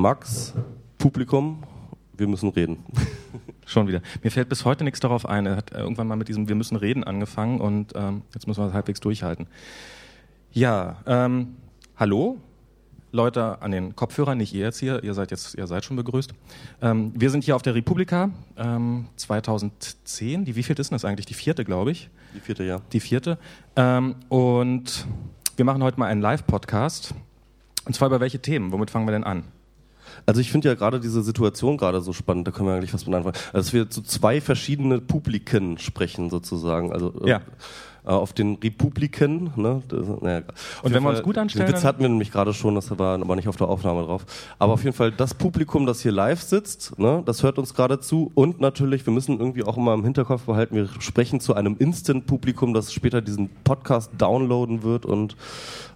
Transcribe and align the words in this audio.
Max, 0.00 0.54
Publikum, 0.96 1.62
wir 2.16 2.26
müssen 2.26 2.48
reden. 2.48 2.78
Schon 3.66 3.86
wieder. 3.86 4.00
Mir 4.22 4.30
fällt 4.30 4.48
bis 4.48 4.64
heute 4.64 4.82
nichts 4.82 4.98
darauf 4.98 5.26
ein. 5.26 5.44
Er 5.44 5.56
hat 5.56 5.72
irgendwann 5.72 6.08
mal 6.08 6.16
mit 6.16 6.28
diesem 6.28 6.48
Wir 6.48 6.54
müssen 6.54 6.76
reden 6.76 7.04
angefangen 7.04 7.60
und 7.60 7.92
ähm, 7.94 8.22
jetzt 8.32 8.46
müssen 8.46 8.62
wir 8.62 8.68
es 8.68 8.72
halbwegs 8.72 9.00
durchhalten. 9.00 9.46
Ja, 10.52 11.02
ähm, 11.06 11.56
hallo, 11.96 12.38
Leute 13.12 13.60
an 13.60 13.72
den 13.72 13.94
Kopfhörern, 13.94 14.38
nicht 14.38 14.54
ihr 14.54 14.64
jetzt 14.64 14.78
hier, 14.78 15.04
ihr 15.04 15.12
seid 15.12 15.30
jetzt, 15.32 15.54
ihr 15.56 15.66
seid 15.66 15.84
schon 15.84 15.96
begrüßt. 15.96 16.32
Ähm, 16.80 17.12
wir 17.14 17.28
sind 17.28 17.44
hier 17.44 17.54
auf 17.54 17.62
der 17.62 17.74
Republika 17.74 18.30
ähm, 18.56 19.06
2010. 19.16 20.46
Die 20.46 20.56
wievielte 20.56 20.80
ist 20.80 20.92
denn 20.92 20.96
das 20.96 21.04
eigentlich? 21.04 21.26
Die 21.26 21.34
vierte, 21.34 21.62
glaube 21.62 21.90
ich. 21.90 22.08
Die 22.34 22.40
vierte, 22.40 22.64
ja. 22.64 22.80
Die 22.94 23.00
vierte. 23.00 23.36
Ähm, 23.76 24.14
und 24.30 25.06
wir 25.56 25.66
machen 25.66 25.82
heute 25.82 26.00
mal 26.00 26.06
einen 26.06 26.22
Live-Podcast. 26.22 27.14
Und 27.84 27.94
zwar 27.94 28.08
über 28.08 28.20
welche 28.20 28.40
Themen? 28.40 28.72
Womit 28.72 28.90
fangen 28.90 29.06
wir 29.06 29.12
denn 29.12 29.24
an? 29.24 29.44
Also 30.26 30.40
ich 30.40 30.50
finde 30.50 30.68
ja 30.68 30.74
gerade 30.74 31.00
diese 31.00 31.22
Situation 31.22 31.76
gerade 31.76 32.00
so 32.00 32.12
spannend, 32.12 32.46
da 32.46 32.50
können 32.52 32.68
wir 32.68 32.74
eigentlich 32.74 32.94
was 32.94 33.06
mit 33.06 33.14
anfangen. 33.14 33.36
Also 33.52 33.58
dass 33.66 33.72
wir 33.72 33.90
zu 33.90 34.02
zwei 34.02 34.40
verschiedene 34.40 35.00
Publiken 35.00 35.78
sprechen 35.78 36.30
sozusagen. 36.30 36.92
Also 36.92 37.12
Ja. 37.24 37.40
äh, 38.04 38.08
auf 38.08 38.32
den 38.32 38.54
Republiken. 38.56 39.50
Ne? 39.56 39.82
Das, 39.88 40.06
naja, 40.22 40.42
Und 40.82 40.94
wenn 40.94 41.02
wir 41.02 41.10
uns 41.10 41.22
gut 41.22 41.36
anstellen, 41.36 41.66
Den 41.66 41.74
Witz 41.74 41.84
hatten 41.84 42.00
wir 42.00 42.08
nämlich 42.08 42.32
gerade 42.32 42.54
schon, 42.54 42.74
das 42.74 42.90
war 42.98 43.20
aber 43.20 43.36
nicht 43.36 43.46
auf 43.48 43.56
der 43.56 43.68
Aufnahme 43.68 44.04
drauf. 44.04 44.24
Aber 44.58 44.72
auf 44.72 44.82
jeden 44.84 44.96
Fall 44.96 45.12
das 45.12 45.34
Publikum, 45.34 45.84
das 45.84 46.00
hier 46.00 46.12
live 46.12 46.40
sitzt, 46.40 46.98
ne, 46.98 47.22
das 47.26 47.42
hört 47.42 47.58
uns 47.58 47.74
gerade 47.74 48.00
zu. 48.00 48.30
Und 48.34 48.58
natürlich, 48.60 49.04
wir 49.06 49.12
müssen 49.12 49.38
irgendwie 49.38 49.64
auch 49.64 49.76
immer 49.76 49.92
im 49.92 50.02
Hinterkopf 50.04 50.44
behalten, 50.44 50.76
wir 50.76 50.88
sprechen 50.98 51.40
zu 51.40 51.54
einem 51.54 51.76
Instant-Publikum, 51.78 52.72
das 52.72 52.92
später 52.92 53.20
diesen 53.20 53.50
Podcast 53.64 54.10
downloaden 54.16 54.82
wird. 54.82 55.04
Und 55.04 55.36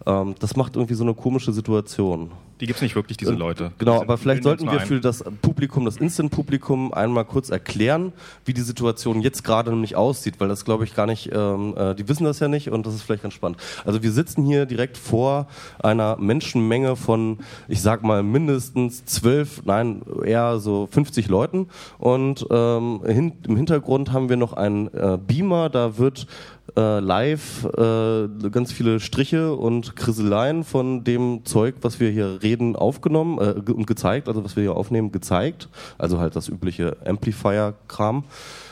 ähm, 0.07 0.35
das 0.39 0.57
macht 0.57 0.77
irgendwie 0.77 0.95
so 0.95 1.05
eine 1.05 1.15
komische 1.15 1.53
Situation. 1.53 2.31
Die 2.61 2.67
gibt 2.67 2.77
es 2.77 2.83
nicht 2.83 2.95
wirklich, 2.95 3.17
diese 3.17 3.33
Leute. 3.33 3.73
Genau, 3.79 4.01
aber 4.01 4.17
vielleicht 4.17 4.45
sollten 4.45 4.71
wir 4.71 4.79
für 4.81 5.01
das 5.01 5.25
Publikum, 5.43 5.85
das 5.85 5.97
Instant-Publikum, 5.97 6.95
einmal 6.95 7.25
kurz 7.25 7.51
erklären, 7.51 8.13
wie 8.45 8.55
die 8.55 8.61
Situation 8.61 9.23
jetzt 9.23 9.43
gerade 9.43 9.71
nämlich 9.71 9.97
aussieht, 9.97 10.37
weil 10.39 10.49
das 10.49 10.65
glaube 10.65 10.85
ich 10.85 10.95
gar 10.95 11.07
nicht, 11.07 11.31
ähm, 11.33 11.75
äh, 11.77 11.95
die 11.97 12.09
wissen 12.09 12.25
das 12.25 12.39
ja 12.39 12.47
nicht 12.47 12.71
und 12.71 12.87
das 12.87 12.95
ist 12.95 13.03
vielleicht 13.03 13.23
ganz 13.25 13.35
spannend. 13.35 13.59
Also 13.85 14.03
wir 14.03 14.13
sitzen 14.13 14.45
hier 14.45 14.67
direkt 14.67 14.97
vor 14.97 15.49
einer 15.83 16.17
Menschenmenge 16.17 16.95
von, 16.95 17.39
ich 17.67 17.83
sag 17.83 18.05
mal, 18.05 18.23
mindestens 18.23 19.05
zwölf, 19.05 19.63
nein, 19.65 20.03
eher 20.25 20.61
so 20.61 20.89
50 20.91 21.29
Leuten 21.29 21.69
und 21.99 22.47
ähm, 22.51 23.01
hin, 23.05 23.33
im 23.49 23.57
Hintergrund 23.57 24.13
haben 24.13 24.29
wir 24.29 24.37
noch 24.37 24.53
einen 24.53 24.87
äh, 24.95 25.19
Beamer, 25.21 25.71
da 25.71 25.99
wird 25.99 26.29
äh, 26.77 27.01
live 27.01 27.65
äh, 27.77 28.29
ganz 28.51 28.73
viele 28.73 29.01
Striche 29.01 29.55
und 29.55 29.97
Kriseleien 29.97 30.65
von 30.65 31.05
dem 31.05 31.45
Zeug, 31.45 31.77
was 31.83 32.01
wir 32.01 32.11
hier 32.11 32.43
reden, 32.43 32.75
aufgenommen 32.77 33.39
äh, 33.39 33.71
und 33.71 33.87
gezeigt, 33.87 34.29
also 34.29 34.45
was 34.45 34.57
wir 34.57 34.63
hier 34.63 34.77
aufnehmen, 34.77 35.13
gezeigt. 35.13 35.69
Also 35.99 36.19
halt 36.19 36.37
das 36.37 36.49
übliche 36.49 36.97
Amplifier-Kram. 37.05 38.25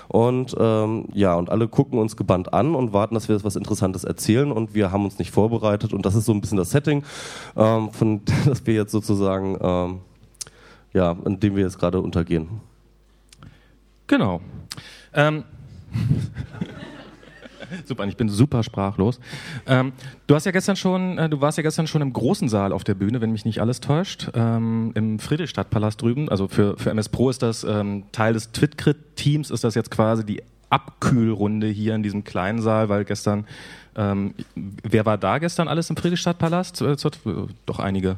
Und 0.08 0.54
ähm, 0.58 1.06
ja, 1.14 1.34
und 1.34 1.48
alle 1.48 1.68
gucken 1.68 1.98
uns 1.98 2.16
gebannt 2.16 2.52
an 2.52 2.74
und 2.74 2.92
warten, 2.92 3.14
dass 3.14 3.28
wir 3.28 3.34
jetzt 3.34 3.44
was 3.44 3.56
Interessantes 3.56 4.04
erzählen 4.04 4.52
und 4.52 4.74
wir 4.74 4.92
haben 4.92 5.04
uns 5.04 5.18
nicht 5.18 5.30
vorbereitet 5.30 5.94
und 5.94 6.04
das 6.04 6.14
ist 6.14 6.26
so 6.26 6.32
ein 6.32 6.40
bisschen 6.42 6.58
das 6.58 6.70
Setting, 6.70 7.02
ähm, 7.56 7.90
von 7.92 8.20
das 8.44 8.66
wir 8.66 8.74
jetzt 8.74 8.92
sozusagen, 8.92 9.56
ähm, 9.60 10.00
ja, 10.92 11.16
in 11.24 11.40
dem 11.40 11.56
wir 11.56 11.62
jetzt 11.62 11.78
gerade 11.78 12.00
untergehen. 12.00 12.60
Genau. 14.06 14.42
Ähm, 15.14 15.44
super, 17.84 18.04
ich 18.06 18.16
bin 18.16 18.28
super 18.28 18.62
sprachlos. 18.62 19.20
Ähm, 19.66 19.92
du 20.26 20.34
hast 20.34 20.46
ja 20.46 20.52
gestern 20.52 20.76
schon, 20.76 21.18
äh, 21.18 21.28
du 21.28 21.40
warst 21.40 21.58
ja 21.58 21.62
gestern 21.62 21.86
schon 21.86 22.02
im 22.02 22.12
großen 22.12 22.48
Saal 22.48 22.72
auf 22.72 22.84
der 22.84 22.94
Bühne, 22.94 23.20
wenn 23.20 23.32
mich 23.32 23.44
nicht 23.44 23.60
alles 23.60 23.80
täuscht, 23.80 24.30
ähm, 24.34 24.92
im 24.94 25.18
Friedrichstadtpalast 25.18 26.00
drüben. 26.00 26.28
Also 26.28 26.48
für, 26.48 26.76
für 26.78 26.90
MS 26.90 27.08
Pro 27.08 27.30
ist 27.30 27.42
das 27.42 27.64
ähm, 27.64 28.04
Teil 28.12 28.34
des 28.34 28.52
Twitcrit-Teams, 28.52 29.50
ist 29.50 29.64
das 29.64 29.74
jetzt 29.74 29.90
quasi 29.90 30.24
die 30.24 30.42
Abkühlrunde 30.70 31.66
hier 31.66 31.94
in 31.94 32.02
diesem 32.02 32.24
kleinen 32.24 32.60
Saal, 32.60 32.88
weil 32.88 33.04
gestern, 33.04 33.46
ähm, 33.94 34.34
wer 34.54 35.04
war 35.04 35.18
da 35.18 35.38
gestern 35.38 35.68
alles 35.68 35.90
im 35.90 35.96
Friedrichstadtpalast? 35.96 36.80
Äh, 36.82 36.96
Doch 37.66 37.78
einige. 37.78 38.16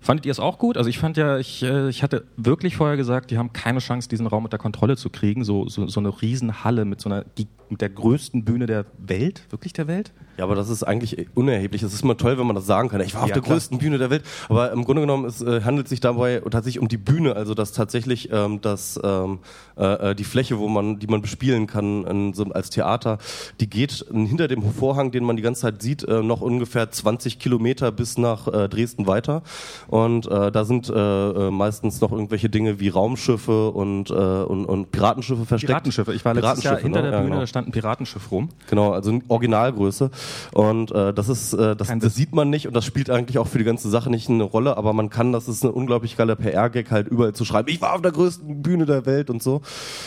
Fandet 0.00 0.24
ihr 0.24 0.32
es 0.32 0.40
auch 0.40 0.58
gut? 0.58 0.78
Also 0.78 0.88
ich 0.88 0.98
fand 0.98 1.18
ja, 1.18 1.38
ich, 1.38 1.62
äh, 1.62 1.90
ich 1.90 2.02
hatte 2.02 2.24
wirklich 2.36 2.76
vorher 2.76 2.96
gesagt, 2.96 3.30
die 3.30 3.36
haben 3.36 3.52
keine 3.52 3.80
Chance, 3.80 4.08
diesen 4.08 4.26
Raum 4.26 4.44
unter 4.44 4.56
Kontrolle 4.56 4.96
zu 4.96 5.10
kriegen. 5.10 5.44
So, 5.44 5.68
so, 5.68 5.86
so 5.88 6.00
eine 6.00 6.22
Riesenhalle 6.22 6.86
mit 6.86 7.02
so 7.02 7.10
einer, 7.10 7.26
mit 7.68 7.82
der 7.82 7.90
größten 7.90 8.44
Bühne 8.44 8.64
der 8.64 8.86
Welt, 8.98 9.42
wirklich 9.50 9.74
der 9.74 9.88
Welt? 9.88 10.12
Ja, 10.40 10.44
aber 10.44 10.54
das 10.54 10.70
ist 10.70 10.82
eigentlich 10.84 11.26
unerheblich. 11.34 11.82
Es 11.82 11.92
ist 11.92 12.02
immer 12.02 12.16
toll, 12.16 12.38
wenn 12.38 12.46
man 12.46 12.56
das 12.56 12.64
sagen 12.64 12.88
kann. 12.88 13.02
Ich 13.02 13.14
war 13.14 13.24
auf 13.24 13.28
Ja, 13.28 13.34
der 13.34 13.42
klar. 13.42 13.56
größten 13.56 13.76
Bühne 13.76 13.98
der 13.98 14.08
Welt. 14.08 14.22
Aber 14.48 14.72
im 14.72 14.84
Grunde 14.86 15.02
genommen 15.02 15.26
es 15.26 15.42
äh, 15.42 15.60
handelt 15.64 15.86
sich 15.86 16.00
dabei 16.00 16.40
tatsächlich 16.50 16.80
um 16.80 16.88
die 16.88 16.96
Bühne, 16.96 17.36
also 17.36 17.52
das 17.52 17.72
tatsächlich 17.72 18.32
ähm, 18.32 18.62
das 18.62 18.98
ähm, 19.04 19.40
äh, 19.76 20.12
äh, 20.12 20.14
die 20.14 20.24
Fläche, 20.24 20.58
wo 20.58 20.66
man, 20.68 20.98
die 20.98 21.08
man 21.08 21.20
bespielen 21.20 21.66
kann 21.66 22.32
so, 22.32 22.44
als 22.44 22.70
Theater, 22.70 23.18
die 23.60 23.68
geht 23.68 24.06
hinter 24.10 24.48
dem 24.48 24.62
Vorhang, 24.62 25.10
den 25.10 25.24
man 25.24 25.36
die 25.36 25.42
ganze 25.42 25.60
Zeit 25.60 25.82
sieht, 25.82 26.04
äh, 26.04 26.22
noch 26.22 26.40
ungefähr 26.40 26.90
20 26.90 27.38
Kilometer 27.38 27.92
bis 27.92 28.16
nach 28.16 28.48
äh, 28.48 28.66
Dresden 28.70 29.06
weiter. 29.06 29.42
Und 29.88 30.26
äh, 30.26 30.50
da 30.50 30.64
sind 30.64 30.88
äh, 30.88 30.92
äh, 30.94 31.50
meistens 31.50 32.00
noch 32.00 32.12
irgendwelche 32.12 32.48
Dinge 32.48 32.80
wie 32.80 32.88
Raumschiffe 32.88 33.70
und, 33.72 34.08
äh, 34.08 34.14
und, 34.14 34.64
und 34.64 34.90
Piratenschiffe 34.90 35.44
versteckt. 35.44 35.68
Piratenschiffe. 35.70 36.14
Ich 36.14 36.24
war 36.24 36.32
letztes 36.32 36.64
Jahr 36.64 36.78
hinter 36.78 37.02
ne? 37.02 37.10
der 37.10 37.12
Ja, 37.12 37.18
Bühne, 37.18 37.30
genau. 37.30 37.40
da 37.42 37.46
stand 37.46 37.68
ein 37.68 37.72
Piratenschiff 37.72 38.30
rum. 38.30 38.48
Genau, 38.70 38.92
also 38.92 39.10
in 39.10 39.22
Originalgröße. 39.28 40.10
Und 40.52 40.92
äh, 40.92 41.12
das 41.12 41.28
ist, 41.28 41.52
äh, 41.52 41.76
das, 41.76 41.92
das 41.98 42.14
sieht 42.14 42.34
man 42.34 42.50
nicht 42.50 42.66
und 42.66 42.74
das 42.74 42.84
spielt 42.84 43.10
eigentlich 43.10 43.38
auch 43.38 43.48
für 43.48 43.58
die 43.58 43.64
ganze 43.64 43.88
Sache 43.88 44.10
nicht 44.10 44.28
eine 44.28 44.44
Rolle, 44.44 44.76
aber 44.76 44.92
man 44.92 45.10
kann, 45.10 45.32
das 45.32 45.48
ist 45.48 45.64
ein 45.64 45.70
unglaublich 45.70 46.16
geiler 46.16 46.36
PR-Gag, 46.36 46.90
halt 46.90 47.08
überall 47.08 47.32
zu 47.32 47.44
schreiben, 47.44 47.68
ich 47.68 47.80
war 47.80 47.94
auf 47.94 48.02
der 48.02 48.12
größten 48.12 48.62
Bühne 48.62 48.86
der 48.86 49.06
Welt 49.06 49.30
und 49.30 49.42
so. 49.42 49.62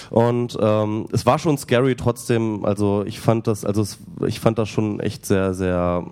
Und 0.10 0.58
ähm, 0.62 1.08
es 1.12 1.26
war 1.26 1.40
schon 1.40 1.58
scary 1.58 1.96
trotzdem, 1.96 2.66
also 2.66 3.04
ich 3.06 3.20
fand 3.20 3.48
das, 3.48 3.66
also 3.66 3.82
es, 3.82 3.98
ich 4.26 4.40
fand 4.40 4.58
das 4.58 4.70
schon 4.70 5.00
echt 5.00 5.26
sehr, 5.26 5.54
sehr. 5.54 6.06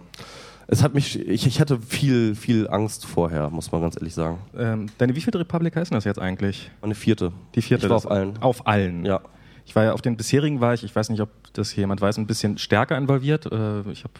Es 0.67 0.83
hat 0.83 0.93
mich, 0.93 1.19
ich, 1.19 1.45
ich 1.45 1.59
hatte 1.59 1.79
viel, 1.81 2.33
viel 2.33 2.69
Angst 2.69 3.05
vorher, 3.05 3.49
muss 3.49 3.71
man 3.73 3.81
ganz 3.81 3.97
ehrlich 3.97 4.13
sagen. 4.13 4.37
Ähm, 4.57 4.85
deine 4.97 5.15
wievielte 5.15 5.37
Republika 5.39 5.81
ist 5.81 5.91
denn 5.91 5.97
das 5.97 6.05
jetzt 6.05 6.19
eigentlich? 6.19 6.71
Eine 6.81 6.95
vierte. 6.95 7.33
Die 7.55 7.61
vierte. 7.61 7.87
Ich 7.87 7.89
war 7.89 7.97
auf 7.97 8.09
allen. 8.09 8.41
Auf 8.41 8.67
allen. 8.67 9.05
Ja. 9.05 9.21
Ich 9.71 9.75
war 9.77 9.85
ja 9.85 9.93
auf 9.93 10.01
den 10.01 10.17
bisherigen 10.17 10.59
war 10.59 10.73
ich, 10.73 10.83
ich 10.83 10.93
weiß 10.93 11.07
nicht, 11.07 11.21
ob 11.21 11.29
das 11.53 11.71
hier 11.71 11.83
jemand 11.83 12.01
weiß, 12.01 12.17
ein 12.17 12.27
bisschen 12.27 12.57
stärker 12.57 12.97
involviert. 12.97 13.45
Äh, 13.45 13.89
Ich 13.89 14.03
habe 14.03 14.13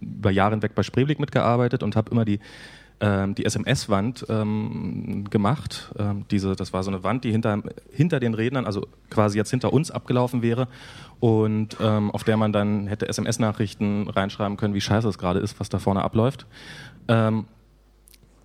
über 0.00 0.30
Jahre 0.30 0.52
hinweg 0.52 0.74
bei 0.74 0.82
Spreeblick 0.82 1.20
mitgearbeitet 1.20 1.82
und 1.82 1.94
habe 1.94 2.10
immer 2.10 2.24
die 2.24 2.40
ähm, 3.02 3.34
die 3.34 3.44
SMS-Wand 3.44 4.24
ähm, 4.30 5.26
gemacht. 5.28 5.92
Ähm, 5.98 6.24
diese, 6.30 6.56
das 6.56 6.72
war 6.72 6.82
so 6.82 6.90
eine 6.90 7.04
Wand, 7.04 7.24
die 7.24 7.30
hinter, 7.30 7.62
hinter 7.92 8.18
den 8.18 8.32
Rednern, 8.32 8.64
also 8.64 8.86
quasi 9.10 9.36
jetzt 9.36 9.50
hinter 9.50 9.74
uns 9.74 9.90
abgelaufen 9.90 10.40
wäre 10.40 10.68
und 11.20 11.76
ähm, 11.82 12.10
auf 12.10 12.24
der 12.24 12.38
man 12.38 12.54
dann 12.54 12.86
hätte 12.86 13.08
SMS-Nachrichten 13.08 14.08
reinschreiben 14.08 14.56
können, 14.56 14.72
wie 14.72 14.80
scheiße 14.80 15.06
es 15.06 15.18
gerade 15.18 15.40
ist, 15.40 15.60
was 15.60 15.68
da 15.68 15.78
vorne 15.78 16.02
abläuft. 16.02 16.46
Ähm, 17.08 17.44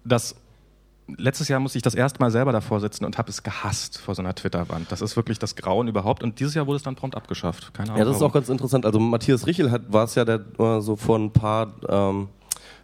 das 0.03 0.35
letztes 1.07 1.47
Jahr 1.47 1.59
musste 1.59 1.77
ich 1.77 1.81
das 1.81 1.95
erste 1.95 2.19
Mal 2.19 2.31
selber 2.31 2.51
davor 2.51 2.79
sitzen 2.79 3.05
und 3.05 3.17
habe 3.17 3.29
es 3.29 3.43
gehasst 3.43 3.97
vor 3.97 4.15
so 4.15 4.21
einer 4.21 4.35
Twitter-Wand. 4.35 4.91
Das 4.91 5.01
ist 5.01 5.15
wirklich 5.15 5.39
das 5.39 5.55
Grauen 5.55 5.87
überhaupt. 5.87 6.23
Und 6.23 6.39
dieses 6.39 6.53
Jahr 6.53 6.67
wurde 6.67 6.77
es 6.77 6.83
dann 6.83 6.95
prompt 6.95 7.15
abgeschafft. 7.15 7.73
Keine 7.73 7.89
Ahnung. 7.89 7.99
Ja, 7.99 8.05
das 8.05 8.17
ist 8.17 8.21
auch 8.21 8.33
ganz 8.33 8.49
interessant. 8.49 8.85
Also 8.85 8.99
Matthias 8.99 9.47
Richel 9.47 9.71
hat, 9.71 9.91
war 9.91 10.05
es 10.05 10.15
ja 10.15 10.25
der, 10.25 10.41
äh, 10.59 10.81
so 10.81 10.95
vor 10.95 11.17
ein 11.17 11.31
paar 11.31 11.73
ähm, 11.87 12.29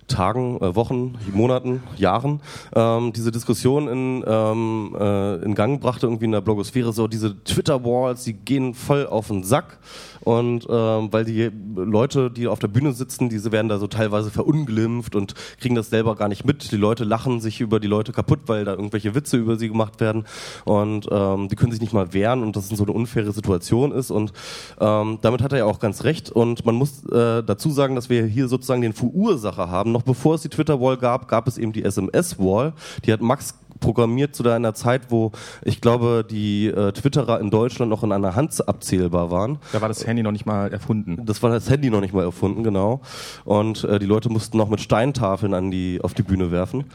Tagen, 0.09 0.59
äh, 0.61 0.75
Wochen, 0.75 1.17
Monaten, 1.33 1.81
Jahren 1.97 2.41
ähm, 2.75 3.13
diese 3.13 3.31
Diskussion 3.31 3.87
in, 3.87 4.23
ähm, 4.27 4.95
äh, 4.99 5.35
in 5.43 5.55
Gang 5.55 5.81
brachte, 5.81 6.07
irgendwie 6.07 6.25
in 6.25 6.31
der 6.31 6.41
Blogosphäre, 6.41 6.93
so 6.93 7.07
diese 7.07 7.43
Twitter-Walls, 7.43 8.23
die 8.23 8.33
gehen 8.33 8.73
voll 8.73 9.07
auf 9.07 9.27
den 9.27 9.43
Sack. 9.43 9.79
Und 10.21 10.67
ähm, 10.69 11.07
weil 11.11 11.23
die 11.23 11.49
Leute, 11.75 12.29
die 12.29 12.47
auf 12.47 12.59
der 12.59 12.67
Bühne 12.67 12.91
sitzen, 12.91 13.29
diese 13.29 13.51
werden 13.51 13.69
da 13.69 13.79
so 13.79 13.87
teilweise 13.87 14.29
verunglimpft 14.29 15.15
und 15.15 15.33
kriegen 15.59 15.75
das 15.75 15.89
selber 15.89 16.15
gar 16.15 16.27
nicht 16.27 16.45
mit. 16.45 16.71
Die 16.71 16.77
Leute 16.77 17.05
lachen 17.05 17.39
sich 17.39 17.61
über 17.61 17.79
die 17.79 17.87
Leute 17.87 18.11
kaputt, 18.11 18.41
weil 18.47 18.65
da 18.65 18.73
irgendwelche 18.73 19.15
Witze 19.15 19.37
über 19.37 19.55
sie 19.55 19.69
gemacht 19.69 20.01
werden. 20.01 20.25
Und 20.65 21.07
ähm, 21.09 21.47
die 21.47 21.55
können 21.55 21.71
sich 21.71 21.81
nicht 21.81 21.93
mal 21.93 22.13
wehren 22.13 22.43
und 22.43 22.55
das 22.55 22.69
so 22.69 22.83
eine 22.83 22.91
unfaire 22.91 23.31
Situation 23.31 23.91
ist. 23.91 24.11
Und 24.11 24.33
ähm, 24.79 25.19
damit 25.21 25.41
hat 25.41 25.53
er 25.53 25.59
ja 25.59 25.65
auch 25.65 25.79
ganz 25.79 26.03
recht. 26.03 26.29
Und 26.31 26.65
man 26.65 26.75
muss 26.75 27.03
äh, 27.05 27.41
dazu 27.41 27.71
sagen, 27.71 27.95
dass 27.95 28.09
wir 28.09 28.25
hier 28.25 28.49
sozusagen 28.49 28.81
den 28.81 28.93
Verursacher 28.93 29.69
haben. 29.69 29.93
Noch 29.99 30.05
bevor 30.05 30.35
es 30.35 30.43
die 30.43 30.47
Twitter-Wall 30.47 30.95
gab, 30.95 31.27
gab 31.27 31.45
es 31.45 31.57
eben 31.57 31.73
die 31.73 31.83
SMS-Wall. 31.83 32.71
Die 33.03 33.11
hat 33.11 33.19
Max 33.19 33.53
programmiert 33.81 34.33
zu 34.33 34.49
einer 34.49 34.73
Zeit, 34.73 35.11
wo 35.11 35.33
ich 35.61 35.81
glaube, 35.81 36.25
die 36.29 36.67
äh, 36.67 36.93
Twitterer 36.93 37.41
in 37.41 37.49
Deutschland 37.49 37.89
noch 37.89 38.01
in 38.01 38.13
einer 38.13 38.33
Hand 38.33 38.65
abzählbar 38.65 39.29
waren. 39.29 39.57
Da 39.73 39.81
war 39.81 39.89
das 39.89 40.07
Handy 40.07 40.23
noch 40.23 40.31
nicht 40.31 40.45
mal 40.45 40.71
erfunden. 40.71 41.25
Das 41.25 41.43
war 41.43 41.49
das 41.49 41.69
Handy 41.69 41.89
noch 41.89 41.99
nicht 41.99 42.13
mal 42.13 42.23
erfunden, 42.23 42.63
genau. 42.63 43.01
Und 43.43 43.83
äh, 43.83 43.99
die 43.99 44.05
Leute 44.05 44.29
mussten 44.29 44.55
noch 44.57 44.69
mit 44.69 44.79
Steintafeln 44.79 45.53
an 45.53 45.69
die, 45.69 45.99
auf 46.01 46.13
die 46.13 46.23
Bühne 46.23 46.49
werfen. 46.49 46.85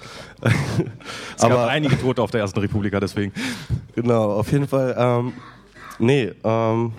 Es 1.36 1.42
gab 1.42 1.68
einige 1.68 1.98
Tote 1.98 2.22
auf 2.22 2.30
der 2.30 2.40
ersten 2.40 2.60
Republika, 2.60 3.00
deswegen. 3.00 3.32
Genau, 3.94 4.32
auf 4.32 4.50
jeden 4.50 4.66
Fall. 4.66 4.94
Ähm, 4.96 5.32
Nee, 5.98 6.32
ähm, 6.42 6.92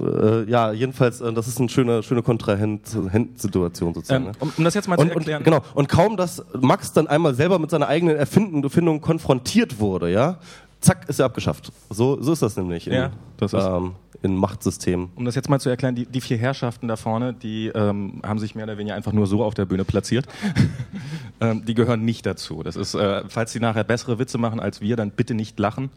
äh, 0.00 0.50
ja, 0.50 0.72
jedenfalls, 0.72 1.20
äh, 1.20 1.32
das 1.32 1.48
ist 1.48 1.58
eine 1.58 1.68
schöne, 1.68 2.02
schöne 2.02 2.22
Kontrahent-Situation 2.22 3.94
sozusagen. 3.94 4.26
Ähm, 4.26 4.30
ne? 4.30 4.36
um, 4.40 4.52
um 4.56 4.64
das 4.64 4.74
jetzt 4.74 4.88
mal 4.88 4.98
und, 4.98 5.08
zu 5.08 5.14
erklären. 5.14 5.38
Und, 5.38 5.44
genau. 5.44 5.62
Und 5.74 5.88
kaum, 5.88 6.16
dass 6.16 6.44
Max 6.60 6.92
dann 6.92 7.06
einmal 7.06 7.34
selber 7.34 7.58
mit 7.58 7.70
seiner 7.70 7.88
eigenen 7.88 8.16
Erfindung 8.16 9.00
konfrontiert 9.00 9.80
wurde, 9.80 10.10
ja, 10.10 10.38
zack, 10.80 11.08
ist 11.08 11.18
er 11.18 11.26
abgeschafft. 11.26 11.72
So, 11.90 12.20
so 12.22 12.32
ist 12.32 12.42
das 12.42 12.56
nämlich 12.56 12.86
Ja, 12.86 13.10
ähm, 13.40 13.92
in 14.22 14.34
Machtsystemen. 14.36 15.10
Um 15.14 15.24
das 15.26 15.34
jetzt 15.34 15.48
mal 15.50 15.60
zu 15.60 15.68
erklären, 15.68 15.94
die, 15.94 16.06
die 16.06 16.20
vier 16.22 16.38
Herrschaften 16.38 16.88
da 16.88 16.96
vorne, 16.96 17.34
die 17.34 17.68
ähm, 17.68 18.22
haben 18.26 18.38
sich 18.38 18.54
mehr 18.54 18.64
oder 18.64 18.78
weniger 18.78 18.94
einfach 18.96 19.12
nur 19.12 19.26
so 19.26 19.44
auf 19.44 19.52
der 19.54 19.66
Bühne 19.66 19.84
platziert. 19.84 20.26
ähm, 21.40 21.64
die 21.66 21.74
gehören 21.74 22.04
nicht 22.04 22.24
dazu. 22.24 22.62
Das 22.62 22.76
ist, 22.76 22.94
äh, 22.94 23.22
falls 23.28 23.52
sie 23.52 23.60
nachher 23.60 23.84
bessere 23.84 24.18
Witze 24.18 24.38
machen 24.38 24.58
als 24.58 24.80
wir, 24.80 24.96
dann 24.96 25.10
bitte 25.10 25.34
nicht 25.34 25.58
lachen. 25.58 25.90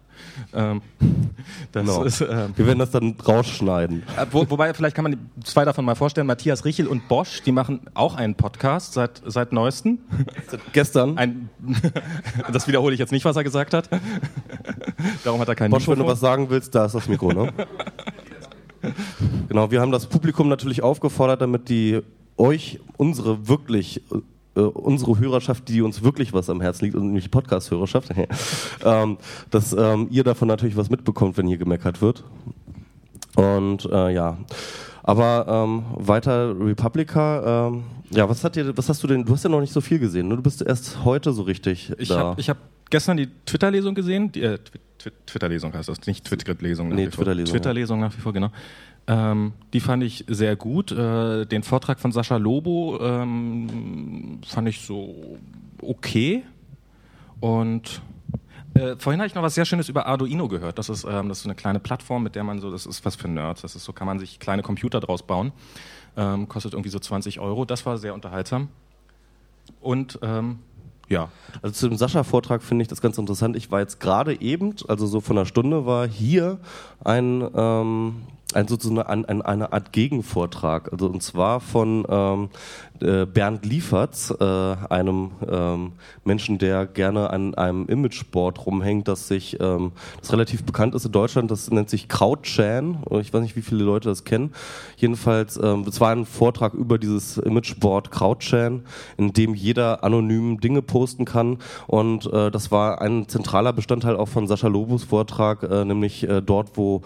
Ähm, 0.54 0.82
das 1.72 1.86
Genau. 1.86 2.04
ist, 2.04 2.20
ähm, 2.22 2.52
Wir 2.58 2.68
werden 2.68 2.80
das 2.80 2.92
dann 2.92 3.16
rausschneiden. 3.26 4.04
äh, 4.18 4.26
wo, 4.32 4.46
wobei, 4.50 4.74
vielleicht 4.74 4.96
kann 4.98 5.04
man 5.04 5.18
zwei 5.46 5.64
davon 5.64 5.86
mal 5.86 5.96
vorstellen. 5.96 6.28
Matthias 6.28 6.66
Richel 6.66 6.88
und 6.88 7.08
Bosch, 7.08 7.42
die 7.46 7.54
machen 7.54 7.82
auch 7.94 8.16
einen 8.16 8.36
Podcast 8.36 8.94
seit, 8.94 9.22
seit 9.26 9.54
neuestem. 9.54 10.00
Gestern, 10.74 11.18
Ein, 11.18 11.50
das 12.52 12.68
wiederhole 12.68 12.94
ich 12.94 13.00
jetzt 13.00 13.12
nicht, 13.14 13.24
was 13.24 13.38
er 13.38 13.46
gesagt 13.46 13.74
hat. 13.74 13.90
Darum 15.24 15.40
hat 15.40 15.48
er 15.48 15.56
keinen 15.56 15.72
Bosch, 15.72 15.88
wenn 15.88 15.96
du 15.96 16.02
Mikrofon. 16.02 16.12
was 16.12 16.20
sagen 16.20 16.50
willst, 16.50 16.76
da 16.76 16.86
ist 16.86 16.96
das 16.96 17.08
Mikro, 17.08 17.29
ne? 17.34 17.54
genau, 19.48 19.72
wir 19.72 19.82
haben 19.82 19.92
das 19.92 20.08
Publikum 20.08 20.50
natürlich 20.50 20.82
aufgefordert, 20.82 21.42
damit 21.42 21.70
die 21.70 22.02
euch, 22.38 22.80
unsere 22.98 23.48
wirklich, 23.48 24.02
äh, 24.56 24.60
unsere 24.60 25.20
Hörerschaft, 25.20 25.68
die 25.68 25.82
uns 25.82 26.04
wirklich 26.04 26.34
was 26.34 26.50
am 26.50 26.62
Herzen 26.62 26.86
liegt, 26.86 26.96
und 26.96 27.08
nämlich 27.08 27.30
Podcast-Hörerschaft, 27.30 28.12
ähm, 28.86 29.18
dass 29.52 29.74
ähm, 29.74 30.08
ihr 30.10 30.24
davon 30.24 30.48
natürlich 30.48 30.78
was 30.78 30.90
mitbekommt, 30.90 31.38
wenn 31.38 31.48
hier 31.48 31.58
gemeckert 31.58 32.02
wird. 32.02 32.24
Und 33.36 33.86
äh, 33.86 34.14
ja. 34.14 34.38
Aber 35.04 35.46
ähm, 35.48 35.84
weiter 35.96 36.56
Republica, 36.60 37.68
ähm, 37.68 37.84
ja, 38.12 38.28
was 38.28 38.44
hat 38.44 38.56
dir, 38.56 38.76
was 38.78 38.90
hast 38.90 39.04
du 39.04 39.08
denn, 39.08 39.24
du 39.24 39.34
hast 39.34 39.44
ja 39.44 39.50
noch 39.50 39.62
nicht 39.62 39.74
so 39.74 39.82
viel 39.82 40.00
gesehen, 40.00 40.28
ne? 40.28 40.36
Du 40.36 40.42
bist 40.42 40.62
erst 40.62 41.04
heute 41.04 41.32
so 41.32 41.44
richtig 41.44 41.94
Ich 41.98 42.10
da. 42.10 42.20
habe 42.20 42.42
ich 42.42 42.50
hab 42.50 42.58
gestern 42.90 43.18
die 43.18 43.28
Twitter-Lesung 43.46 43.96
gesehen. 43.96 44.32
Die, 44.32 44.42
äh, 44.42 44.58
Twitter-Lesung 45.26 45.74
heißt 45.74 45.90
das, 45.90 46.06
nicht 46.06 46.26
Twitgrid-Lesung. 46.26 46.90
nach 46.90 46.96
Nee. 46.96 47.08
Twitter-Lesung. 47.08 47.54
Twitter-Lesung 47.54 48.00
nach 48.00 48.16
wie 48.16 48.22
vor, 48.22 48.34
genau. 48.34 48.52
Ähm, 49.08 49.54
die 49.74 49.80
fand 49.80 50.04
ich 50.04 50.26
sehr 50.28 50.56
gut. 50.56 50.92
Äh, 50.92 51.46
den 51.46 51.64
Vortrag 51.64 52.00
von 52.00 52.12
Sascha 52.12 52.38
Lobo 52.38 53.00
ähm, 53.02 54.40
fand 54.46 54.68
ich 54.68 54.82
so 54.82 55.38
okay. 55.82 56.44
Und 57.40 58.02
äh, 58.76 58.96
vorhin 58.98 59.20
habe 59.20 59.28
ich 59.28 59.34
noch 59.34 59.42
was 59.42 59.56
sehr 59.56 59.66
Schönes 59.66 59.90
über 59.90 60.06
Arduino 60.06 60.48
gehört. 60.48 60.78
Das 60.78 60.90
ist, 60.90 61.06
ähm, 61.06 61.30
das 61.30 61.40
ist 61.40 61.46
eine 61.46 61.56
kleine 61.56 61.80
Plattform, 61.80 62.22
mit 62.24 62.36
der 62.36 62.44
man 62.44 62.60
so, 62.60 62.70
das 62.70 62.86
ist 62.86 63.04
was 63.04 63.16
für 63.16 63.28
Nerds. 63.28 63.62
Das 63.64 63.76
ist 63.76 63.84
so, 63.84 63.94
kann 63.94 64.06
man 64.06 64.20
sich 64.20 64.40
kleine 64.40 64.62
Computer 64.62 65.00
draus 65.00 65.24
bauen. 65.24 65.54
Ähm, 66.16 66.48
kostet 66.48 66.74
irgendwie 66.74 66.90
so 66.90 67.00
20 67.00 67.40
Euro. 67.40 67.66
Das 67.66 67.86
war 67.86 67.98
sehr 67.98 68.14
unterhaltsam. 68.14 68.68
Und 69.82 70.20
ähm, 70.22 70.60
ja, 71.10 71.30
Also 71.62 71.74
zu 71.74 71.90
dem 71.90 71.98
Sascha-Vortrag 71.98 72.62
finde 72.62 72.84
ich 72.84 72.88
das 72.88 73.02
ganz 73.02 73.18
interessant. 73.18 73.56
Ich 73.56 73.72
war 73.72 73.80
jetzt 73.80 74.00
gerade 74.00 74.40
eben, 74.40 74.76
also 74.88 75.08
so 75.08 75.22
von 75.22 75.38
einer 75.38 75.46
Stunde, 75.46 75.86
war 75.86 76.08
hier 76.08 76.60
ein, 77.04 77.48
ähm, 77.56 78.22
ein 78.54 78.68
sozusagen 78.68 79.02
ein, 79.02 79.26
ein, 79.26 79.42
eine 79.42 79.74
Art 79.74 79.92
Gegenvortrag. 79.92 80.92
Also 80.92 81.08
und 81.08 81.22
zwar 81.22 81.60
von 81.60 82.06
ähm, 82.10 82.50
äh, 83.02 83.26
Bernd 83.26 83.66
Lieferts, 83.66 84.32
äh, 84.32 84.44
einem 84.44 85.32
ähm, 85.48 85.92
Menschen, 86.24 86.58
der 86.58 86.86
gerne 86.88 87.30
an 87.30 87.54
einem 87.56 87.86
Imageboard 87.86 88.66
rumhängt, 88.66 89.08
das 89.08 89.28
sich, 89.28 89.60
ähm, 89.60 89.92
das 90.20 90.34
relativ 90.34 90.64
bekannt 90.64 90.96
ist 90.96 91.06
in 91.06 91.12
Deutschland. 91.12 91.52
Das 91.52 91.70
nennt 91.70 91.90
sich 91.90 92.08
Krautchan. 92.08 93.04
Ich 93.22 93.34
weiß 93.34 93.42
nicht, 93.42 93.56
wie 93.56 93.62
viele 93.62 93.84
Leute 93.84 94.10
das 94.10 94.24
kennen. 94.24 94.54
Jedenfalls, 94.98 95.58
ähm, 95.58 95.86
es 95.88 96.02
war 96.02 96.12
ein 96.12 96.26
Vortrag 96.26 96.74
über 96.74 96.98
dieses 96.98 97.38
Imageboard 97.38 98.12
Krautchan, 98.12 98.82
in 99.18 99.34
dem 99.34 99.54
jeder 99.54 100.04
anonym 100.04 100.60
Dinge 100.60 100.82
posten 100.82 101.26
kann. 101.26 101.60
Und 101.88 102.26
äh, 102.34 102.50
das 102.50 102.72
war 102.72 103.02
ein 103.02 103.28
zentraler 103.28 103.74
Bestandteil 103.74 104.16
auch 104.16 104.28
von 104.28 104.48
Sascha 104.48 104.68
Lobos 104.68 105.04
Vortrag, 105.04 105.64
äh, 105.64 105.86
nämlich 105.86 106.28
äh, 106.28 106.42
dort, 106.42 106.78
wo 106.78 107.02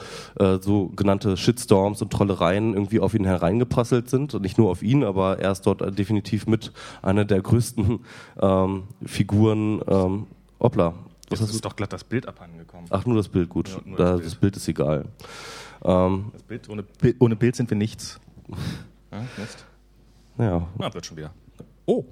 so 0.59 0.91
genannte 0.95 1.32
Shitstorms 1.37 2.01
und 2.01 2.11
Trollereien 2.11 2.73
irgendwie 2.73 2.99
auf 2.99 3.13
ihn 3.13 3.25
hereingeprasselt 3.25 4.09
sind. 4.09 4.33
Und 4.33 4.41
nicht 4.41 4.57
nur 4.57 4.69
auf 4.69 4.81
ihn, 4.83 5.03
aber 5.03 5.39
er 5.39 5.51
ist 5.51 5.61
dort 5.63 5.97
definitiv 5.97 6.47
mit 6.47 6.71
einer 7.01 7.25
der 7.25 7.41
größten 7.41 7.99
ähm, 8.41 8.83
Figuren. 9.05 9.81
Ähm, 9.87 10.27
hoppla. 10.59 10.93
Was 11.29 11.39
du? 11.39 11.45
ist 11.45 11.65
doch 11.65 11.75
glatt 11.75 11.93
das 11.93 12.03
Bild 12.03 12.27
abhanden 12.27 12.57
gekommen. 12.59 12.85
Ach, 12.89 13.05
nur 13.05 13.15
das 13.17 13.27
Bild, 13.27 13.49
gut. 13.49 13.69
Ja, 13.69 13.95
da, 13.97 14.11
das 14.13 14.21
das, 14.21 14.29
Bild. 14.35 14.39
Bild. 14.41 14.55
ist 14.57 14.67
egal. 14.67 15.05
Ähm, 15.83 16.25
Das 16.33 16.43
Bild, 16.43 16.69
ohne, 16.69 16.83
Bild, 16.83 17.15
ohne 17.19 17.35
Bild 17.35 17.55
sind 17.55 17.69
wir 17.69 17.77
nichts. 17.77 18.19
Ja, 19.11 19.21
Mist. 19.37 19.65
ja, 20.39 20.67
Na, 20.79 20.91
wird 20.91 21.05
schon 21.05 21.17
wieder. 21.17 21.31
Oh. 21.85 22.03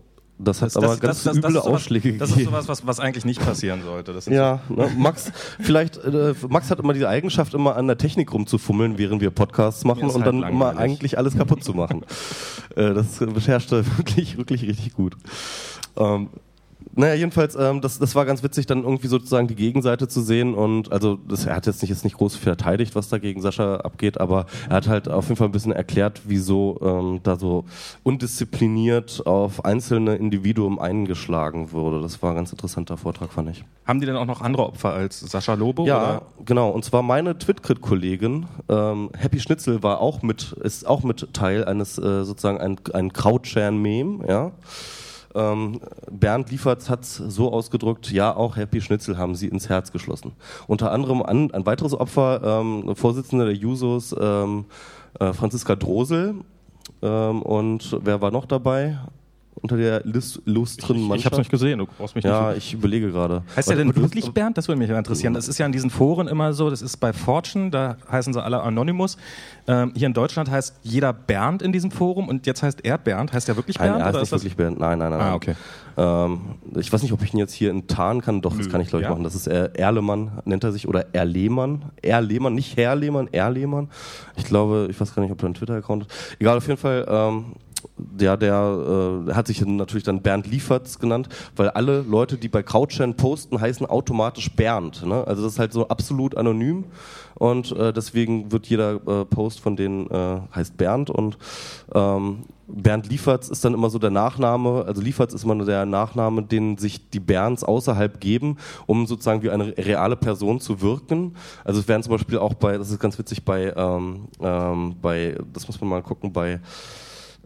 Das 0.43 0.61
hat 0.61 0.75
aber 0.75 0.97
ganz 0.97 1.25
üble 1.25 1.37
ist 1.39 1.53
sowas- 1.53 1.65
Ausschläge 1.65 2.13
Das 2.17 2.29
ist 2.29 2.35
gegeben. 2.35 2.51
sowas, 2.51 2.67
was, 2.67 2.85
was 2.87 2.99
eigentlich 2.99 3.25
nicht 3.25 3.39
passieren 3.41 3.81
sollte. 3.83 4.13
Das 4.13 4.25
Ja, 4.25 4.61
ne, 4.69 4.89
Max, 4.97 5.31
vielleicht, 5.59 5.97
äh, 5.97 6.33
Max 6.49 6.69
hat 6.71 6.79
immer 6.79 6.93
die 6.93 7.05
Eigenschaft, 7.05 7.53
immer 7.53 7.75
an 7.75 7.87
der 7.87 7.97
Technik 7.97 8.33
rumzufummeln, 8.33 8.97
während 8.97 9.21
wir 9.21 9.31
Podcasts 9.31 9.83
machen 9.85 10.03
und 10.03 10.13
halt 10.15 10.25
dann 10.27 10.43
immer 10.43 10.77
eigentlich 10.77 11.17
alles 11.17 11.37
kaputt 11.37 11.63
zu 11.63 11.73
machen. 11.73 12.03
äh, 12.75 12.93
das 12.93 13.19
beherrscht 13.19 13.71
er 13.71 13.85
wirklich, 13.97 14.37
wirklich 14.37 14.63
richtig 14.63 14.93
gut. 14.93 15.15
Ähm, 15.97 16.29
naja, 16.93 17.13
jedenfalls, 17.13 17.55
ähm, 17.55 17.81
das, 17.81 17.99
das 17.99 18.15
war 18.15 18.25
ganz 18.25 18.43
witzig, 18.43 18.65
dann 18.65 18.83
irgendwie 18.83 19.07
sozusagen 19.07 19.47
die 19.47 19.55
Gegenseite 19.55 20.07
zu 20.07 20.21
sehen 20.21 20.53
und 20.53 20.91
also 20.91 21.15
das, 21.15 21.45
er 21.45 21.55
hat 21.55 21.65
jetzt 21.65 21.81
nicht, 21.81 21.89
jetzt 21.89 22.03
nicht 22.03 22.17
groß 22.17 22.35
verteidigt, 22.35 22.95
was 22.95 23.09
da 23.09 23.17
gegen 23.17 23.41
Sascha 23.41 23.77
abgeht, 23.77 24.19
aber 24.19 24.45
er 24.69 24.77
hat 24.77 24.87
halt 24.87 25.07
auf 25.07 25.25
jeden 25.25 25.37
Fall 25.37 25.47
ein 25.47 25.51
bisschen 25.51 25.71
erklärt, 25.71 26.21
wieso 26.25 26.79
ähm, 26.81 27.19
da 27.23 27.37
so 27.37 27.65
undiszipliniert 28.03 29.25
auf 29.25 29.63
einzelne 29.63 30.15
Individuen 30.15 30.79
eingeschlagen 30.79 31.71
wurde. 31.71 32.01
Das 32.01 32.21
war 32.21 32.31
ein 32.31 32.35
ganz 32.35 32.51
interessanter 32.51 32.97
Vortrag, 32.97 33.31
fand 33.31 33.49
ich. 33.49 33.63
Haben 33.85 33.99
die 33.99 34.05
denn 34.05 34.15
auch 34.15 34.25
noch 34.25 34.41
andere 34.41 34.65
Opfer 34.65 34.93
als 34.93 35.19
Sascha 35.19 35.53
Lobo? 35.53 35.85
Ja, 35.85 35.97
Oder? 35.97 36.21
genau. 36.45 36.69
Und 36.69 36.85
zwar 36.85 37.03
meine 37.03 37.37
Twitcrit-Kollegin 37.37 38.45
ähm, 38.69 39.09
Happy 39.17 39.39
Schnitzel 39.39 39.81
war 39.83 39.99
auch 40.01 40.21
mit, 40.21 40.53
ist 40.63 40.87
auch 40.87 41.03
mit 41.03 41.33
Teil 41.33 41.65
eines 41.65 41.97
äh, 41.97 42.23
sozusagen 42.23 42.59
ein, 42.59 42.77
ein 42.93 43.13
Krautschern-Meme, 43.13 44.27
ja. 44.27 44.51
Ähm, 45.35 45.79
Bernd 46.11 46.51
Lieferts 46.51 46.89
hat 46.89 47.03
es 47.03 47.15
so 47.15 47.51
ausgedrückt, 47.51 48.11
ja, 48.11 48.35
auch 48.35 48.55
Happy 48.57 48.81
Schnitzel 48.81 49.17
haben 49.17 49.35
sie 49.35 49.47
ins 49.47 49.69
Herz 49.69 49.91
geschlossen. 49.91 50.33
Unter 50.67 50.91
anderem 50.91 51.21
an, 51.21 51.51
ein 51.51 51.65
weiteres 51.65 51.93
Opfer, 51.93 52.41
ähm, 52.43 52.95
Vorsitzende 52.95 53.45
der 53.45 53.55
Jusos, 53.55 54.15
ähm, 54.19 54.65
äh, 55.19 55.33
Franziska 55.33 55.75
Drosel. 55.75 56.35
Ähm, 57.01 57.41
und 57.41 57.97
wer 58.03 58.21
war 58.21 58.31
noch 58.31 58.45
dabei? 58.45 58.99
Unter 59.53 59.75
der 59.77 60.01
List, 60.05 60.41
illustren 60.45 60.95
Ich, 60.95 61.03
ich 61.03 61.09
Mannschaft? 61.09 61.25
hab's 61.33 61.37
nicht 61.39 61.51
gesehen, 61.51 61.79
du 61.79 61.85
brauchst 61.85 62.15
mich 62.15 62.23
Ja, 62.23 62.49
nicht. 62.53 62.57
ich 62.59 62.73
überlege 62.73 63.11
gerade. 63.11 63.43
Heißt 63.55 63.69
der 63.69 63.75
denn 63.77 63.93
wirklich 63.95 64.31
Bernd? 64.31 64.57
Das 64.57 64.67
würde 64.67 64.79
mich 64.79 64.89
interessieren. 64.89 65.33
Das 65.33 65.47
ist 65.47 65.57
ja 65.57 65.65
in 65.65 65.71
diesen 65.73 65.89
Foren 65.89 66.27
immer 66.29 66.53
so, 66.53 66.69
das 66.69 66.81
ist 66.81 66.97
bei 66.97 67.11
Fortune, 67.13 67.69
da 67.69 67.97
heißen 68.09 68.33
sie 68.33 68.41
alle 68.41 68.61
Anonymous. 68.63 69.17
Ähm, 69.67 69.91
hier 69.95 70.07
in 70.07 70.13
Deutschland 70.13 70.49
heißt 70.49 70.77
jeder 70.83 71.11
Bernd 71.13 71.61
in 71.61 71.71
diesem 71.73 71.91
Forum 71.91 72.27
und 72.29 72.47
jetzt 72.47 72.63
heißt 72.63 72.83
er 72.85 72.97
Bernd. 72.97 73.33
Heißt 73.33 73.49
der 73.49 73.55
wirklich 73.57 73.77
Nein, 73.77 73.89
Bernd? 73.89 74.01
er 74.01 74.07
ist 74.07 74.09
oder 74.09 74.19
nicht 74.19 74.23
ist 74.23 74.31
das 74.31 74.41
wirklich 74.41 74.55
Bernd. 74.57 74.79
Nein, 74.79 74.97
nein, 74.97 75.11
nein. 75.11 75.19
Ah, 75.19 75.25
nein. 75.25 75.33
okay. 75.33 75.55
Ähm, 75.97 76.39
ich 76.79 76.91
weiß 76.91 77.03
nicht, 77.03 77.11
ob 77.11 77.21
ich 77.21 77.33
ihn 77.33 77.37
jetzt 77.37 77.53
hier 77.53 77.69
enttarnen 77.69 78.21
kann. 78.21 78.41
Doch, 78.41 78.55
das 78.57 78.69
kann 78.69 78.79
ich, 78.81 78.87
glaube 78.87 79.01
ich, 79.03 79.07
Ja? 79.07 79.11
machen. 79.11 79.23
Das 79.25 79.35
ist 79.35 79.47
er, 79.47 79.75
Erlemann, 79.77 80.39
nennt 80.45 80.63
er 80.63 80.71
sich, 80.71 80.87
oder 80.87 81.13
Erlehmann. 81.13 81.83
Erlehmann, 82.01 82.55
nicht 82.55 82.77
Herr 82.77 82.95
Lehmann, 82.95 83.27
Erlehmann. 83.31 83.89
Ich 84.37 84.45
glaube, 84.45 84.87
ich 84.89 84.99
weiß 84.99 85.13
gar 85.13 85.21
nicht, 85.21 85.31
ob 85.33 85.41
er 85.43 85.45
einen 85.47 85.53
Twitter-Account 85.55 86.03
hat. 86.05 86.09
Egal, 86.39 86.57
auf 86.57 86.65
jeden 86.67 86.79
Fall, 86.79 87.05
ähm, 87.07 87.45
der, 87.97 88.37
der 88.37 89.25
äh, 89.27 89.33
hat 89.33 89.47
sich 89.47 89.65
natürlich 89.65 90.03
dann 90.03 90.21
Bernd 90.21 90.47
Lieferts 90.47 90.99
genannt, 90.99 91.29
weil 91.55 91.69
alle 91.69 92.01
Leute, 92.01 92.37
die 92.37 92.49
bei 92.49 92.63
Couchchan 92.63 93.15
posten, 93.15 93.59
heißen 93.59 93.85
automatisch 93.85 94.51
Bernd. 94.51 95.05
Ne? 95.05 95.25
Also 95.25 95.43
das 95.43 95.53
ist 95.53 95.59
halt 95.59 95.73
so 95.73 95.87
absolut 95.87 96.35
anonym 96.35 96.85
und 97.35 97.71
äh, 97.71 97.93
deswegen 97.93 98.51
wird 98.51 98.67
jeder 98.67 98.95
äh, 98.95 99.25
Post 99.25 99.59
von 99.61 99.75
denen 99.75 100.09
äh, 100.09 100.39
heißt 100.53 100.77
Bernd 100.77 101.09
und 101.09 101.37
ähm, 101.93 102.43
Bernd 102.73 103.09
Lieferts 103.09 103.49
ist 103.49 103.65
dann 103.65 103.73
immer 103.73 103.89
so 103.89 103.99
der 103.99 104.11
Nachname, 104.11 104.85
also 104.85 105.01
Lieferts 105.01 105.33
ist 105.33 105.43
immer 105.43 105.63
der 105.65 105.85
Nachname, 105.85 106.43
den 106.43 106.77
sich 106.77 107.09
die 107.09 107.19
Bernds 107.19 107.63
außerhalb 107.63 108.19
geben, 108.19 108.57
um 108.85 109.05
sozusagen 109.05 109.41
wie 109.43 109.49
eine 109.49 109.75
reale 109.77 110.15
Person 110.15 110.59
zu 110.59 110.81
wirken. 110.81 111.35
Also 111.63 111.79
es 111.79 111.87
werden 111.87 112.03
zum 112.03 112.11
Beispiel 112.11 112.37
auch 112.37 112.53
bei, 112.53 112.77
das 112.77 112.89
ist 112.89 112.99
ganz 112.99 113.17
witzig, 113.19 113.43
bei, 113.43 113.73
ähm, 113.75 114.27
ähm, 114.41 114.95
bei 115.01 115.37
das 115.53 115.67
muss 115.67 115.79
man 115.81 115.89
mal 115.89 116.01
gucken, 116.01 116.31
bei 116.31 116.59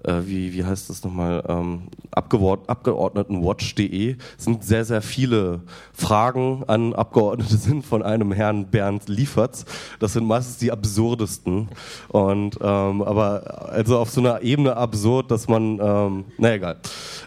äh, 0.05 0.25
wie, 0.25 0.53
wie 0.53 0.63
heißt 0.63 0.89
das 0.89 1.03
nochmal, 1.03 1.43
ähm, 1.47 1.83
Abgeord 2.11 2.69
Abgeordnetenwatch.de 2.69 4.15
sind 4.37 4.63
sehr, 4.63 4.85
sehr 4.85 5.01
viele 5.01 5.61
Fragen 5.93 6.63
an 6.67 6.93
Abgeordnete 6.93 7.57
sind 7.57 7.85
von 7.85 8.03
einem 8.03 8.31
Herrn 8.31 8.67
Bernd 8.67 9.09
Lieferts. 9.09 9.65
Das 9.99 10.13
sind 10.13 10.25
meistens 10.25 10.57
die 10.57 10.71
absurdesten. 10.71 11.69
Und 12.09 12.57
ähm, 12.61 13.01
aber 13.01 13.69
also 13.71 13.99
auf 13.99 14.09
so 14.09 14.21
einer 14.21 14.41
Ebene 14.41 14.77
absurd, 14.77 15.31
dass 15.31 15.47
man, 15.47 15.79
ähm, 15.81 16.25
na 16.37 16.53
egal. 16.53 16.77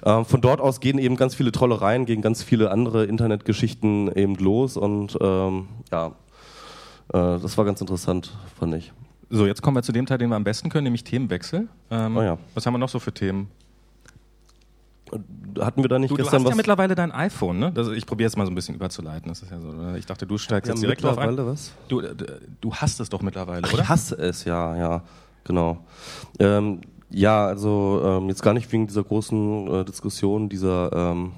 Ähm, 0.04 0.24
von 0.24 0.40
dort 0.40 0.60
aus 0.60 0.80
gehen 0.80 0.98
eben 0.98 1.16
ganz 1.16 1.34
viele 1.34 1.52
Trollereien 1.52 2.06
gegen 2.06 2.22
ganz 2.22 2.42
viele 2.42 2.70
andere 2.70 3.04
Internetgeschichten 3.04 4.10
eben 4.14 4.36
los 4.36 4.76
und 4.76 5.18
ähm, 5.20 5.68
ja 5.90 6.12
Äh, 7.12 7.38
das 7.40 7.56
war 7.56 7.64
ganz 7.64 7.80
interessant, 7.80 8.36
fand 8.58 8.74
ich. 8.74 8.92
So, 9.30 9.46
jetzt 9.46 9.60
kommen 9.62 9.76
wir 9.76 9.82
zu 9.82 9.92
dem 9.92 10.06
Teil, 10.06 10.18
den 10.18 10.30
wir 10.30 10.36
am 10.36 10.44
besten 10.44 10.70
können, 10.70 10.84
nämlich 10.84 11.04
Themenwechsel. 11.04 11.68
Ähm, 11.90 12.16
Oh 12.16 12.22
ja. 12.22 12.38
Was 12.54 12.64
haben 12.66 12.74
wir 12.74 12.78
noch 12.78 12.88
so 12.88 12.98
für 12.98 13.12
Themen? 13.12 13.48
Hatten 15.60 15.82
wir 15.82 15.88
da 15.88 15.98
nicht 15.98 16.10
Du, 16.10 16.16
du 16.16 16.22
gestern 16.22 16.40
hast 16.40 16.44
was? 16.44 16.50
ja 16.50 16.56
mittlerweile 16.56 16.94
dein 16.94 17.12
iPhone, 17.12 17.58
ne? 17.58 17.72
Das, 17.72 17.88
ich 17.88 18.04
probiere 18.06 18.26
jetzt 18.28 18.36
mal 18.36 18.44
so 18.44 18.52
ein 18.52 18.54
bisschen 18.54 18.74
überzuleiten. 18.74 19.28
Das 19.28 19.42
ist 19.42 19.50
ja 19.50 19.58
so, 19.58 19.94
ich 19.96 20.04
dachte, 20.06 20.26
du 20.26 20.36
steigst 20.38 20.68
jetzt 20.68 20.82
direkt 20.82 21.02
drauf 21.02 21.16
ein. 21.18 21.36
was? 21.38 21.72
Du, 21.88 22.00
äh, 22.00 22.14
du 22.60 22.74
hast 22.74 23.00
es 23.00 23.08
doch 23.08 23.22
mittlerweile, 23.22 23.62
Ach, 23.66 23.72
oder? 23.72 23.82
ich 23.82 23.88
hasse 23.88 24.16
es, 24.16 24.44
ja, 24.44 24.76
ja, 24.76 25.02
genau. 25.44 25.78
Ähm, 26.38 26.82
ja, 27.10 27.46
also 27.46 28.02
ähm, 28.04 28.28
jetzt 28.28 28.42
gar 28.42 28.52
nicht 28.52 28.70
wegen 28.70 28.86
dieser 28.86 29.02
großen 29.02 29.66
äh, 29.80 29.84
Diskussion, 29.86 30.50
dieser, 30.50 30.92
ähm, 30.92 31.32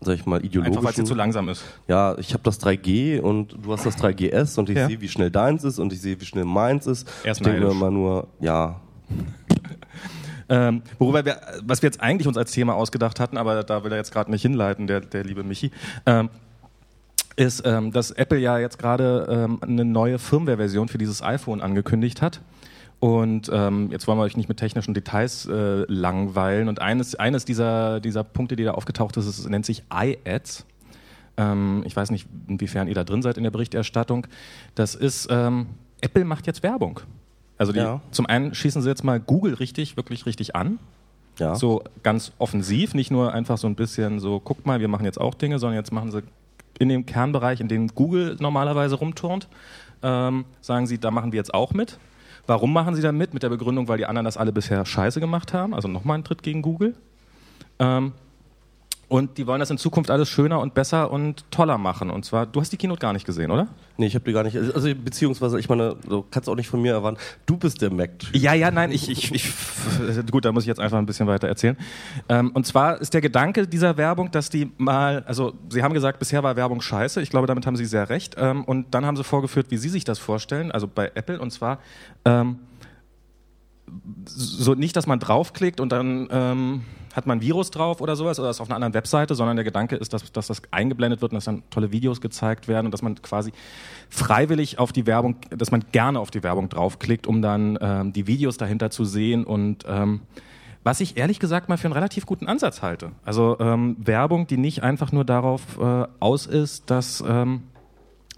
sag 0.00 0.14
ich 0.14 0.26
mal, 0.26 0.44
ideologischen. 0.44 0.78
Einfach 0.78 0.84
weil 0.84 0.90
es 0.90 0.96
dir 0.96 1.04
zu 1.04 1.14
langsam 1.14 1.48
ist. 1.48 1.62
Ja, 1.88 2.16
ich 2.18 2.32
habe 2.32 2.42
das 2.42 2.60
3G 2.60 3.20
und 3.20 3.56
du 3.64 3.72
hast 3.72 3.84
das 3.84 3.96
3GS 3.98 4.58
und 4.58 4.70
ich 4.70 4.76
Ja. 4.76 4.86
sehe, 4.86 5.00
wie 5.00 5.08
schnell 5.08 5.30
deins 5.30 5.62
ist 5.64 5.78
und 5.78 5.92
ich 5.92 6.00
sehe, 6.00 6.20
wie 6.20 6.24
schnell 6.24 6.44
meins 6.46 6.86
ist. 6.86 7.06
Er 7.22 7.32
ist 7.32 7.40
ich 7.40 7.46
denke 7.46 7.66
immer 7.68 7.90
nur, 7.90 8.28
ja, 8.40 8.80
Ähm, 10.52 10.82
worüber 10.98 11.24
wir, 11.24 11.40
was 11.62 11.80
wir 11.80 11.86
jetzt 11.86 12.00
eigentlich 12.00 12.26
uns 12.26 12.36
als 12.36 12.50
Thema 12.50 12.74
ausgedacht 12.74 13.20
hatten, 13.20 13.36
aber 13.36 13.62
da 13.62 13.84
will 13.84 13.92
er 13.92 13.98
jetzt 13.98 14.12
gerade 14.12 14.32
nicht 14.32 14.42
hinleiten, 14.42 14.88
der, 14.88 15.00
der 15.00 15.22
liebe 15.22 15.44
Michi, 15.44 15.70
ähm, 16.06 16.28
ist, 17.36 17.62
ähm, 17.64 17.92
dass 17.92 18.10
Apple 18.10 18.38
ja 18.38 18.58
jetzt 18.58 18.76
gerade 18.76 19.28
ähm, 19.30 19.58
eine 19.62 19.84
neue 19.84 20.18
Firmware-Version 20.18 20.88
für 20.88 20.98
dieses 20.98 21.22
iPhone 21.22 21.60
angekündigt 21.60 22.20
hat. 22.20 22.40
Und 23.00 23.50
ähm, 23.52 23.90
jetzt 23.90 24.06
wollen 24.06 24.18
wir 24.18 24.22
euch 24.24 24.36
nicht 24.36 24.48
mit 24.50 24.58
technischen 24.58 24.92
Details 24.92 25.46
äh, 25.46 25.84
langweilen. 25.88 26.68
Und 26.68 26.82
eines, 26.82 27.14
eines 27.14 27.46
dieser, 27.46 27.98
dieser 28.00 28.24
Punkte, 28.24 28.56
die 28.56 28.64
da 28.64 28.72
aufgetaucht 28.72 29.16
ist, 29.16 29.26
ist 29.26 29.48
nennt 29.48 29.64
sich 29.64 29.82
iAds. 29.90 30.66
Ähm, 31.38 31.82
ich 31.86 31.96
weiß 31.96 32.10
nicht, 32.10 32.28
inwiefern 32.46 32.88
ihr 32.88 32.94
da 32.94 33.04
drin 33.04 33.22
seid 33.22 33.38
in 33.38 33.42
der 33.42 33.50
Berichterstattung. 33.50 34.26
Das 34.74 34.94
ist, 34.94 35.28
ähm, 35.30 35.68
Apple 36.02 36.26
macht 36.26 36.46
jetzt 36.46 36.62
Werbung. 36.62 37.00
Also 37.56 37.72
die, 37.72 37.78
Ja. 37.78 38.02
zum 38.10 38.26
einen 38.26 38.54
schießen 38.54 38.82
sie 38.82 38.88
jetzt 38.88 39.02
mal 39.02 39.18
Google 39.18 39.54
richtig, 39.54 39.96
wirklich 39.96 40.26
richtig 40.26 40.54
an. 40.54 40.78
ja. 41.38 41.54
So 41.54 41.82
ganz 42.02 42.32
offensiv, 42.38 42.92
nicht 42.92 43.10
nur 43.10 43.32
einfach 43.32 43.56
so 43.56 43.66
ein 43.66 43.76
bisschen 43.76 44.20
so, 44.20 44.40
guckt 44.40 44.66
mal, 44.66 44.80
wir 44.80 44.88
machen 44.88 45.06
jetzt 45.06 45.18
auch 45.18 45.32
Dinge, 45.34 45.58
sondern 45.58 45.76
jetzt 45.76 45.90
machen 45.90 46.10
sie 46.10 46.22
in 46.78 46.90
dem 46.90 47.06
Kernbereich, 47.06 47.60
in 47.60 47.68
dem 47.68 47.88
Google 47.88 48.36
normalerweise 48.40 48.96
rumturnt, 48.96 49.48
ähm, 50.02 50.44
sagen 50.60 50.86
sie, 50.86 50.98
da 50.98 51.10
machen 51.10 51.32
wir 51.32 51.38
jetzt 51.38 51.54
auch 51.54 51.72
mit. 51.72 51.98
Warum 52.46 52.72
machen 52.72 52.94
sie 52.94 53.02
da 53.02 53.12
mit? 53.12 53.34
Mit 53.34 53.42
der 53.42 53.48
Begründung, 53.48 53.88
weil 53.88 53.98
die 53.98 54.06
anderen 54.06 54.24
das 54.24 54.36
alle 54.36 54.52
bisher 54.52 54.84
scheiße 54.84 55.20
gemacht 55.20 55.52
haben, 55.52 55.74
also 55.74 55.88
nochmal 55.88 56.18
ein 56.18 56.24
Tritt 56.24 56.42
gegen 56.42 56.62
Google. 56.62 56.94
Ähm, 57.78 58.12
und 59.10 59.38
die 59.38 59.46
wollen 59.48 59.58
das 59.58 59.70
in 59.70 59.76
Zukunft 59.76 60.08
alles 60.08 60.28
schöner 60.28 60.60
und 60.60 60.72
besser 60.72 61.10
und 61.10 61.44
toller 61.50 61.78
machen. 61.78 62.10
Und 62.10 62.24
zwar, 62.24 62.46
du 62.46 62.60
hast 62.60 62.72
die 62.72 62.76
Keynote 62.76 63.00
gar 63.00 63.12
nicht 63.12 63.26
gesehen, 63.26 63.50
oder? 63.50 63.66
Nee, 63.96 64.06
ich 64.06 64.14
habe 64.14 64.24
die 64.24 64.32
gar 64.32 64.44
nicht, 64.44 64.56
also 64.56 64.88
beziehungsweise, 64.94 65.58
ich 65.58 65.68
meine, 65.68 65.96
du 66.08 66.24
kannst 66.30 66.48
auch 66.48 66.54
nicht 66.54 66.68
von 66.68 66.80
mir 66.80 66.92
erwarten, 66.92 67.18
du 67.44 67.56
bist 67.56 67.82
der 67.82 67.92
Mac-Typ. 67.92 68.36
Ja, 68.36 68.54
ja, 68.54 68.70
nein, 68.70 68.92
ich, 68.92 69.10
ich, 69.10 69.34
ich, 69.34 69.52
gut, 70.30 70.44
da 70.44 70.52
muss 70.52 70.62
ich 70.62 70.68
jetzt 70.68 70.78
einfach 70.78 70.96
ein 70.96 71.06
bisschen 71.06 71.26
weiter 71.26 71.48
erzählen. 71.48 71.76
Ähm, 72.28 72.52
und 72.52 72.68
zwar 72.68 73.00
ist 73.00 73.12
der 73.12 73.20
Gedanke 73.20 73.66
dieser 73.66 73.96
Werbung, 73.96 74.30
dass 74.30 74.48
die 74.48 74.70
mal, 74.78 75.24
also 75.26 75.54
Sie 75.70 75.82
haben 75.82 75.92
gesagt, 75.92 76.20
bisher 76.20 76.44
war 76.44 76.54
Werbung 76.54 76.80
scheiße. 76.80 77.20
Ich 77.20 77.30
glaube, 77.30 77.48
damit 77.48 77.66
haben 77.66 77.74
Sie 77.74 77.86
sehr 77.86 78.10
recht. 78.10 78.36
Ähm, 78.38 78.62
und 78.62 78.94
dann 78.94 79.04
haben 79.04 79.16
Sie 79.16 79.24
vorgeführt, 79.24 79.72
wie 79.72 79.76
Sie 79.76 79.88
sich 79.88 80.04
das 80.04 80.20
vorstellen, 80.20 80.70
also 80.70 80.86
bei 80.86 81.10
Apple. 81.16 81.40
Und 81.40 81.50
zwar 81.50 81.80
ähm, 82.24 82.60
so 84.24 84.74
nicht, 84.74 84.94
dass 84.94 85.08
man 85.08 85.18
draufklickt 85.18 85.80
und 85.80 85.90
dann 85.90 86.28
ähm, 86.30 86.82
hat 87.14 87.26
man 87.26 87.38
ein 87.38 87.40
Virus 87.40 87.70
drauf 87.70 88.00
oder 88.00 88.16
sowas 88.16 88.38
oder 88.38 88.50
ist 88.50 88.60
auf 88.60 88.68
einer 88.68 88.76
anderen 88.76 88.94
Webseite, 88.94 89.34
sondern 89.34 89.56
der 89.56 89.64
Gedanke 89.64 89.96
ist, 89.96 90.12
dass, 90.12 90.30
dass 90.32 90.46
das 90.46 90.62
eingeblendet 90.70 91.20
wird 91.22 91.32
und 91.32 91.36
dass 91.36 91.44
dann 91.44 91.62
tolle 91.70 91.92
Videos 91.92 92.20
gezeigt 92.20 92.68
werden 92.68 92.86
und 92.86 92.92
dass 92.92 93.02
man 93.02 93.20
quasi 93.22 93.52
freiwillig 94.08 94.78
auf 94.78 94.92
die 94.92 95.06
Werbung, 95.06 95.36
dass 95.50 95.70
man 95.70 95.84
gerne 95.92 96.20
auf 96.20 96.30
die 96.30 96.42
Werbung 96.42 96.68
draufklickt, 96.68 97.26
um 97.26 97.42
dann 97.42 97.78
ähm, 97.80 98.12
die 98.12 98.26
Videos 98.26 98.56
dahinter 98.56 98.90
zu 98.90 99.04
sehen 99.04 99.44
und 99.44 99.84
ähm, 99.88 100.20
was 100.82 101.00
ich 101.00 101.18
ehrlich 101.18 101.40
gesagt 101.40 101.68
mal 101.68 101.76
für 101.76 101.88
einen 101.88 101.92
relativ 101.92 102.24
guten 102.24 102.46
Ansatz 102.46 102.80
halte. 102.80 103.10
Also 103.22 103.58
ähm, 103.60 103.96
Werbung, 103.98 104.46
die 104.46 104.56
nicht 104.56 104.82
einfach 104.82 105.12
nur 105.12 105.26
darauf 105.26 105.78
äh, 105.78 106.06
aus 106.20 106.46
ist, 106.46 106.90
dass 106.90 107.22
ähm, 107.26 107.64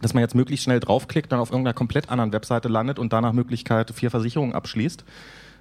dass 0.02 0.14
man 0.14 0.20
jetzt 0.20 0.34
möglichst 0.34 0.64
schnell 0.64 0.80
draufklickt, 0.80 1.32
dann 1.32 1.38
auf 1.38 1.50
irgendeiner 1.50 1.74
komplett 1.74 2.10
anderen 2.10 2.32
Webseite 2.32 2.68
landet 2.68 2.98
und 2.98 3.12
danach 3.12 3.32
Möglichkeit 3.32 3.92
vier 3.92 4.10
Versicherungen 4.10 4.52
abschließt. 4.52 5.04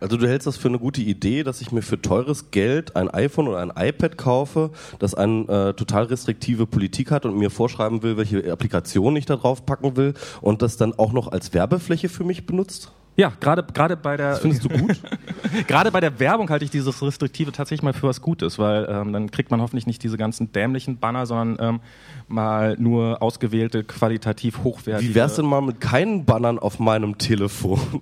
Also 0.01 0.17
du 0.17 0.27
hältst 0.27 0.48
das 0.48 0.58
für 0.58 0.67
eine 0.67 0.79
gute 0.79 1.01
Idee, 1.01 1.43
dass 1.43 1.62
ich 1.62 1.72
mir 1.72 1.84
für 1.84 2.01
teures 2.01 2.50
Geld 2.50 2.96
ein 2.96 3.10
iPhone 3.10 3.48
oder 3.48 3.60
ein 3.60 3.72
iPad 3.75 4.17
kaufe, 4.17 4.72
das 4.98 5.13
eine 5.13 5.43
äh, 5.43 5.74
total 5.74 6.05
restriktive 6.05 6.65
Politik 6.65 7.12
hat 7.12 7.25
und 7.25 7.38
mir 7.38 7.51
vorschreiben 7.51 8.01
will, 8.01 8.17
welche 8.17 8.51
Applikation 8.51 9.15
ich 9.15 9.27
da 9.27 9.36
drauf 9.36 9.65
packen 9.65 9.96
will 9.96 10.15
und 10.41 10.63
das 10.63 10.75
dann 10.75 10.98
auch 10.98 11.13
noch 11.13 11.31
als 11.31 11.53
Werbefläche 11.53 12.10
für 12.10 12.24
mich 12.24 12.48
benutzt? 12.48 12.91
Ja, 13.17 13.34
gerade 13.39 13.63
gerade 13.63 13.98
bei 13.98 14.17
der 14.17 14.31
Das 14.31 14.39
findest 14.39 14.63
du 14.63 14.70
gut? 14.70 15.00
gerade 15.67 15.91
bei 15.91 16.00
der 16.00 16.20
Werbung 16.20 16.50
halte 16.50 16.65
ich 16.65 16.72
dieses 16.72 17.03
Restriktive 17.03 17.51
tatsächlich 17.51 17.84
mal 17.84 17.93
für 17.93 18.08
was 18.08 18.22
Gutes, 18.22 18.58
weil 18.58 18.88
ähm, 18.89 19.13
dann 19.13 19.29
kriegt 19.29 19.51
man 19.51 19.62
hoffentlich 19.62 19.86
nicht 19.86 20.01
diese 20.01 20.17
ganzen 20.17 20.51
dämlichen 20.51 20.98
Banner, 20.98 21.27
sondern 21.27 21.75
ähm, 21.75 21.79
mal 22.27 22.75
nur 22.79 23.22
ausgewählte 23.22 23.84
qualitativ 23.84 24.63
hochwertige. 24.63 25.12
Wie 25.12 25.13
wär's 25.13 25.36
denn 25.36 25.46
mal 25.46 25.62
mit 25.62 25.81
keinen 25.81 26.25
Bannern 26.25 26.58
auf 26.58 26.79
meinem 26.79 27.17
Telefon? 27.17 27.79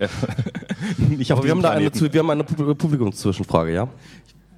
auf 1.30 1.30
Aber 1.30 1.44
wir 1.44 1.50
haben 1.50 1.62
da 1.62 1.70
eine, 1.70 1.90
wir 1.92 2.18
haben 2.20 2.30
eine 2.30 2.42
Pu- 2.42 2.74
Publikumszwischenfrage, 2.74 3.72
ja? 3.72 3.88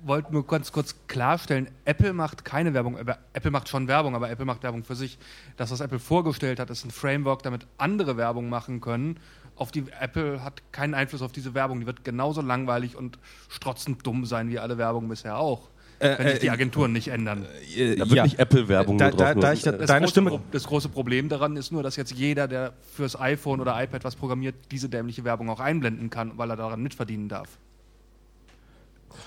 wollte 0.04 0.32
nur 0.32 0.46
ganz 0.46 0.72
kurz 0.72 0.96
klarstellen, 1.06 1.68
Apple 1.84 2.12
macht 2.12 2.44
keine 2.44 2.74
Werbung, 2.74 2.98
aber 2.98 3.18
Apple 3.32 3.50
macht 3.50 3.68
schon 3.68 3.88
Werbung, 3.88 4.14
aber 4.14 4.30
Apple 4.30 4.44
macht 4.44 4.62
Werbung 4.62 4.84
für 4.84 4.96
sich. 4.96 5.18
Das, 5.56 5.70
was 5.70 5.80
Apple 5.80 5.98
vorgestellt 5.98 6.58
hat, 6.58 6.70
ist 6.70 6.84
ein 6.84 6.90
Framework, 6.90 7.42
damit 7.42 7.66
andere 7.78 8.16
Werbung 8.16 8.48
machen 8.48 8.80
können. 8.80 9.18
Auf 9.54 9.70
die 9.70 9.84
Apple 10.00 10.42
hat 10.42 10.62
keinen 10.72 10.94
Einfluss 10.94 11.22
auf 11.22 11.30
diese 11.32 11.54
Werbung. 11.54 11.80
Die 11.80 11.86
wird 11.86 12.04
genauso 12.04 12.40
langweilig 12.40 12.96
und 12.96 13.18
strotzend 13.48 14.04
dumm 14.06 14.24
sein 14.24 14.48
wie 14.48 14.58
alle 14.58 14.78
Werbung 14.78 15.08
bisher 15.08 15.38
auch. 15.38 15.68
Wenn 16.02 16.28
sich 16.28 16.38
die 16.40 16.50
Agenturen 16.50 16.92
nicht 16.92 17.08
ändern. 17.08 17.46
Äh, 17.76 17.96
Da 17.96 18.10
wird 18.10 18.24
nicht 18.24 18.38
Apple-Werbung 18.38 18.98
Da- 18.98 19.10
da- 19.10 19.34
da 19.34 19.52
ich 19.52 19.62
da- 19.62 19.72
Das, 19.72 19.86
Deine 19.88 20.00
große, 20.06 20.10
Stimme- 20.10 20.40
das 20.50 20.64
große 20.64 20.88
Problem 20.88 21.28
daran 21.28 21.56
ist 21.56 21.72
nur, 21.72 21.82
dass 21.82 21.96
jetzt 21.96 22.12
jeder, 22.12 22.48
der 22.48 22.72
fürs 22.94 23.18
iPhone 23.20 23.60
oder 23.60 23.82
iPad 23.82 24.04
was 24.04 24.16
programmiert, 24.16 24.54
diese 24.70 24.88
dämliche 24.88 25.24
Werbung 25.24 25.48
auch 25.50 25.60
einblenden 25.60 26.10
kann, 26.10 26.32
weil 26.36 26.50
er 26.50 26.56
daran 26.56 26.82
mitverdienen 26.82 27.28
darf. 27.28 27.48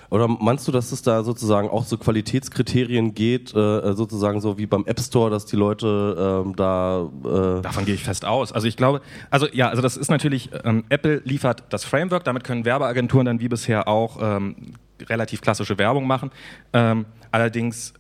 Oder 0.10 0.28
meinst 0.28 0.68
du, 0.68 0.72
dass 0.72 0.92
es 0.92 1.04
da 1.04 1.24
sozusagen 1.24 1.70
auch 1.70 1.84
so 1.84 1.98
Qualitätskriterien 1.98 3.14
geht, 3.14 3.54
äh, 3.56 3.94
sozusagen 3.94 4.42
so 4.42 4.58
wie 4.58 4.66
beim 4.66 4.84
App 4.86 5.00
Store, 5.00 5.30
dass 5.30 5.46
die 5.46 5.56
Leute 5.56 6.44
ähm, 6.46 6.56
da 6.56 7.04
äh, 7.24 7.62
Davon 7.62 7.86
gehe 7.86 7.94
ich 7.96 8.04
fest 8.04 8.26
aus. 8.26 8.52
Also 8.52 8.68
ich 8.68 8.78
glaube, 8.78 9.02
also 9.30 9.48
ja, 9.52 9.70
also 9.70 9.82
das 9.84 9.96
ist 9.98 10.10
natürlich, 10.10 10.50
ähm, 10.64 10.86
Apple 10.90 11.22
liefert 11.24 11.64
das 11.70 11.86
Framework, 11.86 12.24
damit 12.24 12.44
können 12.44 12.66
Werbeagenturen 12.66 13.26
dann 13.26 13.40
wie 13.40 13.48
bisher 13.48 13.88
auch 13.88 14.18
ähm, 14.22 14.56
relativ 15.02 15.42
klassische 15.42 15.78
Werbung 15.78 16.08
machen. 16.08 16.32
Ähm, 16.74 17.06
allerdings 17.32 17.94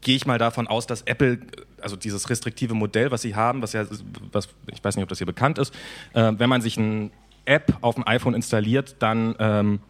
gehe 0.00 0.16
ich 0.16 0.26
mal 0.26 0.38
davon 0.38 0.66
aus, 0.66 0.86
dass 0.86 1.02
Apple, 1.02 1.38
also 1.80 1.96
dieses 1.96 2.28
restriktive 2.28 2.74
Modell, 2.74 3.10
was 3.10 3.22
sie 3.22 3.34
haben, 3.34 3.62
was 3.62 3.72
ja, 3.72 3.84
was, 4.32 4.48
ich 4.72 4.82
weiß 4.82 4.96
nicht, 4.96 5.02
ob 5.02 5.08
das 5.08 5.18
hier 5.18 5.26
bekannt 5.26 5.58
ist, 5.58 5.74
äh, 6.12 6.32
wenn 6.36 6.48
man 6.48 6.60
sich 6.60 6.78
eine 6.78 7.10
App 7.44 7.76
auf 7.80 7.94
dem 7.94 8.06
iPhone 8.06 8.34
installiert, 8.34 8.96
dann 8.98 9.34
ähm, 9.38 9.80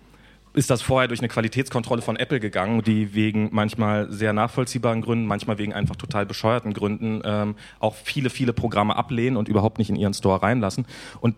ist 0.52 0.70
das 0.70 0.82
vorher 0.82 1.08
durch 1.08 1.20
eine 1.20 1.28
Qualitätskontrolle 1.28 2.02
von 2.02 2.16
Apple 2.16 2.40
gegangen, 2.40 2.82
die 2.82 3.14
wegen 3.14 3.50
manchmal 3.52 4.10
sehr 4.10 4.32
nachvollziehbaren 4.32 5.00
Gründen, 5.00 5.26
manchmal 5.26 5.58
wegen 5.58 5.72
einfach 5.72 5.96
total 5.96 6.26
bescheuerten 6.26 6.72
Gründen 6.72 7.22
ähm, 7.24 7.54
auch 7.78 7.94
viele, 7.94 8.30
viele 8.30 8.52
Programme 8.52 8.96
ablehnen 8.96 9.36
und 9.36 9.48
überhaupt 9.48 9.78
nicht 9.78 9.90
in 9.90 9.96
ihren 9.96 10.14
Store 10.14 10.42
reinlassen. 10.42 10.86
Und 11.20 11.36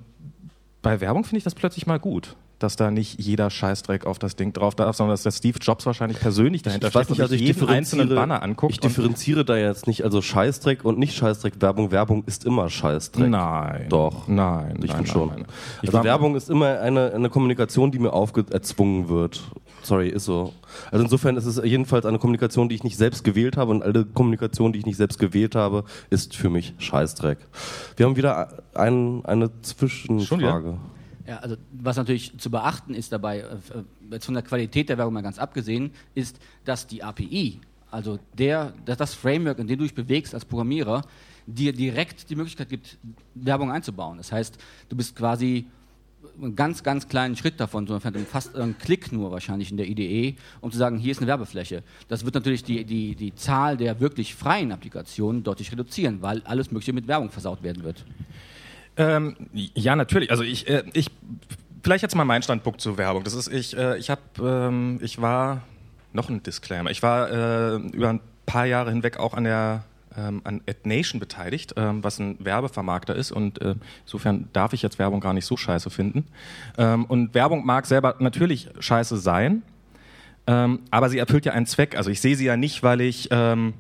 bei 0.83 1.01
Werbung 1.01 1.25
finde 1.25 1.39
ich 1.39 1.45
das 1.45 1.55
plötzlich 1.55 1.87
mal 1.87 1.99
gut, 1.99 2.37
dass 2.59 2.77
da 2.77 2.91
nicht 2.91 3.21
jeder 3.21 3.51
Scheißdreck 3.51 4.05
auf 4.05 4.19
das 4.19 4.37
Ding 4.37 4.53
drauf 4.53 4.75
darf, 4.75 4.97
sondern 4.97 5.15
dass 5.15 5.23
der 5.23 5.31
Steve 5.31 5.59
Jobs 5.61 5.87
wahrscheinlich 5.87 6.21
persönlich 6.21 6.62
dahinter 6.62 6.89
ich 6.89 6.95
weiß 6.95 7.07
steckt 7.07 7.11
nicht, 7.11 7.19
und 7.19 7.23
also 7.23 7.35
ich 7.35 7.41
jeden 7.41 7.69
einzelnen 7.69 8.09
Banner 8.09 8.43
anguckt. 8.43 8.73
ich 8.73 8.81
differenziere 8.81 9.45
da 9.45 9.57
jetzt 9.57 9.87
nicht, 9.87 10.05
also 10.05 10.21
Scheißdreck 10.21 10.85
und 10.85 10.99
nicht 10.99 11.15
Scheißdreck 11.15 11.55
Werbung. 11.61 11.91
Werbung 11.91 12.25
ist 12.27 12.45
immer 12.45 12.69
Scheißdreck. 12.69 13.29
nein. 13.29 13.87
Doch. 13.89 14.29
Nein. 14.29 14.79
Ich 14.83 14.89
nein, 14.89 14.97
finde 14.97 15.11
schon. 15.11 15.29
Nein, 15.29 15.47
also 15.87 16.05
Werbung 16.05 16.37
ist 16.37 16.51
immer 16.51 16.81
eine, 16.81 17.12
eine 17.12 17.31
Kommunikation, 17.31 17.91
die 17.91 17.99
mir 17.99 18.12
aufgezwungen 18.12 19.09
wird. 19.09 19.43
Sorry, 19.83 20.09
ist 20.09 20.25
so. 20.25 20.53
Also 20.91 21.05
insofern 21.05 21.37
ist 21.37 21.47
es 21.47 21.61
jedenfalls 21.65 22.07
eine 22.07 22.19
Kommunikation, 22.19 22.69
die 22.69 22.75
ich 22.77 22.85
nicht 22.85 22.97
selbst 22.97 23.25
gewählt 23.25 23.57
habe 23.57 23.73
und 23.73 23.83
alle 23.83 24.05
Kommunikation, 24.05 24.73
die 24.73 24.79
ich 24.79 24.87
nicht 24.87 24.97
selbst 24.97 25.19
gewählt 25.19 25.55
habe, 25.55 25.85
ist 26.11 26.37
für 26.37 26.51
mich 26.51 26.75
Scheißdreck. 26.79 27.39
Wir 27.97 28.07
haben 28.07 28.17
wieder 28.17 28.62
ein, 28.75 29.25
eine 29.25 29.51
Zwischenfrage. 29.62 30.79
Ja, 31.27 31.39
also 31.39 31.57
was 31.73 31.97
natürlich 31.97 32.37
zu 32.39 32.51
beachten 32.51 32.95
ist 32.95 33.12
dabei, 33.12 33.41
äh, 33.41 33.57
jetzt 34.11 34.27
von 34.27 34.35
der 34.35 34.43
Qualität 34.43 34.89
der 34.89 34.99
Werbung 34.99 35.15
mal 35.15 35.23
ganz 35.23 35.39
abgesehen, 35.39 35.93
ist, 36.15 36.39
dass 36.65 36.87
die 36.87 37.03
API, 37.03 37.61
also 37.91 38.19
der, 38.37 38.73
dass 38.85 38.99
das 38.99 39.15
Framework, 39.15 39.59
in 39.59 39.67
dem 39.67 39.79
du 39.79 39.85
dich 39.85 39.95
bewegst 39.95 40.35
als 40.35 40.45
Programmierer, 40.45 41.03
dir 41.47 41.73
direkt 41.73 42.31
die 42.31 42.37
Möglichkeit 42.37 42.69
gibt, 42.69 42.99
Werbung 43.35 43.71
einzubauen. 43.71 44.19
Das 44.19 44.33
heißt, 44.33 44.59
du 44.89 44.97
bist 44.97 45.17
quasi 45.17 45.67
einen 46.42 46.56
ganz, 46.56 46.82
ganz 46.82 47.08
kleinen 47.08 47.37
Schritt 47.37 47.61
davon, 47.61 47.87
sondern 47.87 48.26
fast 48.26 48.56
einen 48.56 48.76
Klick 48.78 49.12
nur 49.12 49.30
wahrscheinlich 49.30 49.70
in 49.70 49.76
der 49.76 49.88
IDE, 49.88 50.37
um 50.61 50.70
zu 50.70 50.78
sagen, 50.78 50.99
hier 50.99 51.12
ist 51.12 51.18
eine 51.18 51.26
Werbefläche. 51.26 51.82
Das 52.08 52.25
wird 52.25 52.34
natürlich 52.34 52.64
die, 52.64 52.84
die, 52.84 53.14
die 53.14 53.34
Zahl 53.34 53.76
der 53.76 54.00
wirklich 54.00 54.34
freien 54.34 54.72
Applikationen 54.72 55.42
deutlich 55.42 55.72
reduzieren, 55.72 56.22
weil 56.22 56.42
alles 56.44 56.70
Mögliche 56.70 56.92
mit 56.92 57.08
Werbung 57.08 57.30
versaut 57.30 57.62
werden 57.62 57.84
wird. 57.84 58.04
Ähm, 58.96 59.37
ja, 59.52 59.96
natürlich. 59.96 60.30
Also 60.30 60.42
ich, 60.42 60.68
äh, 60.68 60.84
ich 60.92 61.11
vielleicht 61.82 62.02
jetzt 62.02 62.14
mal 62.14 62.25
mein 62.25 62.42
Standpunkt 62.42 62.80
zur 62.80 62.99
Werbung. 62.99 63.25
Das 63.25 63.34
ist, 63.34 63.49
ich, 63.49 63.76
äh, 63.76 63.99
ich 63.99 64.11
habe, 64.11 64.22
ähm, 64.42 64.99
ich 65.02 65.20
war 65.20 65.62
noch 66.12 66.28
ein 66.28 66.42
Disclaimer. 66.42 66.90
Ich 66.90 67.02
war 67.02 67.30
äh, 67.30 67.76
über 67.76 68.11
ein 68.11 68.20
paar 68.46 68.66
Jahre 68.66 68.90
hinweg 68.90 69.18
auch 69.18 69.34
an 69.34 69.44
der 69.44 69.84
ähm, 70.16 70.40
an 70.45 70.61
AdNation 70.69 71.21
beteiligt, 71.21 71.75
ähm, 71.76 72.02
was 72.04 72.19
ein 72.19 72.37
Werbevermarkter 72.38 73.14
ist 73.14 73.33
und 73.33 73.61
äh, 73.61 73.75
insofern 74.04 74.49
darf 74.52 74.73
ich 74.73 74.83
jetzt 74.83 74.99
Werbung 74.99 75.21
gar 75.21 75.33
nicht 75.33 75.47
so 75.47 75.57
scheiße 75.57 75.90
finden. 75.90 76.26
Ähm, 76.78 77.04
und 77.04 77.35
Werbung 77.35 77.64
mag 77.64 77.87
selber 77.87 78.16
natürlich 78.19 78.69
scheiße 78.78 79.16
sein, 79.16 79.62
ähm, 80.47 80.81
aber 80.90 81.09
sie 81.09 81.19
erfüllt 81.19 81.45
ja 81.45 81.52
einen 81.52 81.66
Zweck. 81.66 81.97
Also 81.97 82.11
ich 82.11 82.21
sehe 82.21 82.37
sie 82.37 82.45
ja 82.45 82.57
nicht, 82.57 82.83
weil 82.83 83.00
ich 83.00 83.28
ähm, 83.31 83.75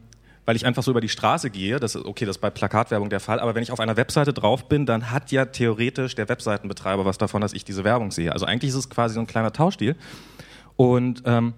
weil 0.44 0.56
ich 0.56 0.66
einfach 0.66 0.82
so 0.82 0.90
über 0.90 1.00
die 1.00 1.08
Straße 1.08 1.50
gehe, 1.50 1.78
das 1.78 1.94
ist 1.94 2.04
okay, 2.04 2.24
das 2.24 2.36
ist 2.36 2.40
bei 2.40 2.50
Plakatwerbung 2.50 3.10
der 3.10 3.20
Fall, 3.20 3.38
aber 3.38 3.54
wenn 3.54 3.62
ich 3.62 3.70
auf 3.70 3.80
einer 3.80 3.96
Webseite 3.96 4.32
drauf 4.32 4.68
bin, 4.68 4.86
dann 4.86 5.10
hat 5.10 5.30
ja 5.30 5.44
theoretisch 5.44 6.14
der 6.14 6.28
Webseitenbetreiber 6.28 7.04
was 7.04 7.18
davon, 7.18 7.40
dass 7.40 7.52
ich 7.52 7.64
diese 7.64 7.84
Werbung 7.84 8.10
sehe. 8.10 8.32
Also 8.32 8.46
eigentlich 8.46 8.70
ist 8.70 8.76
es 8.76 8.90
quasi 8.90 9.14
so 9.14 9.20
ein 9.20 9.26
kleiner 9.26 9.52
Tauschdeal 9.52 9.94
und 10.76 11.22
ähm, 11.26 11.54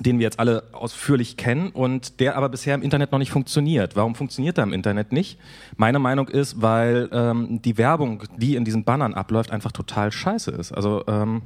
den 0.00 0.18
wir 0.18 0.24
jetzt 0.24 0.38
alle 0.38 0.64
ausführlich 0.72 1.36
kennen 1.36 1.70
und 1.70 2.20
der 2.20 2.36
aber 2.36 2.48
bisher 2.48 2.74
im 2.74 2.82
Internet 2.82 3.12
noch 3.12 3.18
nicht 3.18 3.30
funktioniert. 3.30 3.94
Warum 3.94 4.14
funktioniert 4.14 4.58
er 4.58 4.64
im 4.64 4.72
Internet 4.72 5.12
nicht? 5.12 5.38
Meine 5.76 5.98
Meinung 5.98 6.28
ist, 6.28 6.62
weil 6.62 7.08
ähm, 7.12 7.60
die 7.62 7.78
Werbung, 7.78 8.22
die 8.36 8.56
in 8.56 8.64
diesen 8.64 8.84
Bannern 8.84 9.14
abläuft, 9.14 9.50
einfach 9.50 9.72
total 9.72 10.10
scheiße 10.10 10.50
ist. 10.50 10.72
Also 10.72 11.04
ähm, 11.06 11.42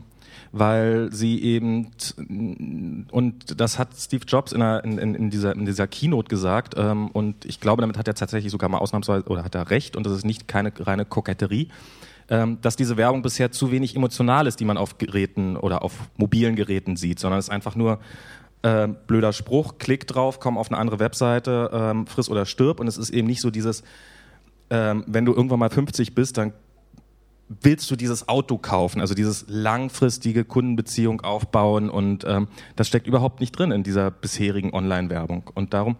weil 0.52 1.12
sie 1.12 1.42
eben, 1.42 1.90
und 3.10 3.60
das 3.60 3.78
hat 3.78 3.88
Steve 3.96 4.24
Jobs 4.26 4.52
in, 4.52 4.62
einer, 4.62 4.84
in, 4.84 4.98
in, 4.98 5.30
dieser, 5.30 5.52
in 5.54 5.66
dieser 5.66 5.86
Keynote 5.86 6.28
gesagt, 6.28 6.74
ähm, 6.76 7.08
und 7.08 7.44
ich 7.44 7.60
glaube, 7.60 7.80
damit 7.82 7.98
hat 7.98 8.08
er 8.08 8.14
tatsächlich 8.14 8.52
sogar 8.52 8.68
mal 8.68 8.78
ausnahmsweise, 8.78 9.26
oder 9.26 9.44
hat 9.44 9.54
er 9.54 9.70
recht, 9.70 9.96
und 9.96 10.06
das 10.06 10.12
ist 10.14 10.24
nicht 10.24 10.48
keine 10.48 10.72
reine 10.78 11.04
Koketterie, 11.04 11.68
dass 12.28 12.74
diese 12.74 12.96
Werbung 12.96 13.22
bisher 13.22 13.52
zu 13.52 13.70
wenig 13.70 13.94
emotional 13.94 14.48
ist, 14.48 14.58
die 14.58 14.64
man 14.64 14.76
auf 14.76 14.98
Geräten 14.98 15.56
oder 15.56 15.82
auf 15.82 15.92
mobilen 16.16 16.56
Geräten 16.56 16.96
sieht, 16.96 17.20
sondern 17.20 17.38
es 17.38 17.46
ist 17.46 17.50
einfach 17.50 17.76
nur 17.76 18.00
äh, 18.62 18.88
blöder 18.88 19.32
Spruch, 19.32 19.78
klick 19.78 20.08
drauf, 20.08 20.40
komm 20.40 20.58
auf 20.58 20.70
eine 20.70 20.78
andere 20.78 20.98
Webseite, 20.98 21.70
ähm, 21.72 22.06
friss 22.06 22.28
oder 22.28 22.46
stirb, 22.46 22.80
und 22.80 22.88
es 22.88 22.98
ist 22.98 23.10
eben 23.10 23.28
nicht 23.28 23.40
so 23.40 23.50
dieses, 23.50 23.84
ähm, 24.70 25.04
wenn 25.06 25.24
du 25.24 25.32
irgendwann 25.32 25.60
mal 25.60 25.70
50 25.70 26.14
bist, 26.14 26.36
dann 26.36 26.52
willst 27.48 27.90
du 27.90 27.96
dieses 27.96 28.28
Auto 28.28 28.58
kaufen, 28.58 29.00
also 29.00 29.14
dieses 29.14 29.44
langfristige 29.48 30.44
Kundenbeziehung 30.44 31.20
aufbauen 31.20 31.90
und 31.90 32.24
ähm, 32.26 32.48
das 32.74 32.88
steckt 32.88 33.06
überhaupt 33.06 33.40
nicht 33.40 33.52
drin 33.52 33.70
in 33.70 33.84
dieser 33.84 34.10
bisherigen 34.10 34.74
Online-Werbung. 34.74 35.50
Und 35.54 35.72
darum, 35.72 35.96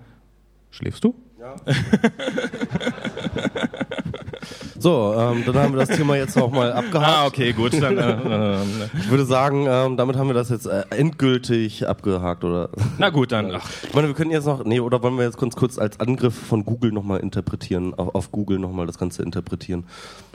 schläfst 0.71 1.05
du? 1.05 1.15
Ja. 1.39 1.55
so, 4.79 5.15
ähm, 5.17 5.43
dann 5.47 5.57
haben 5.57 5.75
wir 5.75 5.85
das 5.85 5.97
Thema 5.97 6.17
jetzt 6.17 6.37
noch 6.37 6.51
mal 6.51 6.73
abgehakt. 6.73 7.07
Ah, 7.07 7.27
okay, 7.27 7.53
gut. 7.53 7.73
Dann, 7.81 7.99
äh, 7.99 8.55
äh, 8.55 8.59
ich 8.99 9.11
würde 9.11 9.25
sagen, 9.25 9.67
ähm, 9.69 9.97
damit 9.97 10.17
haben 10.17 10.29
wir 10.29 10.35
das 10.35 10.51
jetzt 10.51 10.67
äh, 10.67 10.85
endgültig 10.91 11.89
abgehakt, 11.89 12.45
oder? 12.45 12.71
Na 12.99 13.11
gut, 13.11 13.33
dann. 13.33 13.53
Ach. 13.55 13.69
Ich 13.83 13.95
meine, 13.95 14.09
wir 14.09 14.15
können 14.15 14.31
jetzt 14.31 14.47
noch, 14.47 14.65
nee, 14.65 14.81
oder 14.81 15.03
wollen 15.03 15.17
wir 15.17 15.25
jetzt 15.25 15.37
kurz, 15.37 15.57
kurz 15.57 15.79
als 15.79 15.99
Angriff 16.01 16.35
von 16.35 16.65
Google 16.65 16.93
nochmal 16.93 17.21
interpretieren, 17.21 17.95
auf, 17.95 18.15
auf 18.15 18.33
Google 18.33 18.59
nochmal 18.59 18.87
das 18.87 18.99
Ganze 18.99 19.23
interpretieren? 19.23 19.85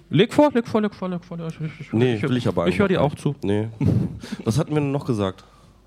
Leg 0.10 0.34
vor, 0.34 0.51
leg 0.53 0.68
vor, 0.68 0.82
leg 0.82 0.94
vor, 0.94 1.10
leg 1.10 1.24
vor. 1.24 1.38
Ich, 1.39 1.56
ich, 1.80 1.94
nee, 1.94 2.15
ich, 2.15 2.24
will 2.24 2.36
ich 2.36 2.48
aber 2.48 2.68
Ich 2.68 2.80
höre 2.80 2.89
dir 2.89 3.01
auch 3.01 3.15
zu. 3.15 3.36
Nee. 3.44 3.70
Was 4.44 4.58
hatten 4.58 4.72
wir 4.72 4.82
denn 4.82 4.91
noch 4.91 5.06
gesagt? 5.06 5.44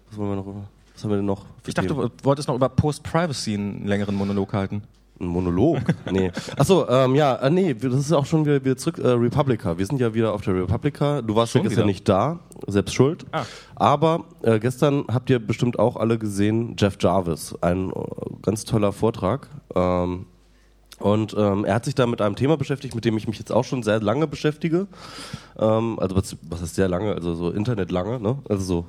Was, 0.09 0.19
wollen 0.19 0.31
wir 0.31 0.37
noch, 0.37 0.47
was 0.95 1.05
haben 1.05 1.11
wir 1.11 1.17
denn 1.17 1.27
noch? 1.27 1.45
Ich 1.67 1.75
dachte, 1.75 1.89
du 1.89 2.09
wolltest 2.23 2.49
noch 2.49 2.55
über 2.55 2.69
Post-Privacy 2.69 3.55
einen 3.55 3.87
längeren 3.87 4.15
Monolog 4.15 4.53
halten. 4.55 4.83
Ein 5.21 5.27
Monolog? 5.27 5.81
nee. 6.11 6.33
Achso, 6.57 6.89
ähm, 6.89 7.15
ja, 7.15 7.37
äh, 7.37 7.51
nee, 7.51 7.75
das 7.75 7.95
ist 7.95 8.13
auch 8.13 8.27
schon 8.27 8.45
wieder, 8.45 8.65
wieder 8.65 8.77
zurück. 8.77 8.99
Äh, 8.99 9.09
Republica. 9.09 9.79
Wir 9.79 9.87
sind 9.87 10.01
ja 10.01 10.13
wieder 10.13 10.33
auf 10.33 10.43
der 10.43 10.55
Republica. 10.55 11.23
Du 11.23 11.37
warst 11.37 11.53
schon 11.53 11.63
ja 11.63 11.69
gestern 11.69 11.87
nicht 11.87 12.09
da, 12.09 12.41
selbst 12.67 12.95
schuld. 12.95 13.25
Ah. 13.31 13.45
Aber 13.77 14.25
äh, 14.43 14.59
gestern 14.59 15.05
habt 15.09 15.31
ihr 15.31 15.39
bestimmt 15.39 15.79
auch 15.79 15.97
alle 15.97 16.19
gesehen, 16.19 16.75
Jeff 16.79 16.97
Jarvis. 16.99 17.55
Ein 17.61 17.91
äh, 17.91 17.95
ganz 18.43 18.65
toller 18.65 18.93
Vortrag. 18.93 19.49
Ähm, 19.75 20.27
und 20.99 21.35
ähm, 21.37 21.65
er 21.65 21.75
hat 21.75 21.85
sich 21.85 21.95
da 21.95 22.07
mit 22.07 22.21
einem 22.21 22.37
Thema 22.37 22.57
beschäftigt, 22.57 22.95
mit 22.95 23.05
dem 23.05 23.17
ich 23.17 23.27
mich 23.27 23.39
jetzt 23.39 23.53
auch 23.53 23.65
schon 23.65 23.83
sehr 23.83 24.01
lange 24.01 24.27
beschäftige. 24.27 24.87
Ähm, 25.59 25.99
also 25.99 26.17
was, 26.17 26.37
was 26.43 26.63
ist 26.63 26.75
sehr 26.75 26.89
lange? 26.89 27.15
Also 27.15 27.35
so 27.35 27.51
Internet 27.51 27.91
lange, 27.91 28.21
ne? 28.21 28.39
Also 28.49 28.65
so 28.65 28.87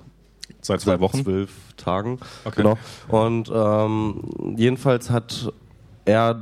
seit 0.61 0.81
zwei 0.81 0.99
Wochen, 0.99 1.23
zwölf 1.23 1.51
Tagen. 1.77 2.19
Okay. 2.43 2.63
Genau. 2.63 2.77
Und 3.07 3.51
ähm, 3.53 4.55
jedenfalls 4.57 5.09
hat 5.09 5.51
er 6.05 6.39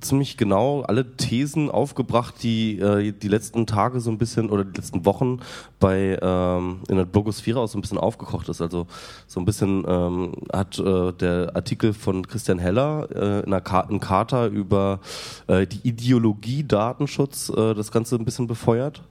ziemlich 0.00 0.36
genau 0.36 0.82
alle 0.82 1.16
Thesen 1.16 1.70
aufgebracht, 1.70 2.34
die 2.42 2.78
äh, 2.78 3.12
die 3.12 3.28
letzten 3.28 3.66
Tage 3.66 4.00
so 4.00 4.10
ein 4.10 4.18
bisschen 4.18 4.50
oder 4.50 4.64
die 4.64 4.76
letzten 4.76 5.04
Wochen 5.04 5.40
bei 5.80 6.18
ähm, 6.20 6.80
in 6.88 6.96
der 6.96 7.04
Blogosphäre 7.04 7.60
auch 7.60 7.68
so 7.68 7.78
ein 7.78 7.80
bisschen 7.80 7.98
aufgekocht 7.98 8.48
ist. 8.48 8.60
Also 8.60 8.86
so 9.26 9.40
ein 9.40 9.44
bisschen 9.44 9.84
ähm, 9.86 10.32
hat 10.52 10.78
äh, 10.78 11.12
der 11.12 11.52
Artikel 11.54 11.92
von 11.92 12.26
Christian 12.26 12.58
Heller 12.58 13.08
äh, 13.14 13.40
in, 13.40 13.46
einer 13.46 13.60
Ka 13.60 13.80
in 13.88 14.00
Charta 14.00 14.46
über 14.46 15.00
äh, 15.46 15.66
die 15.66 15.86
Ideologie 15.86 16.64
Datenschutz 16.64 17.50
äh, 17.50 17.74
das 17.74 17.92
Ganze 17.92 18.16
ein 18.16 18.24
bisschen 18.24 18.46
befeuert. 18.46 19.02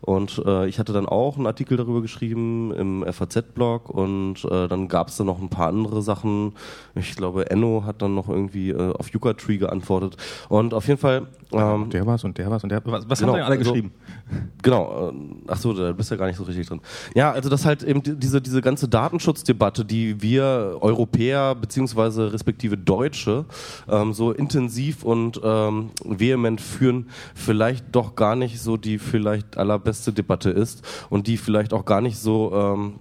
Und 0.00 0.42
äh, 0.44 0.66
ich 0.66 0.78
hatte 0.78 0.92
dann 0.92 1.06
auch 1.06 1.36
einen 1.36 1.46
Artikel 1.46 1.76
darüber 1.76 2.02
geschrieben 2.02 2.72
im 2.72 3.04
FAZ-Blog 3.10 3.88
und 3.88 4.44
dann 4.44 4.88
gab 4.88 5.08
es 5.08 5.16
dann 5.16 5.26
noch 5.26 5.40
ein 5.40 5.48
paar 5.48 5.68
andere 5.68 6.02
Sachen. 6.02 6.54
Ich 6.94 7.14
glaube, 7.16 7.50
Enno 7.50 7.84
hat 7.86 8.02
dann 8.02 8.14
noch 8.14 8.28
irgendwie 8.28 8.74
auf 8.74 9.10
Yucca 9.22 9.34
Tree 9.34 9.56
geantwortet. 9.58 10.16
Und 10.48 10.74
auf 10.74 10.86
jeden 10.86 10.98
Fall. 10.98 11.26
Ähm, 11.52 11.90
der 11.90 12.06
war's 12.06 12.24
und 12.24 12.38
der 12.38 12.50
war's 12.50 12.62
und 12.62 12.70
der. 12.70 12.80
Was, 12.86 13.08
was 13.08 13.20
genau, 13.20 13.34
haben 13.34 13.42
alle 13.42 13.58
geschrieben? 13.58 13.92
So, 14.30 14.36
genau. 14.62 15.10
Äh, 15.10 15.14
ach 15.48 15.58
so, 15.58 15.74
da 15.74 15.92
bist 15.92 16.10
ja 16.10 16.16
gar 16.16 16.26
nicht 16.26 16.36
so 16.36 16.44
richtig 16.44 16.66
drin. 16.66 16.80
Ja, 17.14 17.30
also 17.30 17.50
das 17.50 17.66
halt 17.66 17.82
eben 17.82 18.02
diese 18.02 18.40
diese 18.40 18.62
ganze 18.62 18.88
Datenschutzdebatte, 18.88 19.84
die 19.84 20.22
wir 20.22 20.78
Europäer 20.80 21.54
beziehungsweise 21.54 22.32
respektive 22.32 22.78
Deutsche 22.78 23.44
ähm, 23.88 24.14
so 24.14 24.32
intensiv 24.32 25.04
und 25.04 25.40
ähm, 25.44 25.90
vehement 26.04 26.60
führen, 26.60 27.10
vielleicht 27.34 27.84
doch 27.94 28.14
gar 28.14 28.34
nicht 28.34 28.60
so 28.60 28.78
die 28.78 28.98
vielleicht 28.98 29.58
allerbeste 29.58 30.12
Debatte 30.12 30.48
ist 30.50 30.82
und 31.10 31.26
die 31.26 31.36
vielleicht 31.36 31.74
auch 31.74 31.84
gar 31.84 32.00
nicht 32.00 32.18
so 32.18 32.52
ähm, 32.54 32.94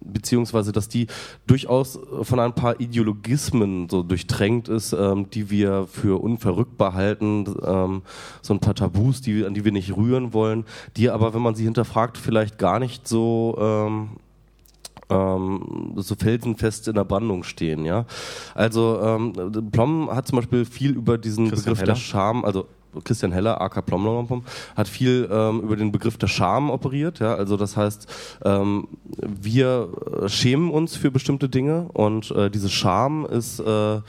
beziehungsweise 0.00 0.72
dass 0.72 0.88
die 0.88 1.06
durchaus 1.46 1.98
von 2.22 2.40
ein 2.40 2.54
paar 2.54 2.80
Ideologismen 2.80 3.88
so 3.88 4.02
durchtränkt 4.02 4.68
ist, 4.68 4.92
ähm, 4.92 5.30
die 5.30 5.50
wir 5.50 5.86
für 5.90 6.22
unverrückbar 6.22 6.94
halten, 6.94 7.46
ähm, 7.64 8.02
so 8.42 8.54
ein 8.54 8.60
paar 8.60 8.74
Tabus, 8.74 9.20
die, 9.20 9.44
an 9.44 9.54
die 9.54 9.64
wir 9.64 9.72
nicht 9.72 9.96
rühren 9.96 10.32
wollen, 10.32 10.64
die 10.96 11.10
aber, 11.10 11.34
wenn 11.34 11.42
man 11.42 11.54
sie 11.54 11.64
hinterfragt, 11.64 12.18
vielleicht 12.18 12.58
gar 12.58 12.78
nicht 12.78 13.08
so 13.08 13.56
ähm, 13.60 14.08
ähm, 15.10 15.94
so 15.96 16.14
felsenfest 16.14 16.88
in 16.88 16.94
der 16.94 17.04
Brandung 17.04 17.42
stehen, 17.42 17.84
ja. 17.84 18.04
Also 18.54 19.00
ähm, 19.02 19.70
Plom 19.72 20.10
hat 20.14 20.26
zum 20.28 20.36
Beispiel 20.36 20.64
viel 20.64 20.92
über 20.92 21.18
diesen 21.18 21.48
Christian 21.48 21.74
Begriff 21.74 21.78
Heller. 21.80 21.94
der 21.94 22.00
Scham, 22.00 22.44
also 22.44 22.66
Christian 23.04 23.32
Heller, 23.32 23.60
AK 23.60 23.86
Plomlom, 23.86 24.44
hat 24.76 24.88
viel 24.88 25.28
ähm, 25.30 25.60
über 25.60 25.76
den 25.76 25.92
Begriff 25.92 26.18
der 26.18 26.26
Scham 26.26 26.70
operiert. 26.70 27.18
Ja? 27.18 27.34
Also 27.34 27.56
das 27.56 27.76
heißt, 27.76 28.06
ähm, 28.44 28.88
wir 29.16 29.88
schämen 30.26 30.70
uns 30.70 30.96
für 30.96 31.10
bestimmte 31.10 31.48
Dinge 31.48 31.88
und 31.92 32.30
äh, 32.30 32.50
diese 32.50 32.68
Scham 32.68 33.26
ist 33.26 33.60
äh, 33.60 34.00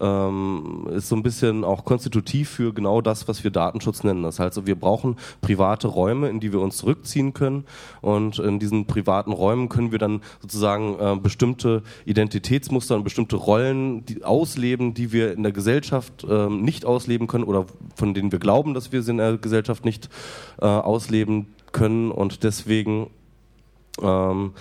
ähm, 0.00 0.88
ist 0.90 1.08
so 1.08 1.16
ein 1.16 1.22
bisschen 1.22 1.64
auch 1.64 1.84
konstitutiv 1.84 2.48
für 2.48 2.72
genau 2.72 3.00
das, 3.00 3.28
was 3.28 3.44
wir 3.44 3.50
Datenschutz 3.50 4.04
nennen. 4.04 4.22
Das 4.22 4.38
heißt, 4.38 4.66
wir 4.66 4.76
brauchen 4.76 5.16
private 5.40 5.88
Räume, 5.88 6.28
in 6.28 6.40
die 6.40 6.52
wir 6.52 6.60
uns 6.60 6.78
zurückziehen 6.78 7.32
können 7.32 7.64
und 8.00 8.38
in 8.38 8.58
diesen 8.58 8.86
privaten 8.86 9.32
Räumen 9.32 9.68
können 9.68 9.92
wir 9.92 9.98
dann 9.98 10.22
sozusagen 10.40 10.98
äh, 10.98 11.16
bestimmte 11.20 11.82
Identitätsmuster 12.04 12.96
und 12.96 13.04
bestimmte 13.04 13.36
Rollen 13.36 14.04
die 14.04 14.24
ausleben, 14.24 14.94
die 14.94 15.12
wir 15.12 15.32
in 15.32 15.42
der 15.42 15.52
Gesellschaft 15.52 16.24
äh, 16.24 16.48
nicht 16.48 16.84
ausleben 16.84 17.26
können 17.26 17.44
oder 17.44 17.66
von 17.94 18.14
denen 18.14 18.32
wir 18.32 18.38
glauben, 18.38 18.74
dass 18.74 18.92
wir 18.92 19.02
sie 19.02 19.12
in 19.12 19.18
der 19.18 19.38
Gesellschaft 19.38 19.84
nicht 19.84 20.08
äh, 20.60 20.66
ausleben 20.66 21.46
können 21.72 22.10
und 22.10 22.44
deswegen 22.44 23.08
ähm, 24.02 24.52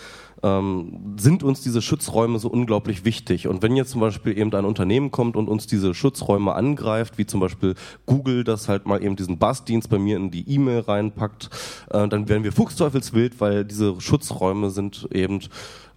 ähm, 0.43 1.15
sind 1.17 1.43
uns 1.43 1.61
diese 1.61 1.81
Schutzräume 1.81 2.39
so 2.39 2.49
unglaublich 2.49 3.05
wichtig. 3.05 3.47
Und 3.47 3.61
wenn 3.61 3.75
jetzt 3.75 3.91
zum 3.91 4.01
Beispiel 4.01 4.37
eben 4.37 4.53
ein 4.53 4.65
Unternehmen 4.65 5.11
kommt 5.11 5.35
und 5.35 5.47
uns 5.47 5.67
diese 5.67 5.93
Schutzräume 5.93 6.53
angreift, 6.53 7.17
wie 7.17 7.25
zum 7.25 7.39
Beispiel 7.39 7.75
Google, 8.05 8.43
das 8.43 8.67
halt 8.69 8.85
mal 8.85 9.03
eben 9.03 9.15
diesen 9.15 9.37
Bassdienst 9.37 9.89
bei 9.89 9.99
mir 9.99 10.17
in 10.17 10.31
die 10.31 10.49
E-Mail 10.49 10.81
reinpackt, 10.81 11.49
äh, 11.89 12.07
dann 12.07 12.29
werden 12.29 12.43
wir 12.43 12.51
fuchsteufelswild, 12.51 13.39
weil 13.39 13.65
diese 13.65 13.99
Schutzräume 13.99 14.69
sind 14.69 15.07
eben 15.11 15.41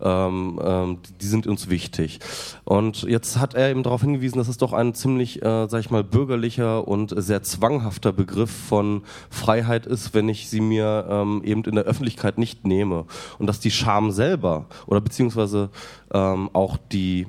ähm, 0.03 0.61
ähm, 0.63 0.99
die 1.21 1.27
sind 1.27 1.47
uns 1.47 1.69
wichtig. 1.69 2.21
Und 2.65 3.03
jetzt 3.03 3.39
hat 3.39 3.55
er 3.55 3.71
eben 3.71 3.83
darauf 3.83 4.03
hingewiesen, 4.03 4.39
dass 4.39 4.49
es 4.49 4.59
doch 4.59 4.73
ein 4.73 4.95
ziemlich, 4.95 5.43
äh, 5.43 5.69
sag 5.69 5.81
ich 5.81 5.91
mal, 5.91 6.05
bürgerlicher 6.05 6.87
und 6.87 7.15
sehr 7.17 7.43
zwanghafter 7.43 8.13
Begriff 8.13 8.51
von 8.51 9.03
Freiheit 9.31 9.87
ist, 9.87 10.15
wenn 10.15 10.29
ich 10.29 10.49
sie 10.49 10.61
mir 10.61 11.07
ähm, 11.09 11.43
eben 11.45 11.65
in 11.65 11.75
der 11.75 11.85
Öffentlichkeit 11.85 12.39
nicht 12.39 12.67
nehme. 12.67 13.07
Und 13.39 13.47
dass 13.47 13.61
die 13.61 13.71
Scham 13.71 14.11
selber 14.11 14.67
oder 14.87 15.01
beziehungsweise 15.01 15.71
ähm, 16.13 16.51
auch 16.53 16.77
die 16.93 17.27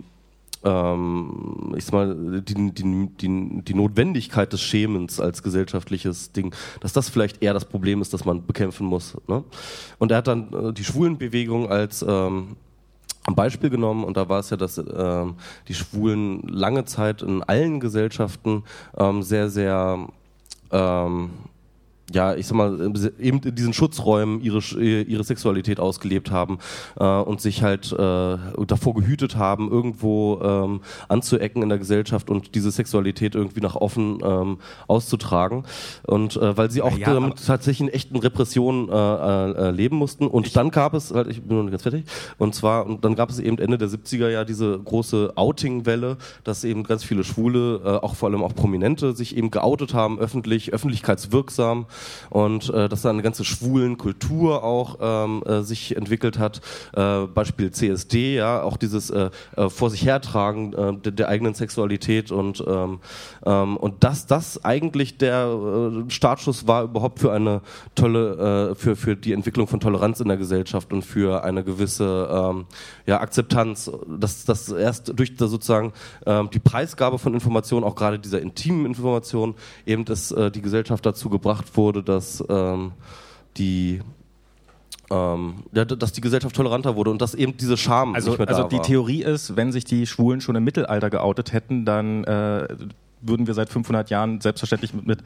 ähm, 0.63 1.73
ich 1.77 1.85
sag 1.85 1.93
mal, 1.93 2.41
die, 2.41 2.71
die, 2.73 3.09
die, 3.19 3.63
die 3.63 3.73
Notwendigkeit 3.73 4.51
des 4.53 4.61
Schämens 4.61 5.19
als 5.19 5.43
gesellschaftliches 5.43 6.31
Ding, 6.31 6.53
dass 6.79 6.93
das 6.93 7.09
vielleicht 7.09 7.41
eher 7.41 7.53
das 7.53 7.65
Problem 7.65 8.01
ist, 8.01 8.13
das 8.13 8.25
man 8.25 8.45
bekämpfen 8.45 8.85
muss. 8.85 9.17
Ne? 9.27 9.43
Und 9.99 10.11
er 10.11 10.17
hat 10.17 10.27
dann 10.27 10.53
äh, 10.53 10.73
die 10.73 10.83
Schwulenbewegung 10.83 11.69
als 11.69 12.05
ähm, 12.07 12.55
Beispiel 13.29 13.69
genommen 13.69 14.03
und 14.03 14.17
da 14.17 14.29
war 14.29 14.39
es 14.39 14.49
ja, 14.49 14.57
dass 14.57 14.77
ähm, 14.77 15.35
die 15.67 15.75
Schwulen 15.75 16.41
lange 16.47 16.85
Zeit 16.85 17.21
in 17.21 17.43
allen 17.43 17.79
Gesellschaften 17.79 18.63
ähm, 18.97 19.21
sehr, 19.21 19.49
sehr 19.49 20.07
ähm, 20.71 21.29
ja, 22.13 22.35
ich 22.35 22.47
sag 22.47 22.55
mal, 22.55 22.79
eben 23.19 23.39
in 23.39 23.55
diesen 23.55 23.73
Schutzräumen 23.73 24.41
ihre, 24.41 24.59
ihre 24.79 25.23
Sexualität 25.23 25.79
ausgelebt 25.79 26.31
haben 26.31 26.59
äh, 26.99 27.05
und 27.05 27.41
sich 27.41 27.63
halt 27.63 27.91
äh, 27.91 28.37
davor 28.65 28.93
gehütet 28.95 29.35
haben, 29.35 29.69
irgendwo 29.69 30.39
ähm, 30.41 30.81
anzuecken 31.07 31.63
in 31.63 31.69
der 31.69 31.77
Gesellschaft 31.77 32.29
und 32.29 32.55
diese 32.55 32.71
Sexualität 32.71 33.35
irgendwie 33.35 33.61
nach 33.61 33.75
offen 33.75 34.19
ähm, 34.23 34.57
auszutragen. 34.87 35.63
Und 36.03 36.37
äh, 36.37 36.57
weil 36.57 36.71
sie 36.71 36.81
auch 36.81 36.97
ja, 36.97 37.13
damit 37.13 37.45
tatsächlich 37.45 37.87
in 37.87 37.93
echten 37.93 38.17
Repressionen 38.17 38.89
äh, 38.89 39.51
äh, 39.51 39.71
leben 39.71 39.97
mussten. 39.97 40.27
Und 40.27 40.55
dann 40.55 40.71
gab 40.71 40.93
es, 40.93 41.11
halt, 41.11 41.27
ich 41.27 41.41
bin 41.41 41.57
noch 41.57 41.63
nicht 41.63 41.71
ganz 41.71 41.83
fertig, 41.83 42.05
und 42.37 42.55
zwar, 42.55 42.85
und 42.85 43.03
dann 43.05 43.15
gab 43.15 43.29
es 43.29 43.39
eben 43.39 43.57
Ende 43.57 43.77
der 43.77 43.89
70er 43.89 44.29
ja 44.29 44.43
diese 44.43 44.79
große 44.79 45.33
Outing-Welle, 45.35 46.17
dass 46.43 46.63
eben 46.63 46.83
ganz 46.83 47.03
viele 47.03 47.23
Schwule, 47.23 47.81
äh, 47.83 47.87
auch 48.05 48.15
vor 48.15 48.29
allem 48.29 48.43
auch 48.43 48.55
Prominente, 48.55 49.15
sich 49.15 49.35
eben 49.35 49.51
geoutet 49.51 49.93
haben, 49.93 50.19
öffentlich, 50.19 50.73
öffentlichkeitswirksam 50.73 51.85
und 52.29 52.69
äh, 52.69 52.89
dass 52.89 53.01
da 53.01 53.09
eine 53.09 53.21
ganze 53.21 53.43
schwulen 53.43 53.97
Kultur 53.97 54.63
auch 54.63 54.97
ähm, 55.01 55.43
äh, 55.45 55.61
sich 55.61 55.95
entwickelt 55.95 56.39
hat. 56.39 56.61
Äh, 56.93 57.27
Beispiel 57.27 57.71
CSD, 57.71 58.35
ja, 58.35 58.61
auch 58.61 58.77
dieses 58.77 59.09
äh, 59.09 59.29
äh, 59.55 59.69
vor 59.69 59.89
sich 59.89 60.05
hertragen 60.05 60.73
äh, 60.73 60.93
der, 60.97 61.11
der 61.11 61.27
eigenen 61.29 61.53
Sexualität 61.53 62.31
und 62.31 62.63
ähm, 62.67 62.99
ähm, 63.45 63.77
und 63.77 64.03
dass 64.03 64.27
das 64.27 64.63
eigentlich 64.63 65.17
der 65.17 65.45
äh, 66.07 66.09
Startschuss 66.09 66.67
war 66.67 66.83
überhaupt 66.83 67.19
für 67.19 67.31
eine 67.31 67.61
tolle 67.95 68.71
äh, 68.71 68.75
für 68.75 68.95
für 68.95 69.15
die 69.15 69.33
Entwicklung 69.33 69.67
von 69.67 69.79
Toleranz 69.79 70.19
in 70.19 70.27
der 70.27 70.37
Gesellschaft 70.37 70.93
und 70.93 71.03
für 71.03 71.43
eine 71.43 71.63
gewisse 71.63 72.29
ähm, 72.31 72.65
ja, 73.05 73.19
Akzeptanz, 73.19 73.91
dass 74.07 74.45
das 74.45 74.69
erst 74.69 75.17
durch 75.17 75.35
da 75.35 75.47
sozusagen 75.47 75.93
ähm, 76.25 76.49
die 76.53 76.59
Preisgabe 76.59 77.19
von 77.19 77.33
Informationen, 77.33 77.83
auch 77.83 77.95
gerade 77.95 78.19
dieser 78.19 78.41
intimen 78.41 78.85
Informationen, 78.85 79.55
eben 79.85 80.05
dass 80.05 80.31
äh, 80.31 80.51
die 80.51 80.61
Gesellschaft 80.61 81.05
dazu 81.05 81.29
gebracht 81.29 81.75
wurde 81.75 81.90
wurde, 81.91 82.03
dass 82.03 82.43
ähm, 82.49 82.91
die 83.57 84.01
ähm, 85.09 85.55
ja, 85.73 85.83
dass 85.83 86.13
die 86.13 86.21
Gesellschaft 86.21 86.55
toleranter 86.55 86.95
wurde 86.95 87.11
und 87.11 87.21
dass 87.21 87.33
eben 87.33 87.57
diese 87.57 87.75
Scham 87.75 88.15
also, 88.15 88.29
nicht 88.29 88.37
mehr 88.39 88.45
da 88.45 88.53
da 88.53 88.57
Also 88.59 88.69
die 88.69 88.77
war. 88.77 88.83
Theorie 88.83 89.23
ist, 89.23 89.57
wenn 89.57 89.73
sich 89.73 89.83
die 89.83 90.07
Schwulen 90.07 90.39
schon 90.39 90.55
im 90.55 90.63
Mittelalter 90.63 91.09
geoutet 91.09 91.51
hätten, 91.51 91.83
dann 91.83 92.23
äh, 92.23 92.67
würden 93.19 93.45
wir 93.45 93.53
seit 93.53 93.69
500 93.69 94.09
Jahren 94.09 94.39
selbstverständlich 94.39 94.93
mit, 94.93 95.05
mit 95.05 95.19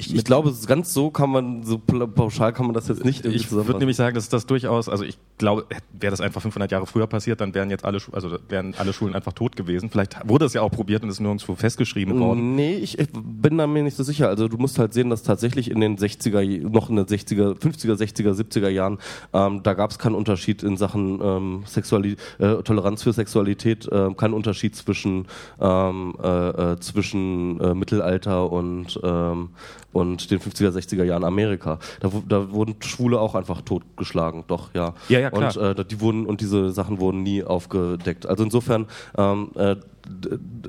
ich, 0.00 0.14
ich 0.14 0.24
glaube, 0.24 0.54
ganz 0.68 0.94
so 0.94 1.10
kann 1.10 1.28
man, 1.28 1.64
so 1.64 1.76
pauschal 1.76 2.52
kann 2.52 2.66
man 2.66 2.74
das 2.74 2.86
jetzt 2.86 3.04
nicht 3.04 3.26
Ich 3.26 3.50
würde 3.50 3.78
nämlich 3.78 3.96
sagen, 3.96 4.14
dass 4.14 4.28
das 4.28 4.46
durchaus, 4.46 4.88
also 4.88 5.02
ich 5.02 5.18
glaube, 5.38 5.66
wäre 5.92 6.12
das 6.12 6.20
einfach 6.20 6.40
500 6.40 6.70
Jahre 6.70 6.86
früher 6.86 7.08
passiert, 7.08 7.40
dann 7.40 7.52
wären 7.52 7.68
jetzt 7.68 7.84
alle, 7.84 7.98
also 8.12 8.38
wären 8.48 8.74
alle 8.78 8.92
Schulen 8.92 9.16
einfach 9.16 9.32
tot 9.32 9.56
gewesen. 9.56 9.90
Vielleicht 9.90 10.16
wurde 10.28 10.44
es 10.44 10.52
ja 10.52 10.62
auch 10.62 10.70
probiert 10.70 11.02
und 11.02 11.08
ist 11.08 11.18
nirgendwo 11.18 11.56
festgeschrieben 11.56 12.20
worden. 12.20 12.54
Nee, 12.54 12.76
ich, 12.76 12.96
ich 12.96 13.08
bin 13.12 13.58
da 13.58 13.66
mir 13.66 13.82
nicht 13.82 13.96
so 13.96 14.04
sicher. 14.04 14.28
Also 14.28 14.46
du 14.46 14.56
musst 14.56 14.78
halt 14.78 14.92
sehen, 14.92 15.10
dass 15.10 15.24
tatsächlich 15.24 15.68
in 15.68 15.80
den 15.80 15.98
60er, 15.98 16.68
noch 16.68 16.90
in 16.90 16.96
den 16.96 17.06
60er, 17.06 17.58
50er, 17.58 17.94
60er, 17.94 18.32
70er 18.34 18.68
Jahren, 18.68 18.98
ähm, 19.32 19.64
da 19.64 19.74
gab 19.74 19.90
es 19.90 19.98
keinen 19.98 20.14
Unterschied 20.14 20.62
in 20.62 20.76
Sachen 20.76 21.20
ähm, 21.20 21.62
Sexuali 21.66 22.16
äh, 22.38 22.62
Toleranz 22.62 23.02
für 23.02 23.12
Sexualität, 23.12 23.90
äh, 23.90 24.14
keinen 24.14 24.34
Unterschied 24.34 24.76
zwischen, 24.76 25.26
ähm, 25.60 26.14
äh, 26.22 26.28
äh 26.72 26.78
zwischen 26.78 27.60
äh, 27.60 27.74
Mittelalter 27.74 28.52
und 28.52 29.00
ähm, 29.02 29.50
und 29.92 30.30
den 30.30 30.38
50er, 30.38 30.70
60er 30.70 31.04
Jahren 31.04 31.24
Amerika. 31.24 31.78
Da, 32.00 32.10
da 32.28 32.50
wurden 32.50 32.76
Schwule 32.82 33.20
auch 33.20 33.34
einfach 33.34 33.62
totgeschlagen, 33.62 34.44
doch, 34.46 34.70
ja. 34.74 34.94
Ja, 35.08 35.18
ja, 35.20 35.30
klar. 35.30 35.56
Und, 35.56 35.78
äh, 35.78 35.84
die 35.84 36.00
wurden, 36.00 36.26
und 36.26 36.40
diese 36.40 36.70
Sachen 36.70 37.00
wurden 37.00 37.22
nie 37.22 37.42
aufgedeckt. 37.42 38.26
Also 38.26 38.44
insofern, 38.44 38.86
ähm, 39.16 39.50
äh, 39.56 39.76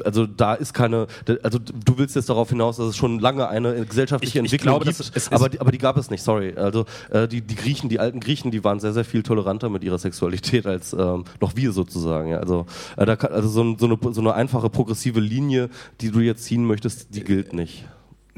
also 0.04 0.26
da 0.26 0.54
ist 0.54 0.74
keine, 0.74 1.08
also 1.44 1.60
du 1.60 1.98
willst 1.98 2.16
jetzt 2.16 2.30
darauf 2.30 2.50
hinaus, 2.50 2.78
dass 2.78 2.88
es 2.88 2.98
schon 2.98 3.20
lange 3.20 3.48
eine 3.48 3.86
gesellschaftliche 3.86 4.40
ich, 4.40 4.44
Entwicklung 4.44 4.76
ich 4.78 4.84
glaube, 4.84 4.98
gibt, 4.98 5.16
es, 5.16 5.32
aber, 5.32 5.50
die, 5.50 5.62
aber 5.62 5.72
die 5.72 5.78
gab 5.78 5.98
es 5.98 6.10
nicht, 6.10 6.24
sorry. 6.24 6.56
Also 6.56 6.86
äh, 7.10 7.28
die, 7.28 7.42
die 7.42 7.56
Griechen, 7.56 7.90
die 7.90 8.00
alten 8.00 8.20
Griechen, 8.20 8.52
die 8.52 8.64
waren 8.64 8.80
sehr, 8.80 8.94
sehr 8.94 9.06
viel 9.06 9.24
toleranter 9.24 9.70
mit 9.70 9.84
ihrer 9.84 9.98
Sexualität 9.98 10.66
als 10.66 10.94
ähm, 10.94 11.24
noch 11.40 11.56
wir 11.56 11.72
sozusagen. 11.72 12.32
Ja. 12.32 12.40
Also, 12.40 12.66
äh, 12.98 13.06
da 13.06 13.16
kann, 13.16 13.32
also 13.32 13.48
so, 13.48 13.78
so, 13.78 13.86
eine, 13.86 13.98
so 14.14 14.22
eine 14.22 14.34
einfache 14.34 14.70
progressive 14.70 15.20
Linie, 15.20 15.70
die 16.02 16.12
du 16.12 16.20
jetzt 16.20 16.44
ziehen 16.44 16.66
möchtest, 16.66 17.16
die 17.16 17.24
gilt 17.24 17.54
nicht. 17.54 17.86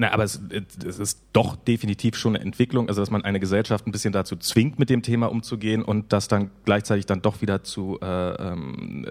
Na, 0.01 0.11
aber 0.13 0.23
es, 0.23 0.41
es, 0.83 0.97
ist 0.97 1.21
doch 1.31 1.55
definitiv 1.55 2.17
schon 2.17 2.35
eine 2.35 2.43
Entwicklung, 2.43 2.87
also 2.89 3.03
dass 3.03 3.11
man 3.11 3.23
eine 3.23 3.39
Gesellschaft 3.39 3.85
ein 3.85 3.91
bisschen 3.91 4.11
dazu 4.11 4.35
zwingt, 4.35 4.79
mit 4.79 4.89
dem 4.89 5.03
Thema 5.03 5.29
umzugehen 5.29 5.83
und 5.83 6.11
das 6.11 6.27
dann 6.27 6.49
gleichzeitig 6.65 7.05
dann 7.05 7.21
doch 7.21 7.43
wieder 7.43 7.63
zu 7.63 7.99
äh, 8.01 8.05
ähm, 8.05 9.05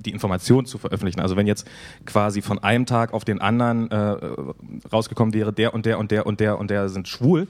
die 0.00 0.10
Information 0.10 0.66
zu 0.66 0.78
veröffentlichen. 0.78 1.20
Also 1.20 1.36
wenn 1.36 1.46
jetzt 1.46 1.68
quasi 2.06 2.42
von 2.42 2.58
einem 2.58 2.86
Tag 2.86 3.14
auf 3.14 3.24
den 3.24 3.40
anderen 3.40 3.88
äh, 3.92 4.16
rausgekommen 4.92 5.32
wäre, 5.32 5.52
der 5.52 5.72
und 5.74 5.86
der 5.86 5.96
und 6.00 6.10
der 6.10 6.26
und 6.26 6.40
der 6.40 6.58
und 6.58 6.70
der 6.72 6.88
sind 6.88 7.06
schwul, 7.06 7.46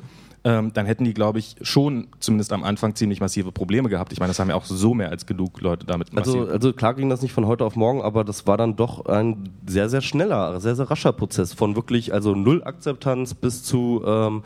ähm, 0.47 0.73
dann 0.73 0.87
hätten 0.87 1.03
die, 1.03 1.13
glaube 1.13 1.41
ich, 1.41 1.57
schon 1.63 2.07
zumindest 2.21 2.53
am 2.53 2.63
Anfang 2.63 2.95
ziemlich 2.95 3.21
massive 3.21 3.51
Probleme 3.51 3.89
gehabt. 3.89 4.13
Ich 4.13 4.21
meine, 4.21 4.31
das 4.31 4.39
haben 4.39 4.49
ja 4.49 4.55
auch 4.55 4.65
so 4.65 4.95
mehr 4.95 5.11
als 5.11 5.27
genug 5.27 5.61
Leute 5.61 5.87
damit 5.87 6.17
also, 6.17 6.47
also 6.47 6.73
klar 6.73 6.95
ging 6.95 7.11
das 7.11 7.21
nicht 7.21 7.33
von 7.33 7.49
heute 7.49 7.65
auf 7.65 7.75
morgen, 7.75 8.01
aber 8.01 8.23
das 8.23 8.47
war 8.47 8.57
dann 8.57 8.77
doch 8.77 9.07
ein 9.07 9.49
sehr, 9.67 9.89
sehr 9.89 10.03
schneller, 10.03 10.61
sehr, 10.61 10.77
sehr 10.77 10.89
rascher 10.89 11.13
Prozess 11.13 11.53
von 11.53 11.75
wirklich 11.75 12.15
also 12.15 12.37
null 12.37 12.63
Akzeptanz 12.63 13.35
bis 13.35 13.65
zu 13.65 14.05
ähm, 14.07 14.45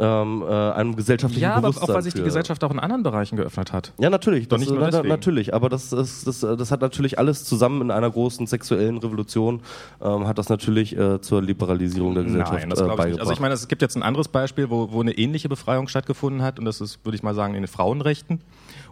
ähm, 0.00 0.42
äh, 0.42 0.46
einem 0.46 0.96
gesellschaftlichen 0.96 1.42
ja, 1.42 1.60
Bewusstsein. 1.60 1.82
Ja, 1.82 1.84
aber 1.84 1.92
auch 1.92 1.96
weil 1.96 2.02
sich 2.02 2.14
die 2.14 2.22
Gesellschaft 2.22 2.64
auch 2.64 2.70
in 2.70 2.78
anderen 2.78 3.02
Bereichen 3.02 3.36
geöffnet 3.36 3.72
hat. 3.72 3.92
Ja, 3.98 4.08
natürlich. 4.10 4.48
Doch 4.48 4.58
nicht 4.58 4.70
nur 4.70 4.88
na, 4.90 5.02
natürlich, 5.02 5.52
aber 5.54 5.68
das, 5.68 5.92
ist, 5.92 6.26
das, 6.26 6.40
das 6.40 6.70
hat 6.70 6.80
natürlich 6.80 7.18
alles 7.18 7.44
zusammen 7.44 7.82
in 7.82 7.90
einer 7.90 8.10
großen 8.10 8.46
sexuellen 8.46 8.98
Revolution 8.98 9.60
ähm, 10.00 10.26
hat 10.26 10.38
das 10.38 10.48
natürlich 10.48 10.96
äh, 10.96 11.20
zur 11.20 11.42
Liberalisierung 11.42 12.14
der 12.14 12.24
Gesellschaft 12.24 12.60
Nein, 12.60 12.70
das 12.70 12.80
äh, 12.80 12.82
beigebracht. 12.82 13.06
Ich 13.06 13.12
nicht. 13.12 13.20
Also 13.20 13.32
ich 13.32 13.40
meine, 13.40 13.54
es 13.54 13.68
gibt 13.68 13.82
jetzt 13.82 13.96
ein 13.96 14.02
anderes 14.02 14.28
Beispiel, 14.28 14.70
wo, 14.70 14.90
wo 14.90 15.00
eine 15.00 15.12
ähnliche 15.12 15.48
Befreiung 15.48 15.88
stattgefunden 15.88 16.42
hat 16.42 16.58
und 16.58 16.64
das 16.64 16.80
ist, 16.80 17.04
würde 17.04 17.16
ich 17.16 17.22
mal 17.22 17.34
sagen, 17.34 17.54
in 17.54 17.62
den 17.62 17.68
Frauenrechten. 17.68 18.40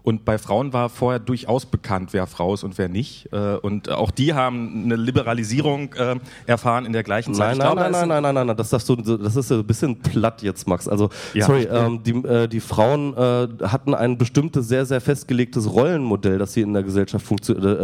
Und 0.02 0.24
bei 0.24 0.38
Frauen 0.38 0.72
war 0.72 0.88
vorher 0.88 1.18
durchaus 1.18 1.66
bekannt, 1.66 2.12
wer 2.12 2.26
Frau 2.26 2.54
ist 2.54 2.64
und 2.64 2.78
wer 2.78 2.88
nicht. 2.88 3.28
Äh, 3.32 3.56
und 3.56 3.90
auch 3.90 4.10
die 4.10 4.34
haben 4.34 4.84
eine 4.84 4.96
Liberalisierung 4.96 5.92
äh, 5.94 6.16
erfahren 6.46 6.86
in 6.86 6.92
der 6.92 7.02
gleichen 7.02 7.34
Zeit. 7.34 7.58
Nein, 7.58 7.76
nein, 7.76 7.92
nein, 7.92 8.08
nein, 8.08 8.08
nein, 8.08 8.22
nein, 8.22 8.34
nein, 8.34 8.46
nein, 8.48 8.56
das, 8.56 8.70
das, 8.70 8.88
ist 8.88 9.52
ein 9.52 9.64
bisschen 9.64 9.98
platt 10.00 10.42
jetzt, 10.42 10.66
Max. 10.66 10.88
Also, 10.88 11.10
sorry, 11.38 11.68
ähm, 11.70 12.02
die, 12.02 12.12
äh, 12.12 12.48
die 12.48 12.60
Frauen 12.60 13.14
hatten 13.18 13.94
ein 13.94 14.18
bestimmtes, 14.18 14.68
sehr, 14.68 14.86
sehr 14.86 15.00
festgelegtes 15.00 15.72
Rollenmodell, 15.72 16.38
das 16.38 16.52
sie 16.52 16.62
in 16.62 16.72
der 16.72 16.82
Gesellschaft 16.82 17.26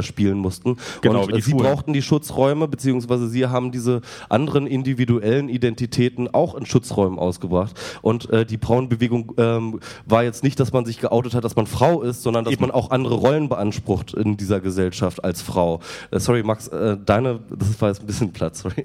spielen 0.00 0.38
mussten. 0.38 0.77
Genau, 1.00 1.24
und 1.24 1.42
sie 1.42 1.55
brauchten 1.55 1.92
die 1.92 2.03
Schutzräume, 2.03 2.68
beziehungsweise 2.68 3.29
sie 3.29 3.46
haben 3.46 3.72
diese 3.72 4.00
anderen 4.29 4.66
individuellen 4.66 5.48
Identitäten 5.48 6.33
auch 6.33 6.55
in 6.55 6.66
Schutzräumen 6.66 7.18
ausgebracht. 7.18 7.79
Und 8.03 8.29
die 8.50 8.59
Frauenbewegung 8.59 9.33
ähm, 9.37 9.81
war 10.07 10.24
jetzt 10.24 10.42
nicht, 10.42 10.59
dass 10.61 10.72
man 10.72 10.85
sich 10.85 11.00
geoutet 11.00 11.35
hat, 11.35 11.44
dass 11.44 11.57
man 11.57 11.66
Frau 11.66 12.03
ist, 12.05 12.23
sondern 12.23 12.45
dass 12.45 12.59
man 12.61 12.71
auch 12.71 12.90
andere 12.90 13.14
Rollen 13.14 13.49
beansprucht 13.49 14.14
in 14.14 14.37
dieser 14.37 14.61
Gesellschaft 14.61 15.25
als 15.25 15.43
Frau. 15.43 15.81
Äh, 16.11 16.21
sorry, 16.21 16.43
Max, 16.43 16.69
äh, 16.69 16.97
deine, 17.05 17.40
das 17.51 17.81
war 17.81 17.88
jetzt 17.88 18.03
ein 18.03 18.07
bisschen 18.07 18.33
platt, 18.33 18.57
sorry. 18.57 18.85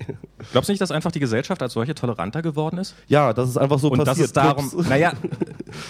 Glaubst 0.52 0.70
du 0.70 0.74
nicht, 0.74 0.82
dass 0.82 0.92
einfach 0.92 1.12
die 1.12 1.20
Gesellschaft 1.20 1.62
als 1.62 1.74
solche 1.74 1.96
toleranter 1.96 2.42
geworden 2.42 2.78
ist? 2.78 2.96
Ja, 3.08 3.34
das 3.34 3.50
ist 3.50 3.58
einfach 3.58 3.80
so 3.80 3.90
Und 3.90 4.00
passiert. 4.00 4.18
Das 4.18 4.26
ist 4.26 4.38
darum, 4.38 4.72
naja, 4.88 5.14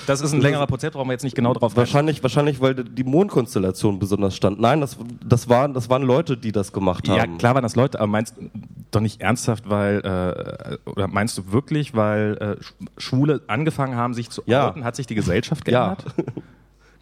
das 0.07 0.21
ist 0.21 0.33
ein 0.33 0.41
längerer 0.49 0.67
Prozess, 0.67 0.91
brauchen 0.91 1.07
wir 1.07 1.13
jetzt 1.13 1.23
nicht 1.23 1.35
genau 1.35 1.53
drauf 1.53 1.75
Wahrscheinlich, 1.75 2.21
wahrscheinlich, 2.23 2.59
weil 2.61 2.75
die 2.75 3.03
Mondkonstellation 3.03 3.99
besonders 3.99 4.35
stand. 4.35 4.59
Nein, 4.59 4.81
das, 4.81 4.97
das, 5.25 5.49
waren, 5.49 5.73
das 5.73 5.89
waren 5.89 6.03
Leute, 6.03 6.37
die 6.37 6.51
das 6.51 6.73
gemacht 6.73 7.07
haben. 7.07 7.17
Ja, 7.17 7.37
klar 7.37 7.55
waren 7.55 7.63
das 7.63 7.75
Leute, 7.75 7.99
aber 7.99 8.07
meinst 8.07 8.35
du 8.37 8.49
doch 8.91 9.01
nicht 9.01 9.21
ernsthaft, 9.21 9.69
weil, 9.69 9.99
äh, 9.99 10.89
oder 10.89 11.07
meinst 11.07 11.37
du 11.37 11.51
wirklich, 11.51 11.95
weil 11.95 12.57
äh, 12.59 12.63
Schwule 12.97 13.41
angefangen 13.47 13.95
haben, 13.95 14.13
sich 14.13 14.29
zu 14.29 14.41
ja. 14.45 14.69
outen, 14.69 14.83
hat 14.83 14.95
sich 14.95 15.07
die 15.07 15.15
Gesellschaft 15.15 15.65
geändert? 15.65 16.05
Ja. 16.17 16.23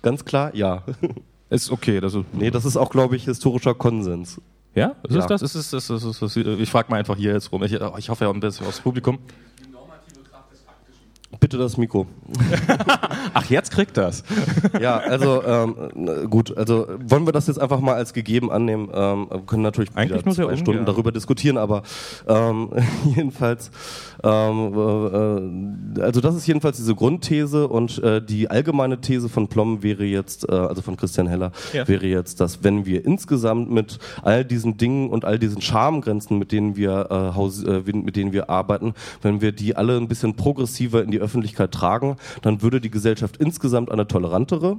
Ganz 0.08 0.24
klar, 0.24 0.56
ja. 0.56 0.84
Ist 1.50 1.70
okay. 1.70 2.00
Das 2.00 2.14
ist, 2.14 2.24
Nee, 2.34 2.50
das 2.50 2.64
ist 2.66 2.78
auch, 2.78 2.90
glaube 2.90 3.16
ich, 3.18 3.26
historischer 3.26 3.74
Konsens. 3.74 4.40
ja? 4.74 4.96
Ist 5.04 5.16
Ja. 5.16 5.20
es 5.20 5.26
das? 5.28 5.42
Ist 5.42 5.56
es, 5.56 5.74
ist 5.74 5.90
es, 5.90 6.04
ist 6.06 6.22
es, 6.22 6.36
ich 6.38 6.70
frage 6.70 6.90
mal 6.90 6.98
einfach 6.98 7.18
hier 7.18 7.34
jetzt 7.34 7.52
rum. 7.52 7.62
Ich, 7.64 7.74
ich 7.74 8.10
hoffe 8.10 8.24
ja 8.26 8.30
auch 8.30 8.34
ein 8.34 8.40
bisschen 8.40 8.68
aufs 8.68 8.80
Publikum. 8.80 9.20
Bitte 11.40 11.58
das 11.58 11.78
Mikro. 11.78 12.08
Ach, 13.34 13.46
jetzt 13.50 13.72
kriegt 13.72 13.98
das. 13.98 14.24
Ja, 14.82 14.98
also 14.98 15.44
ähm, 15.44 16.30
gut, 16.30 16.56
also 16.58 16.88
wollen 17.06 17.26
wir 17.28 17.32
das 17.34 17.48
jetzt 17.48 17.60
einfach 17.60 17.80
mal 17.80 17.94
als 17.96 18.14
gegeben 18.14 18.52
annehmen? 18.52 18.90
Ähm, 18.94 19.28
wir 19.30 19.42
können 19.42 19.64
natürlich 19.64 19.92
Eigentlich 19.96 20.26
nur 20.26 20.34
sehr 20.34 20.46
zwei 20.46 20.52
ungern. 20.52 20.66
Stunden 20.66 20.86
darüber 20.86 21.12
diskutieren, 21.12 21.58
aber 21.58 21.84
ähm, 22.28 22.70
jedenfalls, 23.16 23.72
ähm, 24.24 24.74
äh, 25.98 26.02
also 26.02 26.22
das 26.22 26.36
ist 26.36 26.48
jedenfalls 26.48 26.78
diese 26.78 26.96
Grundthese 26.96 27.68
und 27.68 28.02
äh, 28.04 28.22
die 28.22 28.50
allgemeine 28.50 29.00
These 29.02 29.30
von 29.30 29.48
Plom 29.48 29.84
wäre 29.84 30.04
jetzt, 30.06 30.50
äh, 30.50 30.54
also 30.54 30.82
von 30.82 30.98
Christian 30.98 31.28
Heller, 31.28 31.52
Ja. 31.74 31.88
wäre 31.88 32.08
jetzt, 32.08 32.40
dass 32.40 32.64
wenn 32.64 32.86
wir 32.86 33.06
insgesamt 33.06 33.70
mit 33.70 34.00
all 34.24 34.44
diesen 34.44 34.78
Dingen 34.78 35.10
und 35.10 35.26
all 35.26 35.38
diesen 35.40 35.62
Schamgrenzen, 35.62 36.38
mit 36.40 36.52
denen 36.52 36.76
wir 36.76 37.08
äh, 37.12 37.38
äh, 37.70 37.94
mit 37.94 38.16
denen 38.16 38.34
wir 38.34 38.50
arbeiten, 38.50 38.94
wenn 39.22 39.42
wir 39.42 39.52
die 39.52 39.76
alle 39.76 39.98
ein 39.98 40.08
bisschen 40.08 40.36
progressiver 40.36 41.04
in 41.04 41.12
die 41.12 41.18
Öffentlichkeit 41.28 41.74
tragen, 41.74 42.16
dann 42.42 42.62
würde 42.62 42.80
die 42.80 42.90
Gesellschaft 42.90 43.38
insgesamt 43.38 43.92
eine 43.92 44.08
tolerantere, 44.08 44.78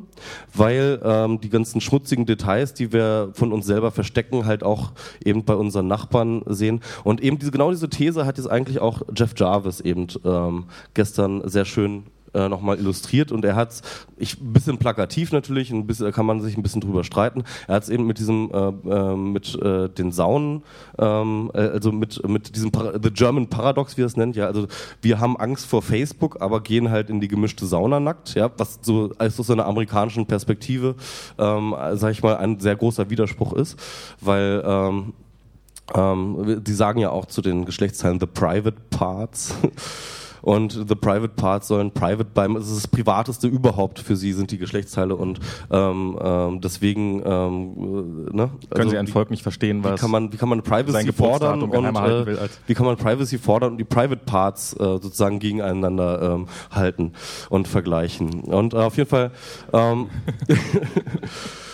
weil 0.55 1.01
ähm, 1.05 1.41
die 1.41 1.51
ganzen 1.51 1.81
schmutzigen 1.81 2.25
Details, 2.25 2.73
die 2.73 2.93
wir 2.93 3.31
von 3.35 3.53
uns 3.53 3.67
selber 3.67 3.91
verstecken, 3.93 4.47
halt 4.47 4.63
auch 4.63 4.93
eben 5.23 5.45
bei 5.45 5.55
unseren 5.55 5.87
Nachbarn 5.87 6.43
sehen. 6.47 6.81
Und 7.05 7.21
eben 7.21 7.39
diese 7.39 7.51
genau 7.51 7.71
diese 7.71 7.91
These 7.91 8.25
hat 8.25 8.39
jetzt 8.39 8.51
eigentlich 8.51 8.81
auch 8.81 9.03
Jeff 9.15 9.35
Jarvis 9.37 9.81
eben 9.81 10.07
ähm, 10.25 10.65
gestern 10.95 11.47
sehr 11.47 11.67
schön 11.67 12.05
äh, 12.35 12.49
nochmal 12.49 12.79
illustriert 12.79 13.33
und 13.33 13.45
er 13.45 13.57
hat 13.57 13.83
ich 14.17 14.41
ein 14.41 14.53
bisschen 14.53 14.79
plakativ 14.79 15.33
natürlich 15.33 15.71
ein 15.71 15.87
bisschen 15.87 16.07
da 16.07 16.13
kann 16.13 16.27
man 16.27 16.41
sich 16.41 16.57
ein 16.57 16.63
bisschen 16.63 16.81
drüber 16.81 17.05
streiten 17.05 17.45
er 17.67 17.77
hat 17.77 17.83
es 17.85 17.89
eben 17.89 18.07
mit 18.07 18.19
diesem 18.19 18.51
äh, 18.53 18.69
äh, 18.69 19.17
mit 19.17 19.55
äh, 19.61 19.89
den 19.89 20.13
Saunen 20.13 20.63
ähm, 20.99 21.51
äh, 21.55 21.59
also 21.59 21.93
mit 21.93 22.27
mit 22.29 22.55
diesem 22.57 22.71
Para 22.71 22.99
the 23.03 23.11
German 23.11 23.49
Paradox 23.49 23.97
wie 23.97 24.03
er 24.03 24.07
es 24.07 24.17
nennt 24.17 24.37
ja 24.37 24.47
also 24.47 24.67
wir 25.03 25.21
haben 25.21 25.37
Angst 25.37 25.67
vor 25.67 25.83
Facebook 25.83 26.41
aber 26.41 26.63
gehen 26.63 26.91
halt 26.91 27.11
in 27.11 27.21
die 27.21 27.29
gemischte 27.29 27.67
Sauna 27.67 28.01
nackt 28.01 28.35
ja 28.35 28.51
was 28.57 28.81
so 28.83 29.13
als 29.19 29.39
aus 29.39 29.47
so 29.47 29.53
einer 29.53 29.67
amerikanischen 29.67 30.27
Perspektive 30.27 30.95
ähm, 31.39 31.75
sag 31.95 32.13
ich 32.13 32.23
mal 32.23 32.37
ein 32.37 32.61
sehr 32.61 32.77
großer 32.77 33.11
Widerspruch 33.11 33.53
ist 33.53 33.79
weil 34.21 34.63
ähm, 34.65 35.13
ähm, 35.95 36.63
die 36.63 36.73
sagen 36.73 37.01
ja 37.01 37.11
auch 37.11 37.27
zu 37.27 37.43
den 37.43 37.65
Geschlechtsteilen 37.65 38.21
the 38.21 38.27
private 38.27 38.77
parts. 38.91 39.55
Und 40.43 40.73
the 40.73 40.95
private 40.95 41.35
parts 41.35 41.69
sollen 41.69 41.91
private 41.93 42.25
bleiben. 42.25 42.57
Es 42.57 42.69
ist 42.69 42.77
das 42.77 42.89
Privateste 42.89 43.47
überhaupt 43.49 43.99
für 43.99 44.17
sie, 44.17 44.33
sind 44.33 44.51
die 44.51 44.59
Geschlechtsteile. 44.59 45.17
Und 45.17 45.41
ähm, 45.71 46.19
ähm, 46.23 46.61
deswegen, 46.61 47.23
ähm, 47.25 48.27
äh, 48.33 48.37
ne? 48.37 48.51
Können 48.71 48.71
Also 48.71 48.91
Sie 48.91 48.99
ein 48.99 49.07
wie- 49.07 49.11
Volk 49.13 49.31
nicht 49.31 49.43
verstehen, 49.43 49.81
wie 49.81 49.89
was 49.89 50.01
kann 50.01 50.11
man, 50.11 50.33
wie 50.33 50.37
kann 50.37 50.49
man 50.49 50.63
Privacy 50.63 51.13
fordern 51.13 51.63
und 51.63 51.97
halten 51.99 52.23
äh, 52.23 52.27
will 52.27 52.39
wie 52.67 52.75
kann 52.75 52.87
man 52.87 52.97
Privacy 52.97 53.39
fordern 53.39 53.73
und 53.73 53.79
die 53.79 53.85
Private 53.85 54.23
Parts 54.25 54.73
äh, 54.75 54.77
sozusagen 54.79 55.39
gegeneinander 55.39 56.35
ähm, 56.35 56.47
halten 56.71 57.13
und 57.51 57.69
vergleichen. 57.69 58.41
Und 58.41 58.75
äh, 58.75 58.79
auf 58.79 58.97
jeden 58.97 59.09
Fall 59.09 59.31
ähm, 59.73 60.09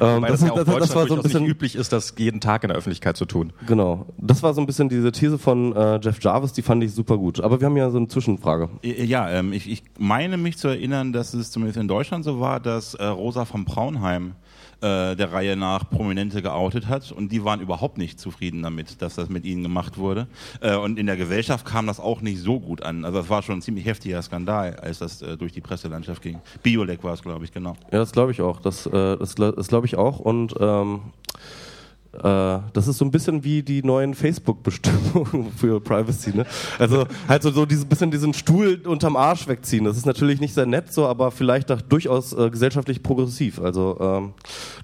ähm, 0.00 0.22
Weil 0.22 0.30
das, 0.30 0.42
ja 0.42 0.50
auch 0.50 0.56
das, 0.56 0.66
das, 0.66 0.78
das 0.78 0.94
war 0.96 1.06
so 1.06 1.16
ein 1.16 1.22
bisschen 1.22 1.42
nicht 1.42 1.50
üblich 1.50 1.76
ist, 1.76 1.92
das 1.92 2.14
jeden 2.18 2.40
Tag 2.40 2.64
in 2.64 2.68
der 2.68 2.76
Öffentlichkeit 2.76 3.16
zu 3.16 3.24
tun. 3.24 3.52
Genau. 3.66 4.06
Das 4.18 4.42
war 4.42 4.54
so 4.54 4.60
ein 4.60 4.66
bisschen 4.66 4.88
diese 4.88 5.12
These 5.12 5.38
von 5.38 5.74
äh, 5.74 6.00
Jeff 6.02 6.20
Jarvis, 6.20 6.52
die 6.52 6.62
fand 6.62 6.82
ich 6.82 6.92
super 6.92 7.18
gut. 7.18 7.40
Aber 7.40 7.60
wir 7.60 7.66
haben 7.66 7.76
ja 7.76 7.90
so 7.90 7.98
eine 7.98 8.08
Zwischenfrage. 8.08 8.70
Ja, 8.82 9.30
ähm, 9.30 9.52
ich, 9.52 9.70
ich 9.70 9.82
meine 9.98 10.36
mich 10.36 10.58
zu 10.58 10.68
erinnern, 10.68 11.12
dass 11.12 11.34
es 11.34 11.50
zumindest 11.50 11.78
in 11.78 11.88
Deutschland 11.88 12.24
so 12.24 12.40
war, 12.40 12.60
dass 12.60 12.94
äh, 12.94 13.04
Rosa 13.04 13.44
von 13.44 13.64
Braunheim 13.64 14.34
äh, 14.80 15.14
der 15.16 15.32
Reihe 15.32 15.56
nach 15.56 15.88
Prominente 15.88 16.42
geoutet 16.42 16.88
hat 16.88 17.12
und 17.12 17.30
die 17.32 17.44
waren 17.44 17.60
überhaupt 17.60 17.98
nicht 17.98 18.18
zufrieden 18.18 18.62
damit, 18.62 19.02
dass 19.02 19.14
das 19.14 19.28
mit 19.28 19.44
ihnen 19.44 19.62
gemacht 19.62 19.98
wurde. 19.98 20.26
Äh, 20.60 20.76
und 20.76 20.98
in 20.98 21.06
der 21.06 21.16
Gesellschaft 21.16 21.66
kam 21.66 21.86
das 21.86 22.00
auch 22.00 22.20
nicht 22.20 22.40
so 22.40 22.60
gut 22.60 22.82
an. 22.82 23.04
Also 23.04 23.18
das 23.18 23.28
war 23.28 23.42
schon 23.42 23.58
ein 23.58 23.62
ziemlich 23.62 23.84
heftiger 23.86 24.22
Skandal, 24.22 24.76
als 24.76 24.98
das 24.98 25.22
äh, 25.22 25.36
durch 25.36 25.52
die 25.52 25.60
Presselandschaft 25.60 26.22
ging. 26.22 26.40
Biolek 26.62 27.04
war 27.04 27.14
es, 27.14 27.22
glaube 27.22 27.44
ich, 27.44 27.52
genau. 27.52 27.76
Ja, 27.92 27.98
das 27.98 28.12
glaube 28.12 28.32
ich 28.32 28.40
auch. 28.40 28.60
Das, 28.60 28.86
äh, 28.86 29.16
das, 29.16 29.34
das 29.34 29.68
glaube 29.68 29.86
ich 29.86 29.96
auch. 29.96 30.18
Und 30.18 30.54
ähm, 30.60 31.00
äh, 31.34 31.38
das 32.22 32.88
ist 32.88 32.98
so 32.98 33.04
ein 33.04 33.10
bisschen 33.10 33.44
wie 33.44 33.62
die 33.62 33.82
neuen 33.82 34.14
Facebook-Bestimmungen 34.14 35.52
für 35.56 35.80
Privacy. 35.80 36.36
Ne? 36.36 36.46
Also 36.78 37.06
halt 37.28 37.42
so, 37.42 37.50
so 37.50 37.66
dieses 37.66 37.84
bisschen 37.84 38.10
diesen 38.10 38.34
Stuhl 38.34 38.80
unterm 38.84 39.16
Arsch 39.16 39.48
wegziehen. 39.48 39.84
Das 39.84 39.96
ist 39.96 40.06
natürlich 40.06 40.40
nicht 40.40 40.54
sehr 40.54 40.66
nett 40.66 40.92
so, 40.92 41.06
aber 41.06 41.30
vielleicht 41.30 41.70
auch 41.70 41.80
durchaus 41.80 42.32
äh, 42.32 42.50
gesellschaftlich 42.50 43.02
progressiv. 43.02 43.60
Also 43.60 43.98
ähm, 44.00 44.34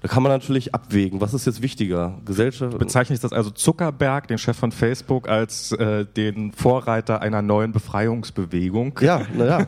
da 0.01 0.07
kann 0.07 0.23
man 0.23 0.31
natürlich 0.31 0.73
abwägen. 0.73 1.21
Was 1.21 1.33
ist 1.33 1.45
jetzt 1.45 1.61
wichtiger? 1.61 2.17
Gesellschaft. 2.25 2.77
Bezeichne 2.77 3.15
ich 3.15 3.21
das 3.21 3.33
also 3.33 3.49
Zuckerberg, 3.49 4.27
den 4.27 4.37
Chef 4.37 4.57
von 4.57 4.71
Facebook, 4.71 5.29
als 5.29 5.71
äh, 5.73 6.05
den 6.05 6.51
Vorreiter 6.53 7.21
einer 7.21 7.41
neuen 7.41 7.71
Befreiungsbewegung? 7.71 8.99
Ja, 9.01 9.21
naja. 9.35 9.67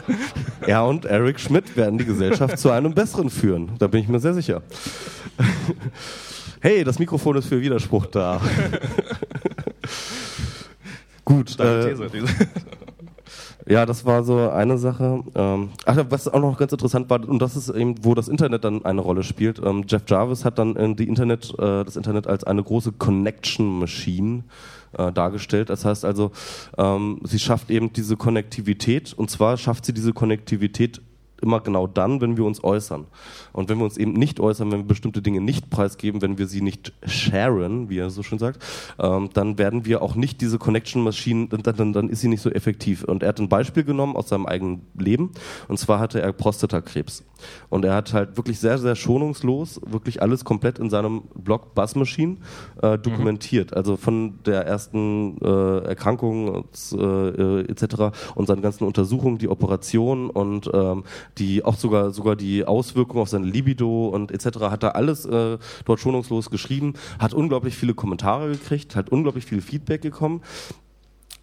er 0.66 0.84
und 0.84 1.04
Eric 1.04 1.40
Schmidt 1.40 1.76
werden 1.76 1.98
die 1.98 2.04
Gesellschaft 2.04 2.58
zu 2.58 2.70
einem 2.70 2.94
besseren 2.94 3.30
führen. 3.30 3.72
Da 3.78 3.86
bin 3.86 4.00
ich 4.00 4.08
mir 4.08 4.20
sehr 4.20 4.34
sicher. 4.34 4.62
Hey, 6.66 6.82
das 6.82 6.98
Mikrofon 6.98 7.36
ist 7.36 7.46
für 7.46 7.60
Widerspruch 7.60 8.06
da. 8.06 8.40
Gut. 11.24 11.60
Äh, 11.60 11.94
These, 11.94 12.08
ja, 13.68 13.86
das 13.86 14.04
war 14.04 14.24
so 14.24 14.50
eine 14.50 14.76
Sache. 14.76 15.22
Ähm, 15.36 15.68
ach, 15.84 15.96
was 16.08 16.26
auch 16.26 16.40
noch 16.40 16.58
ganz 16.58 16.72
interessant 16.72 17.08
war, 17.08 17.20
und 17.28 17.38
das 17.38 17.54
ist 17.54 17.68
eben, 17.68 18.04
wo 18.04 18.16
das 18.16 18.26
Internet 18.26 18.64
dann 18.64 18.84
eine 18.84 19.00
Rolle 19.00 19.22
spielt. 19.22 19.60
Ähm, 19.64 19.84
Jeff 19.86 20.02
Jarvis 20.08 20.44
hat 20.44 20.58
dann 20.58 20.74
äh, 20.74 20.92
die 20.96 21.06
Internet, 21.06 21.54
äh, 21.56 21.84
das 21.84 21.94
Internet 21.94 22.26
als 22.26 22.42
eine 22.42 22.64
große 22.64 22.90
Connection 22.90 23.78
Machine 23.78 24.42
äh, 24.98 25.12
dargestellt. 25.12 25.70
Das 25.70 25.84
heißt 25.84 26.04
also, 26.04 26.32
ähm, 26.78 27.20
sie 27.22 27.38
schafft 27.38 27.70
eben 27.70 27.92
diese 27.92 28.16
Konnektivität, 28.16 29.12
und 29.12 29.30
zwar 29.30 29.56
schafft 29.56 29.86
sie 29.86 29.94
diese 29.94 30.12
Konnektivität 30.12 31.00
immer 31.42 31.60
genau 31.60 31.86
dann, 31.86 32.20
wenn 32.20 32.36
wir 32.36 32.44
uns 32.44 32.62
äußern. 32.62 33.06
Und 33.52 33.68
wenn 33.68 33.78
wir 33.78 33.84
uns 33.84 33.96
eben 33.96 34.12
nicht 34.12 34.40
äußern, 34.40 34.70
wenn 34.72 34.80
wir 34.80 34.86
bestimmte 34.86 35.22
Dinge 35.22 35.40
nicht 35.40 35.70
preisgeben, 35.70 36.22
wenn 36.22 36.38
wir 36.38 36.46
sie 36.46 36.62
nicht 36.62 36.92
sharen, 37.06 37.88
wie 37.88 37.98
er 37.98 38.10
so 38.10 38.22
schön 38.22 38.38
sagt, 38.38 38.62
ähm, 38.98 39.30
dann 39.32 39.58
werden 39.58 39.84
wir 39.84 40.02
auch 40.02 40.14
nicht 40.14 40.40
diese 40.40 40.58
Connection 40.58 41.02
Machine, 41.02 41.48
dann, 41.48 41.62
dann, 41.62 41.92
dann 41.92 42.08
ist 42.08 42.20
sie 42.20 42.28
nicht 42.28 42.42
so 42.42 42.50
effektiv. 42.50 43.04
Und 43.04 43.22
er 43.22 43.30
hat 43.30 43.38
ein 43.38 43.48
Beispiel 43.48 43.84
genommen 43.84 44.16
aus 44.16 44.28
seinem 44.28 44.46
eigenen 44.46 44.82
Leben. 44.98 45.32
Und 45.68 45.78
zwar 45.78 45.98
hatte 45.98 46.20
er 46.20 46.32
Prostatakrebs. 46.32 47.24
Und 47.68 47.84
er 47.84 47.94
hat 47.94 48.12
halt 48.12 48.36
wirklich 48.36 48.58
sehr, 48.58 48.78
sehr 48.78 48.96
schonungslos, 48.96 49.80
wirklich 49.86 50.22
alles 50.22 50.44
komplett 50.44 50.78
in 50.78 50.90
seinem 50.90 51.22
Blog 51.34 51.74
Buzz 51.74 51.94
Machine 51.94 52.38
äh, 52.82 52.98
dokumentiert. 52.98 53.76
Also 53.76 53.96
von 53.96 54.38
der 54.44 54.66
ersten 54.66 55.38
äh, 55.42 55.78
Erkrankung 55.84 56.64
äh, 56.92 56.96
äh, 56.98 57.60
etc. 57.68 58.16
und 58.34 58.46
seine 58.46 58.62
ganzen 58.62 58.84
Untersuchungen, 58.84 59.38
die 59.38 59.48
Operationen 59.48 60.30
und 60.30 60.70
ähm, 60.72 61.04
die 61.38 61.64
auch 61.64 61.76
sogar 61.76 62.10
sogar 62.10 62.36
die 62.36 62.64
Auswirkungen 62.64 63.22
auf 63.22 63.28
seine 63.28 63.46
Libido 63.46 64.08
und 64.08 64.30
etc. 64.30 64.60
hat 64.60 64.82
er 64.82 64.96
alles 64.96 65.24
äh, 65.24 65.58
dort 65.84 66.00
schonungslos 66.00 66.50
geschrieben, 66.50 66.94
hat 67.18 67.34
unglaublich 67.34 67.76
viele 67.76 67.94
Kommentare 67.94 68.52
gekriegt, 68.52 68.96
hat 68.96 69.10
unglaublich 69.10 69.44
viel 69.44 69.60
Feedback 69.60 70.02
gekommen. 70.02 70.42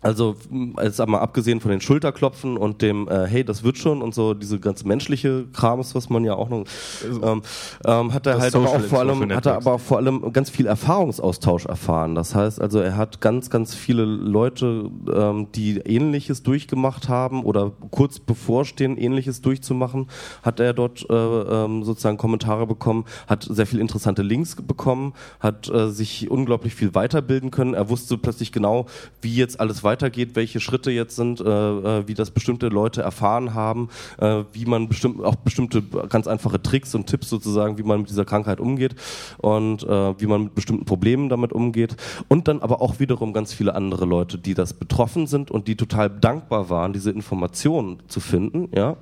Also, 0.03 0.35
jetzt 0.81 0.99
einmal 0.99 1.21
abgesehen 1.21 1.61
von 1.61 1.71
den 1.71 1.81
Schulterklopfen 1.81 2.57
und 2.57 2.81
dem, 2.81 3.07
äh, 3.07 3.25
hey, 3.25 3.43
das 3.43 3.63
wird 3.63 3.77
schon 3.77 4.01
und 4.01 4.13
so, 4.13 4.33
diese 4.33 4.59
ganz 4.59 4.83
menschliche 4.83 5.45
Krams, 5.53 5.95
was 5.95 6.09
man 6.09 6.25
ja 6.25 6.35
auch 6.35 6.49
noch, 6.49 6.65
ähm, 7.03 7.41
ähm, 7.85 8.13
hat 8.13 8.27
er 8.27 8.33
Das 8.33 8.43
halt 8.43 8.55
aber 8.55 8.69
auch 8.69 8.81
vor 8.81 8.99
allem, 8.99 9.33
hat 9.33 9.45
er 9.45 9.55
aber 9.55 9.73
auch 9.73 9.79
vor 9.79 9.97
allem 9.97 10.33
ganz 10.33 10.49
viel 10.49 10.65
Erfahrungsaustausch 10.65 11.65
erfahren. 11.65 12.15
Das 12.15 12.35
heißt 12.35 12.61
also, 12.61 12.79
er 12.79 12.97
hat 12.97 13.21
ganz, 13.21 13.49
ganz 13.49 13.73
viele 13.73 14.03
Leute, 14.03 14.89
ähm, 15.13 15.47
die 15.55 15.77
Ähnliches 15.77 16.43
durchgemacht 16.43 17.07
haben 17.07 17.43
oder 17.43 17.71
kurz 17.91 18.19
bevorstehen, 18.19 18.97
Ähnliches 18.97 19.41
durchzumachen, 19.41 20.07
hat 20.41 20.59
er 20.59 20.73
dort 20.73 21.09
äh, 21.09 21.13
ähm, 21.13 21.83
sozusagen 21.83 22.17
Kommentare 22.17 22.67
bekommen, 22.67 23.05
hat 23.27 23.47
sehr 23.49 23.65
viel 23.65 23.79
interessante 23.79 24.21
Links 24.21 24.55
bekommen, 24.55 25.13
hat 25.39 25.69
äh, 25.69 25.89
sich 25.89 26.29
unglaublich 26.29 26.75
viel 26.75 26.93
weiterbilden 26.93 27.51
können. 27.51 27.73
Er 27.73 27.89
wusste 27.89 28.17
plötzlich 28.17 28.51
genau, 28.51 28.85
wie 29.21 29.35
jetzt 29.35 29.59
alles 29.59 29.83
weitergeht, 29.93 30.35
welche 30.35 30.59
Schritte 30.59 30.89
jetzt 30.89 31.15
sind, 31.15 31.39
äh, 31.39 31.43
äh, 31.43 32.07
wie 32.07 32.15
das 32.15 32.31
bestimmte 32.31 32.69
Leute 32.69 33.03
erfahren 33.03 33.53
haben, 33.53 33.89
äh, 34.17 34.43
wie 34.51 34.65
man 34.65 34.89
bestimmt 34.89 35.23
auch 35.23 35.35
bestimmte 35.35 35.83
ganz 35.83 36.25
einfache 36.25 36.61
Tricks 36.61 36.95
und 36.95 37.05
Tipps 37.05 37.29
sozusagen, 37.29 37.77
wie 37.77 37.83
man 37.83 37.99
mit 37.99 38.09
dieser 38.09 38.25
Krankheit 38.25 38.59
umgeht 38.59 38.95
und 39.37 39.83
äh, 39.83 40.19
wie 40.19 40.25
man 40.25 40.45
mit 40.45 40.55
bestimmten 40.55 40.85
Problemen 40.85 41.29
damit 41.29 41.53
umgeht. 41.53 41.95
Und 42.27 42.47
dann 42.47 42.61
aber 42.61 42.81
auch 42.81 42.99
wiederum 42.99 43.33
ganz 43.33 43.53
viele 43.53 43.75
andere 43.75 44.05
Leute, 44.05 44.39
die 44.39 44.55
das 44.55 44.73
betroffen 44.73 45.27
sind 45.27 45.51
und 45.51 45.67
die 45.67 45.75
total 45.75 46.09
dankbar 46.09 46.71
waren, 46.71 46.91
diese 46.93 47.11
Informationen 47.11 48.01
zu 48.07 48.19
finden, 48.19 48.69
ja. 48.75 48.97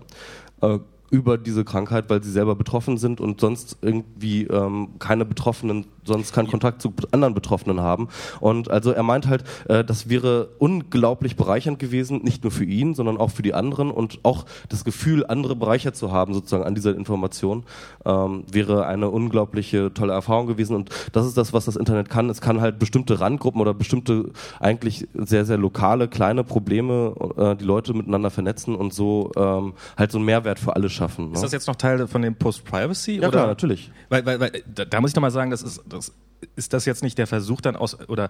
Über 1.12 1.38
diese 1.38 1.65
Krankheit, 1.65 2.10
weil 2.10 2.24
sie 2.24 2.32
selber 2.32 2.56
betroffen 2.56 2.97
sind 2.97 3.19
und 3.19 3.41
sonst 3.41 3.78
irgendwie 3.82 4.45
ähm, 4.45 4.89
keine 4.97 5.26
Betroffenen, 5.26 5.86
sonst 6.06 6.34
keinen 6.34 6.47
Kontakt 6.47 6.82
zu 6.82 6.93
anderen 7.12 7.34
Betroffenen 7.34 7.82
haben. 7.82 8.08
Und 8.39 8.71
also 8.71 8.91
er 8.91 9.04
meint 9.04 9.28
halt, 9.28 9.43
äh, 9.67 9.84
das 9.84 10.10
wäre 10.10 10.50
unglaublich 10.58 11.36
bereichernd 11.36 11.80
gewesen, 11.80 12.21
nicht 12.24 12.43
nur 12.43 12.52
für 12.52 12.63
ihn, 12.63 12.95
sondern 12.95 13.17
auch 13.17 13.30
für 13.30 13.41
die 13.41 13.54
anderen 13.54 13.91
und 13.91 14.19
auch 14.24 14.45
das 14.69 14.86
Gefühl, 14.86 15.26
andere 15.26 15.56
bereichert 15.58 15.97
zu 15.97 16.13
haben 16.13 16.34
sozusagen 16.34 16.63
an 16.63 16.76
dieser 16.76 16.95
Information, 16.95 17.63
ähm, 18.06 18.45
wäre 18.50 18.86
eine 18.86 19.10
unglaubliche 19.10 19.93
tolle 19.93 20.13
Erfahrung 20.13 20.47
gewesen. 20.47 20.78
Und 20.78 20.89
das 21.12 21.26
ist 21.26 21.38
das, 21.38 21.52
was 21.52 21.65
das 21.65 21.76
Internet 21.76 22.10
kann. 22.10 22.30
Es 22.30 22.39
kann 22.39 22.62
halt 22.62 22.80
bestimmte 22.80 23.19
Randgruppen 23.19 23.60
oder 23.60 23.74
bestimmte 23.74 24.32
eigentlich 24.62 25.10
sehr, 25.13 25.43
sehr 25.43 25.58
lokale, 25.58 26.08
kleine 26.08 26.45
Probleme, 26.45 27.13
äh, 27.38 27.56
die 27.58 27.65
Leute 27.65 27.93
miteinander 27.93 28.30
vernetzen 28.30 28.76
und 28.76 28.93
so 28.93 29.32
ähm, 29.36 29.74
halt 29.97 30.12
so 30.12 30.17
einen 30.17 30.26
Mehrwert 30.26 30.58
für 30.58 30.74
alle 30.74 30.89
schaffen. 30.89 31.00
Ne? 31.09 31.33
Ist 31.33 31.43
das 31.43 31.51
jetzt 31.51 31.67
noch 31.67 31.75
Teil 31.75 32.07
von 32.07 32.21
dem 32.21 32.35
Post-Privacy? 32.35 33.19
ja, 33.19 33.29
klar, 33.29 33.47
natürlich. 33.47 33.91
Weil, 34.09 34.25
weil, 34.25 34.39
weil 34.39 34.51
da, 34.73 34.85
da 34.85 35.01
muss 35.01 35.11
ich 35.11 35.15
nochmal 35.15 35.31
sagen, 35.31 35.51
das 35.51 35.61
ist, 35.61 35.81
das, 35.87 36.13
ist 36.55 36.73
das 36.73 36.85
jetzt 36.85 37.03
nicht 37.03 37.17
der 37.17 37.27
Versuch 37.27 37.61
dann 37.61 37.75
aus 37.75 37.97
oder 38.09 38.29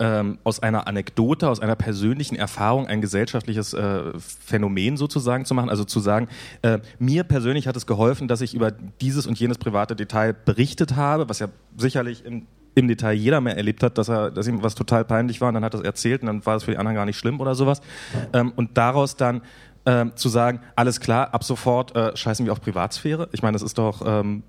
ähm, 0.00 0.38
aus 0.42 0.60
einer 0.60 0.88
Anekdote, 0.88 1.48
aus 1.48 1.60
einer 1.60 1.76
persönlichen 1.76 2.36
Erfahrung 2.36 2.88
ein 2.88 3.00
gesellschaftliches 3.00 3.74
äh, 3.74 4.12
Phänomen 4.18 4.96
sozusagen 4.96 5.44
zu 5.44 5.54
machen? 5.54 5.70
Also 5.70 5.84
zu 5.84 6.00
sagen, 6.00 6.28
äh, 6.62 6.80
mir 6.98 7.24
persönlich 7.24 7.68
hat 7.68 7.76
es 7.76 7.86
geholfen, 7.86 8.28
dass 8.28 8.40
ich 8.40 8.54
über 8.54 8.70
dieses 8.70 9.26
und 9.26 9.38
jenes 9.38 9.58
private 9.58 9.94
Detail 9.94 10.32
berichtet 10.32 10.96
habe, 10.96 11.28
was 11.28 11.38
ja 11.38 11.48
sicherlich 11.76 12.24
im 12.24 12.46
im 12.74 12.88
Detail 12.88 13.12
jeder 13.12 13.40
mehr 13.40 13.56
erlebt 13.56 13.82
hat, 13.82 13.98
dass 13.98 14.08
er, 14.08 14.30
dass 14.30 14.48
ihm 14.48 14.62
was 14.62 14.74
total 14.74 15.04
peinlich 15.04 15.40
war 15.40 15.48
und 15.48 15.54
dann 15.54 15.64
hat 15.64 15.74
er 15.74 15.80
es 15.80 15.86
erzählt 15.86 16.22
und 16.22 16.26
dann 16.26 16.44
war 16.44 16.56
es 16.56 16.64
für 16.64 16.72
die 16.72 16.76
anderen 16.76 16.96
gar 16.96 17.06
nicht 17.06 17.16
schlimm 17.16 17.40
oder 17.40 17.54
sowas. 17.54 17.80
Ähm, 18.32 18.52
und 18.56 18.76
daraus 18.76 19.16
dann 19.16 19.42
ähm, 19.86 20.12
zu 20.16 20.28
sagen, 20.28 20.60
alles 20.76 21.00
klar, 21.00 21.32
ab 21.34 21.44
sofort 21.44 21.94
äh, 21.96 22.16
scheißen 22.16 22.44
wir 22.46 22.52
auf 22.52 22.60
Privatsphäre. 22.60 23.28
Ich 23.32 23.42
meine, 23.42 23.54
das 23.54 23.62
ist 23.62 23.78
doch 23.78 24.02
ähm, 24.06 24.42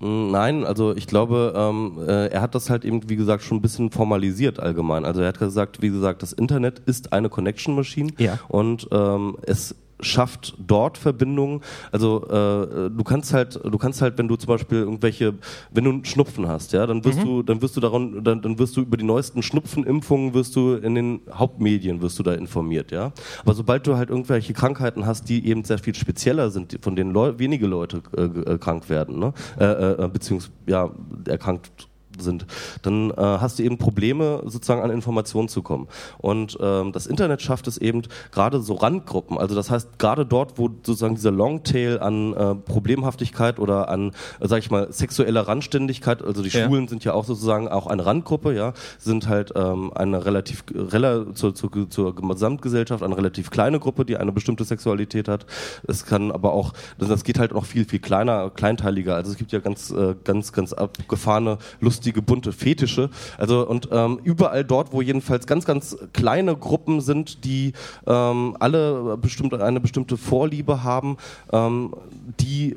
Nein, 0.00 0.64
also 0.64 0.94
ich 0.94 1.06
glaube, 1.06 1.54
ähm, 1.56 1.98
äh, 2.06 2.26
er 2.26 2.42
hat 2.42 2.54
das 2.54 2.68
halt 2.68 2.84
eben, 2.84 3.08
wie 3.08 3.16
gesagt, 3.16 3.42
schon 3.42 3.58
ein 3.58 3.62
bisschen 3.62 3.90
formalisiert 3.90 4.60
allgemein. 4.60 5.04
Also 5.04 5.22
er 5.22 5.28
hat 5.28 5.38
gesagt, 5.38 5.80
wie 5.80 5.88
gesagt, 5.88 6.22
das 6.22 6.32
Internet 6.32 6.80
ist 6.80 7.12
eine 7.14 7.30
Connection 7.30 7.74
Machine 7.74 8.10
Ja. 8.18 8.38
und 8.48 8.88
ähm, 8.90 9.38
es 9.46 9.74
schafft 10.04 10.54
dort 10.58 10.98
Verbindungen. 10.98 11.60
Also 11.92 12.24
äh, 12.26 12.90
du 12.90 13.04
kannst 13.04 13.32
halt, 13.32 13.60
du 13.62 13.78
kannst 13.78 14.02
halt, 14.02 14.18
wenn 14.18 14.28
du 14.28 14.36
zum 14.36 14.48
Beispiel 14.48 14.78
irgendwelche, 14.78 15.34
wenn 15.70 15.84
du 15.84 15.90
einen 15.90 16.04
Schnupfen 16.04 16.48
hast, 16.48 16.72
ja, 16.72 16.86
dann 16.86 17.04
wirst 17.04 17.22
du, 17.22 17.42
dann 17.42 17.62
wirst 17.62 17.76
du 17.76 17.80
daran, 17.80 18.22
dann, 18.22 18.42
dann 18.42 18.58
wirst 18.58 18.76
du 18.76 18.82
über 18.82 18.96
die 18.96 19.04
neuesten 19.04 19.42
Schnupfenimpfungen 19.42 20.34
wirst 20.34 20.56
du 20.56 20.74
in 20.74 20.94
den 20.94 21.20
Hauptmedien 21.32 22.02
wirst 22.02 22.18
du 22.18 22.22
da 22.22 22.34
informiert, 22.34 22.90
ja. 22.90 23.12
Aber 23.42 23.54
sobald 23.54 23.86
du 23.86 23.96
halt 23.96 24.10
irgendwelche 24.10 24.52
Krankheiten 24.52 25.06
hast, 25.06 25.28
die 25.28 25.46
eben 25.46 25.64
sehr 25.64 25.78
viel 25.78 25.94
spezieller 25.94 26.50
sind, 26.50 26.78
von 26.82 26.96
denen 26.96 27.12
Leu 27.12 27.34
wenige 27.38 27.66
Leute 27.66 28.02
äh, 28.16 28.22
äh, 28.22 28.58
krank 28.58 28.88
werden, 28.88 29.18
ne, 29.18 29.32
äh, 29.58 29.64
äh, 29.64 30.08
beziehungsweise 30.08 30.52
ja 30.66 30.90
erkrankt 31.26 31.88
sind, 32.20 32.46
dann 32.82 33.10
äh, 33.10 33.14
hast 33.16 33.58
du 33.58 33.62
eben 33.62 33.78
Probleme, 33.78 34.42
sozusagen 34.44 34.82
an 34.82 34.90
Informationen 34.90 35.48
zu 35.48 35.62
kommen. 35.62 35.88
Und 36.18 36.58
ähm, 36.60 36.92
das 36.92 37.06
Internet 37.06 37.42
schafft 37.42 37.66
es 37.66 37.78
eben 37.78 38.02
gerade 38.32 38.60
so 38.60 38.74
Randgruppen, 38.74 39.38
also 39.38 39.54
das 39.54 39.70
heißt 39.70 39.98
gerade 39.98 40.26
dort, 40.26 40.58
wo 40.58 40.68
sozusagen 40.68 41.14
dieser 41.14 41.30
Longtail 41.30 41.98
an 42.00 42.34
äh, 42.34 42.54
Problemhaftigkeit 42.54 43.58
oder 43.58 43.88
an, 43.88 44.12
äh, 44.40 44.48
sag 44.48 44.58
ich 44.58 44.70
mal, 44.70 44.92
sexueller 44.92 45.48
Randständigkeit, 45.48 46.22
also 46.22 46.42
die 46.42 46.50
Ja. 46.50 46.66
Schwulen 46.66 46.88
sind 46.88 47.04
ja 47.04 47.14
auch 47.14 47.24
sozusagen 47.24 47.68
auch 47.68 47.86
eine 47.86 48.04
Randgruppe, 48.04 48.54
ja, 48.54 48.72
sind 48.98 49.28
halt 49.28 49.52
ähm, 49.56 49.92
eine 49.94 50.24
relativ 50.24 50.64
rela 50.74 51.34
zur, 51.34 51.54
zur, 51.54 51.90
zur 51.90 52.14
Gesamtgesellschaft 52.14 53.02
eine 53.02 53.16
relativ 53.16 53.50
kleine 53.50 53.80
Gruppe, 53.80 54.04
die 54.04 54.16
eine 54.16 54.32
bestimmte 54.32 54.64
Sexualität 54.64 55.28
hat. 55.28 55.46
Es 55.86 56.04
kann 56.06 56.30
aber 56.30 56.52
auch, 56.52 56.72
das 56.98 57.08
das 57.08 57.24
geht 57.24 57.38
halt 57.38 57.52
noch 57.52 57.64
viel 57.64 57.84
viel 57.84 58.00
kleiner, 58.00 58.50
kleinteiliger. 58.50 59.14
Also 59.14 59.30
es 59.30 59.36
gibt 59.36 59.52
ja 59.52 59.60
ganz 59.60 59.90
äh, 59.90 60.14
ganz 60.24 60.52
ganz 60.52 60.72
abgefahrene, 60.72 61.58
lustige, 62.04 62.22
bunte 62.22 62.52
Fetische. 62.52 63.08
Also 63.38 63.66
und 63.66 63.88
ähm, 63.90 64.20
überall 64.24 64.64
dort, 64.64 64.92
wo 64.92 65.00
jedenfalls 65.00 65.46
ganz 65.46 65.64
ganz 65.64 65.96
kleine 66.12 66.54
Gruppen 66.56 67.00
sind, 67.00 67.44
die 67.44 67.72
ähm, 68.06 68.56
alle 68.60 69.16
bestimmt 69.16 69.54
eine 69.54 69.80
bestimmte 69.80 70.16
Vorliebe 70.16 70.82
haben, 70.82 71.16
ähm, 71.52 71.94
die 72.40 72.76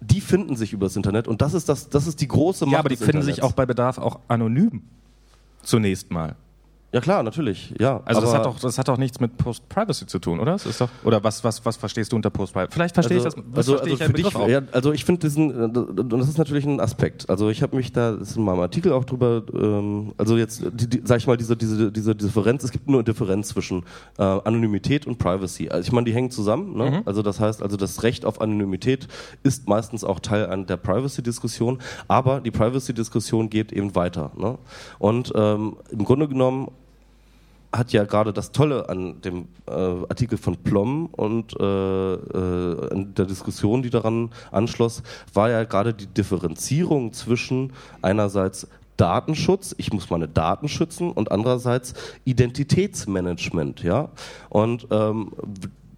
die 0.00 0.20
finden 0.20 0.56
sich 0.56 0.72
übers 0.72 0.96
Internet 0.96 1.28
und 1.28 1.40
das 1.40 1.54
ist 1.54 1.68
das, 1.68 1.88
das 1.88 2.08
ist 2.08 2.20
die 2.20 2.26
große 2.26 2.64
Macht 2.66 2.72
ja, 2.72 2.78
aber 2.80 2.88
die 2.88 2.96
finden 2.96 3.22
sich 3.22 3.36
Internets. 3.36 3.52
auch 3.52 3.52
bei 3.52 3.66
Bedarf 3.66 3.98
auch 3.98 4.18
anonym. 4.26 4.82
Zunächst 5.62 6.10
mal. 6.10 6.34
Ja 6.92 7.00
klar, 7.00 7.22
natürlich. 7.22 7.74
Ja, 7.80 8.02
Also 8.04 8.20
das 8.20 8.34
hat 8.34 8.44
doch 8.44 8.58
das 8.60 8.78
hat 8.78 8.88
doch 8.88 8.98
nichts 8.98 9.18
mit 9.18 9.38
Post-Privacy 9.38 10.06
zu 10.06 10.18
tun, 10.18 10.40
oder? 10.40 10.52
Das 10.52 10.66
ist 10.66 10.80
doch 10.80 10.90
oder 11.04 11.24
was 11.24 11.42
was 11.42 11.64
was 11.64 11.76
verstehst 11.76 12.12
du 12.12 12.16
unter 12.16 12.28
Post-Privacy? 12.30 12.72
Vielleicht 12.72 12.94
verstehe 12.94 13.16
ich 13.16 13.24
das. 13.24 13.34
also, 13.34 13.78
verstehe 13.78 13.92
also 13.92 14.04
ich 14.04 14.10
für 14.10 14.12
dich, 14.12 14.48
ja, 14.48 14.62
also 14.72 14.92
ich 14.92 15.04
finde 15.04 15.20
diesen, 15.22 15.76
und 15.76 16.12
das 16.12 16.28
ist 16.28 16.38
natürlich 16.38 16.66
ein 16.66 16.80
Aspekt. 16.80 17.30
Also 17.30 17.48
ich 17.48 17.62
habe 17.62 17.76
mich 17.76 17.92
da, 17.92 18.12
das 18.12 18.30
ist 18.30 18.36
in 18.36 18.44
meinem 18.44 18.60
Artikel 18.60 18.92
auch 18.92 19.04
drüber, 19.04 19.42
ähm, 19.54 20.12
also 20.18 20.36
jetzt, 20.36 20.64
die, 20.72 20.88
die, 20.88 21.02
sag 21.04 21.18
ich 21.18 21.26
mal, 21.26 21.36
diese, 21.36 21.56
diese, 21.56 21.90
diese 21.90 22.14
Differenz, 22.14 22.62
es 22.64 22.72
gibt 22.72 22.88
nur 22.88 22.98
eine 22.98 23.04
Differenz 23.04 23.48
zwischen 23.48 23.84
äh, 24.18 24.22
Anonymität 24.22 25.06
und 25.06 25.18
Privacy. 25.18 25.70
Also 25.70 25.86
ich 25.86 25.92
meine, 25.92 26.04
die 26.04 26.14
hängen 26.14 26.30
zusammen. 26.30 26.76
Ne? 26.76 26.90
Mhm. 26.90 27.02
Also 27.06 27.22
das 27.22 27.40
heißt, 27.40 27.62
also 27.62 27.76
das 27.76 28.02
Recht 28.02 28.24
auf 28.24 28.40
Anonymität 28.40 29.08
ist 29.42 29.68
meistens 29.68 30.04
auch 30.04 30.20
Teil 30.20 30.46
an 30.46 30.66
der 30.66 30.76
Privacy-Diskussion, 30.76 31.78
aber 32.08 32.40
die 32.40 32.50
Privacy-Diskussion 32.50 33.48
geht 33.48 33.72
eben 33.72 33.94
weiter. 33.94 34.32
Ne? 34.36 34.58
Und 34.98 35.32
ähm, 35.34 35.76
im 35.90 36.04
Grunde 36.04 36.28
genommen 36.28 36.68
hat 37.74 37.92
ja 37.92 38.04
gerade 38.04 38.32
das 38.32 38.52
Tolle 38.52 38.88
an 38.88 39.20
dem 39.22 39.48
äh, 39.66 39.72
Artikel 39.72 40.36
von 40.36 40.56
Plom 40.56 41.06
und 41.06 41.58
äh, 41.58 42.12
äh, 42.14 43.06
der 43.16 43.24
Diskussion, 43.24 43.82
die 43.82 43.90
daran 43.90 44.30
anschloss, 44.50 45.02
war 45.32 45.50
ja 45.50 45.64
gerade 45.64 45.94
die 45.94 46.06
Differenzierung 46.06 47.12
zwischen 47.12 47.72
einerseits 48.02 48.68
Datenschutz, 48.98 49.74
ich 49.78 49.92
muss 49.92 50.10
meine 50.10 50.28
Daten 50.28 50.68
schützen 50.68 51.10
und 51.10 51.32
andererseits 51.32 51.94
Identitätsmanagement, 52.24 53.82
ja. 53.82 54.10
Und 54.50 54.86
ähm, 54.90 55.32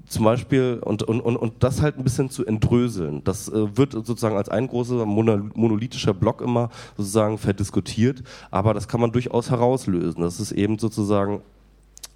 zum 0.07 0.25
Beispiel 0.25 0.81
und, 0.85 1.03
und, 1.03 1.21
und, 1.21 1.37
und 1.37 1.55
das 1.65 1.83
halt 1.83 1.99
ein 1.99 2.05
bisschen 2.05 2.31
zu 2.31 2.47
entdröseln. 2.47 3.25
Das 3.25 3.49
äh, 3.49 3.77
wird 3.77 3.93
sozusagen 3.93 4.37
als 4.37 4.49
ein 4.49 4.69
großer 4.69 5.05
mono- 5.07 5.51
monolithischer 5.55 6.15
Block 6.15 6.41
immer 6.41 6.71
sozusagen 6.97 7.37
verdiskutiert, 7.37 8.23
aber 8.53 8.75
das 8.75 8.87
kann 8.87 9.01
man 9.01 9.11
durchaus 9.11 9.51
herauslösen. 9.51 10.23
Das 10.23 10.39
ist 10.39 10.53
eben 10.53 10.79
sozusagen 10.79 11.41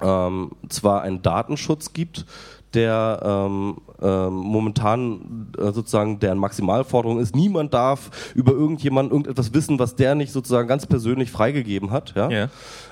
ähm, 0.00 0.52
zwar 0.68 1.02
einen 1.02 1.22
Datenschutz 1.22 1.92
gibt, 1.92 2.26
der 2.74 3.20
ähm, 3.24 3.78
ähm, 4.00 4.34
momentan 4.34 5.50
äh, 5.58 5.72
sozusagen 5.72 6.20
deren 6.20 6.38
Maximalforderung 6.38 7.18
ist, 7.18 7.34
niemand 7.34 7.72
darf 7.74 8.32
über 8.34 8.52
irgendjemanden 8.52 9.12
irgendetwas 9.12 9.54
wissen, 9.54 9.78
was 9.78 9.96
der 9.96 10.14
nicht 10.14 10.32
sozusagen 10.32 10.68
ganz 10.68 10.86
persönlich 10.86 11.30
freigegeben 11.30 11.90
hat. 11.90 12.14
Ja? 12.14 12.30
Ja. 12.30 12.48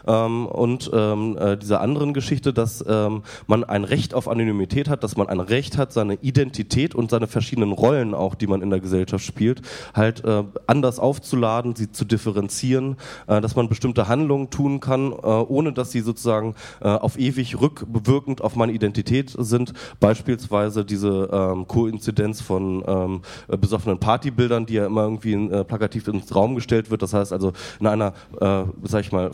Ähm, 0.07 0.47
und 0.47 0.91
ähm, 0.93 1.37
äh, 1.39 1.57
dieser 1.57 1.81
anderen 1.81 2.15
Geschichte, 2.15 2.53
dass 2.53 2.85
ähm, 2.87 3.23
man 3.47 3.65
ein 3.65 3.85
Recht 3.85 4.15
auf 4.15 4.29
Anonymität 4.29 4.89
hat, 4.89 5.03
dass 5.05 5.17
man 5.17 5.29
ein 5.29 5.41
Recht 5.41 5.77
hat, 5.77 5.93
seine 5.93 6.15
Identität 6.15 6.95
und 6.95 7.11
seine 7.11 7.27
verschiedenen 7.27 7.73
Rollen 7.73 8.15
auch, 8.15 8.35
die 8.35 8.47
man 8.47 8.63
in 8.63 8.71
der 8.71 8.81
Gesellschaft 8.81 9.25
spielt, 9.25 9.63
halt 9.95 10.25
äh, 10.25 10.45
anders 10.67 10.99
aufzuladen, 10.99 11.75
sie 11.77 11.91
zu 11.91 12.05
differenzieren, 12.05 12.97
äh, 13.27 13.41
dass 13.41 13.57
man 13.57 13.69
bestimmte 13.69 14.09
Handlungen 14.09 14.51
tun 14.51 14.81
kann, 14.81 15.13
äh, 15.13 15.15
ohne 15.15 15.73
dass 15.73 15.93
sie 15.93 16.01
sozusagen 16.01 16.55
äh, 16.81 16.89
auf 16.89 17.19
ewig 17.19 17.61
rückbewirkend 17.61 18.41
auf 18.41 18.57
meine 18.57 18.73
Identität 18.73 19.35
sind. 19.37 19.73
Beispielsweise 20.01 20.85
diese 20.85 21.29
ähm, 21.33 21.67
Koinzidenz 21.67 22.41
von 22.41 22.85
ähm, 22.87 23.23
äh, 23.49 23.57
besoffenen 23.57 23.99
Partybildern, 23.99 24.67
die 24.67 24.75
ja 24.75 24.87
immer 24.87 25.03
irgendwie 25.03 25.37
plakativ 25.65 26.09
ins 26.09 26.35
Raum 26.35 26.55
gestellt 26.55 26.91
wird. 26.91 27.03
Das 27.03 27.13
heißt 27.13 27.33
also, 27.33 27.53
in 27.81 27.87
einer, 27.87 28.13
äh, 28.41 28.65
sag 28.85 29.01
ich 29.01 29.13
mal, 29.13 29.33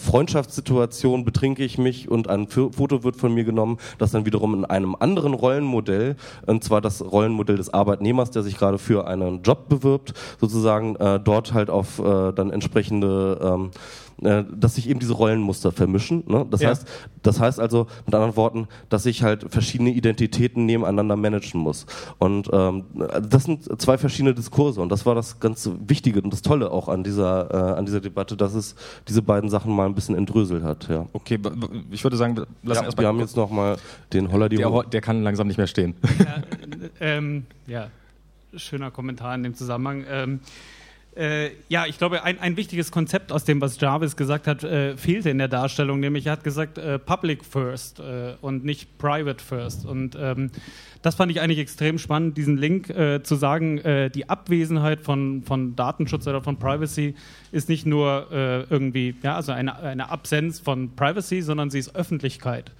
Freundschaftssituation 0.63 1.25
betrinke 1.25 1.65
ich 1.65 1.79
mich 1.79 2.09
und 2.09 2.29
ein 2.29 2.47
Foto 2.49 3.05
wird 3.05 3.17
von 3.17 3.35
mir 3.35 3.45
genommen, 3.45 3.79
das 3.99 4.13
dann 4.13 4.27
wiederum 4.27 4.55
in 4.55 4.65
einem 4.65 4.97
anderen 4.99 5.35
Rollenmodell, 5.35 6.17
und 6.47 6.65
zwar 6.65 6.81
das 6.81 7.03
Rollenmodell 7.03 7.57
des 7.57 7.73
Arbeitnehmers, 7.73 8.31
der 8.31 8.43
sich 8.43 8.57
gerade 8.57 8.79
für 8.79 9.07
einen 9.07 9.43
Job 9.43 9.69
bewirbt, 9.69 10.15
sozusagen 10.41 10.97
äh, 10.97 11.21
dort 11.21 11.53
halt 11.53 11.71
auf 11.71 11.99
äh, 11.99 12.33
dann 12.33 12.51
entsprechende 12.51 13.39
ähm, 13.43 13.71
äh, 14.25 14.45
dass 14.55 14.75
sich 14.77 14.89
eben 14.89 15.01
diese 15.01 15.13
Rollenmuster 15.15 15.73
vermischen. 15.73 16.25
Ne? 16.27 16.47
Das, 16.51 16.61
Ja. 16.61 16.71
heißt, 16.71 16.87
das 17.23 17.41
heißt 17.41 17.61
also 17.61 17.87
mit 18.07 18.15
anderen 18.15 18.37
Worten, 18.37 18.69
dass 18.89 19.07
ich 19.07 19.23
halt 19.23 19.47
verschiedene 19.51 19.91
Identitäten 19.91 20.67
nebeneinander 20.67 21.17
managen 21.17 21.61
muss. 21.61 21.87
Und 22.19 22.49
ähm, 22.53 22.85
das 23.29 23.45
sind 23.45 23.81
zwei 23.81 23.99
verschiedene 23.99 24.35
Diskurse 24.35 24.81
und 24.81 24.91
das 24.91 25.07
war 25.07 25.15
das 25.15 25.41
ganz 25.41 25.69
Wichtige 25.87 26.21
und 26.23 26.33
das 26.33 26.43
Tolle 26.43 26.71
auch 26.71 26.89
an 26.89 27.05
dieser, 27.05 27.51
äh, 27.51 27.79
an 27.79 27.87
dieser 27.87 28.01
Debatte, 28.01 28.37
dass 28.37 28.55
es 28.55 28.75
diese 29.09 29.23
beiden 29.23 29.51
Sachen 29.51 29.75
mal 29.75 29.87
ein 29.87 29.95
bisschen 29.95 30.15
entröselt 30.17 30.63
hat. 30.63 30.89
Ja. 30.89 31.07
Okay, 31.13 31.39
ich 31.91 32.03
würde 32.05 32.17
sagen, 32.17 32.37
wir 32.37 32.47
lassen 32.63 32.81
Ja, 32.81 32.85
erstmal 32.87 33.05
wir 33.05 33.09
haben 33.09 33.21
jetzt 33.21 33.37
noch 33.37 33.51
mal 33.51 33.77
den 34.13 34.31
Holler 34.33 34.49
die 34.49 34.57
der, 34.57 34.83
der 34.85 35.01
kann 35.01 35.23
langsam 35.23 35.47
nicht 35.47 35.57
mehr 35.57 35.67
stehen. 35.67 35.95
Ja, 36.19 36.43
ähm, 37.01 37.47
ja, 37.67 37.89
schöner 38.57 38.91
Kommentar 38.91 39.35
in 39.35 39.43
dem 39.43 39.55
Zusammenhang. 39.55 40.05
Ähm, 40.09 40.41
Äh, 41.15 41.51
ja, 41.69 41.85
ich 41.87 41.99
glaube, 41.99 42.23
ein, 42.23 42.39
ein 42.39 42.57
wichtiges 42.57 42.91
Konzept 42.91 43.33
aus 43.33 43.45
dem, 43.45 43.61
was 43.61 43.79
Jarvis 43.79 44.17
gesagt 44.17 44.47
hat, 44.47 44.65
äh, 44.65 44.97
fehlte 44.97 45.29
in 45.29 45.37
der 45.37 45.49
Darstellung, 45.49 46.01
nämlich 46.01 46.27
er 46.27 46.33
hat 46.33 46.45
gesagt 46.45 46.79
äh, 46.79 46.99
Public 46.99 47.45
First 47.45 48.01
äh, 48.01 48.35
und 48.41 48.65
nicht 48.65 48.97
Private 48.97 49.45
First. 49.45 49.85
Und 49.85 50.17
ähm, 50.19 50.51
das 51.03 51.17
fand 51.17 51.31
ich 51.31 51.43
eigentlich 51.43 51.59
extrem 51.59 51.99
spannend, 51.99 52.39
diesen 52.39 52.57
Link 52.57 52.89
äh, 52.89 53.23
zu 53.23 53.35
sagen, 53.35 53.77
äh, 53.79 54.09
die 54.09 54.31
Abwesenheit 54.31 55.03
von, 55.03 55.43
von 55.43 55.77
Datenschutz 55.77 56.27
oder 56.27 56.41
von 56.41 56.59
Privacy 56.59 57.15
ist 57.51 57.69
nicht 57.69 57.85
nur 57.85 58.29
irgendwie, 58.33 59.15
ja, 59.23 59.37
also 59.37 59.53
eine, 59.53 59.77
eine 59.79 60.09
Absenz 60.09 60.61
von 60.61 60.97
Privacy, 60.97 61.43
sondern 61.43 61.69
sie 61.69 61.79
ist 61.79 61.95
Öffentlichkeit. 61.95 62.73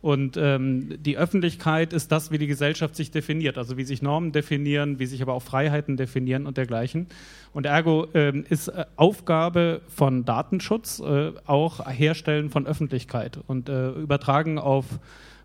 Und 0.00 0.36
ähm, 0.36 1.02
die 1.02 1.18
Öffentlichkeit 1.18 1.92
ist 1.92 2.12
das, 2.12 2.30
wie 2.30 2.38
die 2.38 2.46
Gesellschaft 2.46 2.94
sich 2.94 3.10
definiert, 3.10 3.58
also 3.58 3.76
wie 3.76 3.84
sich 3.84 4.00
Normen 4.00 4.30
definieren, 4.30 5.00
wie 5.00 5.06
sich 5.06 5.22
aber 5.22 5.34
auch 5.34 5.42
Freiheiten 5.42 5.96
definieren 5.96 6.46
und 6.46 6.56
dergleichen. 6.56 7.08
Und 7.52 7.66
ergo 7.66 8.06
ähm, 8.14 8.44
ist 8.48 8.68
äh, 8.68 8.84
Aufgabe 8.94 9.80
von 9.88 10.24
Datenschutz 10.24 11.00
äh, 11.00 11.32
auch 11.46 11.84
Herstellen 11.90 12.50
von 12.50 12.66
Öffentlichkeit 12.66 13.40
und 13.46 13.68
äh, 13.68 13.90
übertragen 13.90 14.58
auf 14.58 14.86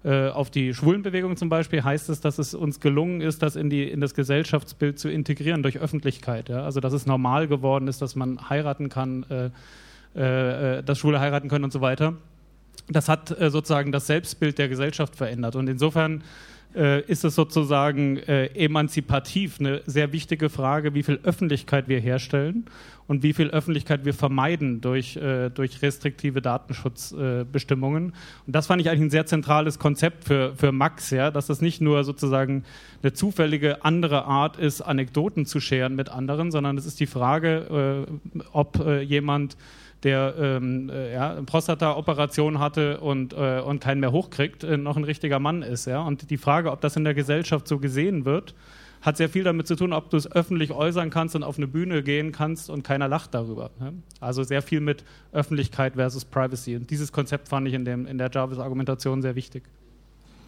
äh, 0.03 0.27
auf 0.27 0.49
die 0.49 0.73
Schwulenbewegung 0.73 1.37
zum 1.37 1.47
Beispiel 1.47 1.81
heißt 1.81 2.09
es, 2.09 2.19
dass 2.19 2.37
es 2.37 2.53
uns 2.53 2.81
gelungen 2.81 3.21
ist, 3.21 3.41
das 3.41 3.55
in, 3.55 3.69
die, 3.69 3.89
in 3.89 4.01
das 4.01 4.13
Gesellschaftsbild 4.13 4.99
zu 4.99 5.09
integrieren 5.09 5.63
durch 5.63 5.79
Öffentlichkeit. 5.79 6.49
Ja? 6.49 6.65
Also 6.65 6.81
dass 6.81 6.91
es 6.91 7.05
normal 7.05 7.47
geworden 7.47 7.87
ist, 7.87 8.01
dass 8.01 8.17
man 8.17 8.49
heiraten 8.49 8.89
kann, 8.89 9.25
äh, 10.13 10.77
äh, 10.77 10.83
dass 10.83 10.99
Schwule 10.99 11.21
heiraten 11.21 11.47
können 11.47 11.63
und 11.63 11.71
so 11.71 11.79
weiter 11.79 12.17
das 12.87 13.09
hat 13.09 13.31
äh, 13.39 13.49
sozusagen 13.49 13.91
das 13.91 14.07
Selbstbild 14.07 14.57
der 14.57 14.69
Gesellschaft 14.69 15.15
verändert. 15.15 15.55
Und 15.55 15.67
insofern 15.67 16.23
äh, 16.75 17.01
ist 17.05 17.23
es 17.23 17.35
sozusagen 17.35 18.17
äh, 18.17 18.47
emanzipativ 18.47 19.59
eine 19.59 19.81
sehr 19.85 20.11
wichtige 20.11 20.49
Frage, 20.49 20.93
wie 20.93 21.03
viel 21.03 21.19
Öffentlichkeit 21.23 21.87
wir 21.87 21.99
herstellen 21.99 22.65
und 23.07 23.21
wie 23.21 23.33
viel 23.33 23.49
Öffentlichkeit 23.49 24.05
wir 24.05 24.13
vermeiden 24.13 24.81
durch, 24.81 25.15
äh, 25.17 25.49
durch 25.49 25.81
restriktive 25.81 26.41
Datenschutzbestimmungen. 26.41 28.13
und 28.47 28.55
das 28.55 28.67
fand 28.67 28.81
ich 28.81 28.89
eigentlich 28.89 29.01
ein 29.01 29.11
sehr 29.11 29.25
zentrales 29.25 29.77
Konzept 29.77 30.25
für, 30.25 30.55
für 30.55 30.71
Max, 30.71 31.11
ja, 31.11 31.29
dass 31.29 31.47
das 31.47 31.61
nicht 31.61 31.81
nur 31.81 32.03
sozusagen 32.03 32.63
eine 33.01 33.13
zufällige 33.13 33.83
andere 33.85 34.25
Art 34.25 34.57
ist, 34.57 34.81
Anekdoten 34.81 35.45
zu 35.45 35.59
scheren 35.59 35.95
mit 35.95 36.09
anderen, 36.09 36.51
sondern 36.51 36.77
es 36.77 36.85
ist 36.85 36.99
die 36.99 37.07
Frage, 37.07 38.07
äh, 38.35 38.39
ob 38.51 38.79
äh, 38.79 39.01
jemand 39.01 39.57
der 40.03 40.35
ähm, 40.37 40.89
äh, 40.89 41.13
ja, 41.13 41.41
Prostata-Operation 41.45 42.59
hatte 42.59 42.99
und, 42.99 43.33
äh, 43.33 43.61
und 43.61 43.79
keinen 43.79 44.01
mehr 44.01 44.11
hochkriegt, 44.11 44.63
äh, 44.63 44.77
noch 44.77 44.97
ein 44.97 45.03
richtiger 45.03 45.39
Mann 45.39 45.61
ist. 45.61 45.85
Ja? 45.85 46.01
Und 46.01 46.29
die 46.29 46.37
Frage, 46.37 46.71
ob 46.71 46.81
das 46.81 46.95
in 46.95 47.03
der 47.03 47.13
Gesellschaft 47.13 47.67
so 47.67 47.79
gesehen 47.79 48.25
wird, 48.25 48.53
hat 49.01 49.17
sehr 49.17 49.29
viel 49.29 49.43
damit 49.43 49.67
zu 49.67 49.75
tun, 49.75 49.91
ob 49.91 50.09
du 50.09 50.17
es 50.17 50.31
öffentlich 50.31 50.71
äußern 50.71 51.09
kannst 51.09 51.35
und 51.35 51.43
auf 51.43 51.57
eine 51.57 51.67
Bühne 51.67 52.03
gehen 52.03 52.31
kannst 52.31 52.69
und 52.69 52.83
keiner 52.83 53.07
lacht 53.07 53.33
darüber. 53.33 53.69
Ne? 53.79 53.93
Also 54.21 54.43
sehr 54.43 54.61
viel 54.61 54.79
mit 54.79 55.03
Öffentlichkeit 55.33 55.95
versus 55.95 56.23
Privacy. 56.23 56.77
Und 56.77 56.89
dieses 56.89 57.11
Konzept 57.11 57.49
fand 57.49 57.67
ich 57.67 57.73
in, 57.73 57.83
dem, 57.83 58.07
in 58.07 58.17
der 58.17 58.29
Jarvis-Argumentation 58.31 59.21
sehr 59.21 59.35
wichtig. 59.35 59.63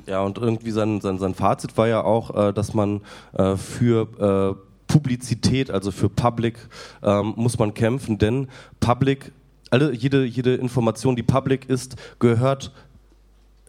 Ja, 0.08 0.22
und 0.22 0.38
irgendwie 0.38 0.72
sein, 0.72 1.02
sein, 1.02 1.18
sein 1.18 1.34
Fazit 1.34 1.78
war 1.78 1.88
ja 1.88 2.04
auch, 2.04 2.50
äh, 2.50 2.54
dass 2.54 2.74
man 2.74 3.02
äh, 3.34 3.58
für 3.58 4.56
äh, 4.56 4.76
Publizität, 4.88 5.72
also 5.72 5.92
für 5.92 6.10
Public, 6.10 6.56
ähm, 7.04 7.34
muss 7.36 7.58
man 7.60 7.74
kämpfen, 7.74 8.18
denn 8.18 8.48
Public 8.80 9.32
alle, 9.76 9.94
jede, 9.94 10.24
jede 10.24 10.56
Information, 10.56 11.18
die 11.18 11.24
public 11.24 11.70
ist, 11.70 11.98
gehört 12.20 12.72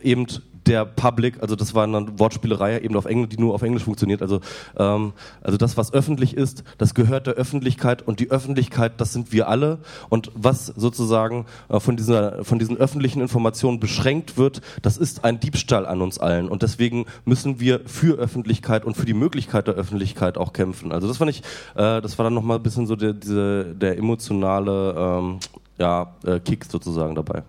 eben 0.01 0.27
der 0.67 0.85
Public, 0.85 1.41
also 1.41 1.55
das 1.57 1.75
war 1.75 1.85
eine 1.85 2.19
Wortspielerei 2.19 2.81
eben 2.81 2.97
auf 2.97 3.05
Englisch, 3.05 3.31
die 3.31 3.41
nur 3.41 3.55
auf 3.55 3.63
Englisch 3.63 3.85
funktioniert. 3.85 4.21
Also, 4.23 4.41
ähm, 4.77 5.13
also 5.43 5.57
das, 5.57 5.77
was 5.77 5.93
öffentlich 5.93 6.37
ist, 6.37 6.65
das 6.79 6.95
gehört 6.95 7.27
der 7.27 7.35
Öffentlichkeit 7.35 8.03
und 8.03 8.21
die 8.21 8.31
Öffentlichkeit, 8.31 8.95
das 9.01 9.13
sind 9.13 9.33
wir 9.33 9.49
alle. 9.49 9.79
Und 10.09 10.31
was 10.35 10.67
sozusagen 10.67 11.47
äh, 11.69 11.81
von 11.81 11.97
dieser, 11.97 12.45
von 12.45 12.59
diesen 12.59 12.77
öffentlichen 12.77 13.21
Informationen 13.21 13.81
beschränkt 13.81 14.37
wird, 14.37 14.61
das 14.83 14.97
ist 14.97 15.25
ein 15.25 15.41
Diebstahl 15.41 15.87
an 15.87 16.03
uns 16.03 16.19
allen. 16.19 16.49
Und 16.49 16.63
deswegen 16.63 17.07
müssen 17.25 17.61
wir 17.61 17.81
für 17.87 18.19
Öffentlichkeit 18.19 18.85
und 18.85 18.97
für 18.97 19.07
die 19.07 19.15
Möglichkeit 19.15 19.69
der 19.69 19.75
Öffentlichkeit 19.75 20.37
auch 20.37 20.53
kämpfen. 20.53 20.93
Also 20.93 21.07
das 21.07 21.19
fand 21.19 21.31
ich, 21.31 21.41
äh, 21.75 22.01
das 22.01 22.19
war 22.19 22.25
dann 22.25 22.35
nochmal 22.35 22.59
ein 22.59 22.63
bisschen 22.63 22.87
so 22.87 22.97
der, 22.97 23.13
diese, 23.13 23.75
der 23.75 23.99
emotionale 23.99 24.95
ähm, 24.97 25.39
ja, 25.79 26.15
äh, 26.25 26.41
Kick 26.41 26.65
sozusagen 26.65 27.15
dabei. 27.15 27.43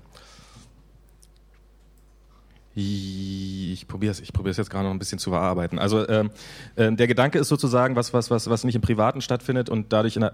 Ich 2.80 3.88
probiere 3.88 4.12
es 4.12 4.20
ich 4.20 4.32
probier's 4.32 4.58
jetzt 4.58 4.70
gerade 4.70 4.86
noch 4.86 4.92
ein 4.92 5.00
bisschen 5.00 5.18
zu 5.18 5.32
bearbeiten. 5.32 5.80
Also 5.80 6.08
ähm, 6.08 6.30
äh, 6.76 6.92
der 6.92 7.08
Gedanke 7.08 7.40
ist 7.40 7.48
sozusagen, 7.48 7.96
was, 7.96 8.14
was, 8.14 8.30
was, 8.30 8.50
was 8.52 8.64
nicht 8.64 8.76
im 8.76 8.82
Privaten 8.82 9.22
stattfindet 9.22 9.68
und 9.68 9.92
dadurch 9.92 10.16
in 10.16 10.22
der 10.22 10.34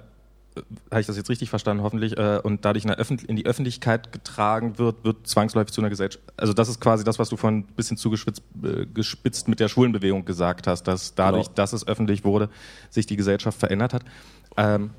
äh, 0.56 0.62
habe 0.92 1.00
ich 1.00 1.08
das 1.08 1.16
jetzt 1.16 1.30
richtig 1.30 1.50
verstanden, 1.50 1.84
hoffentlich, 1.84 2.18
äh, 2.18 2.42
und 2.44 2.66
dadurch 2.66 2.84
in, 2.84 2.92
in, 3.28 3.36
die 3.38 3.46
Öffentlichkeit 3.46 4.12
getragen 4.12 4.78
wird, 4.78 5.06
wird 5.06 5.26
zwangsläufig 5.26 5.72
zu 5.72 5.80
einer 5.80 5.90
Gesellschaft. 5.90 6.22
Also 6.36 6.52
das 6.52 6.68
ist 6.68 6.82
quasi 6.82 7.06
das, 7.06 7.18
was 7.18 7.30
du 7.30 7.38
vorhin 7.38 7.60
ein 7.60 7.76
bisschen 7.76 7.96
zugespitzt 7.96 8.44
äh, 8.62 8.88
gespitzt 8.88 9.48
mit 9.48 9.62
der 9.62 9.70
Schwulenbewegung 9.70 10.26
gesagt 10.26 10.68
hast, 10.68 10.84
dass 10.84 11.16
dadurch, 11.16 11.46
genau. 11.46 11.56
dass 11.56 11.72
es 11.72 11.88
öffentlich 11.88 12.26
wurde, 12.26 12.50
sich 12.90 13.06
die 13.06 13.16
Gesellschaft 13.16 13.58
verändert 13.58 13.94
hat. 13.94 14.04
Ähm, 14.58 14.90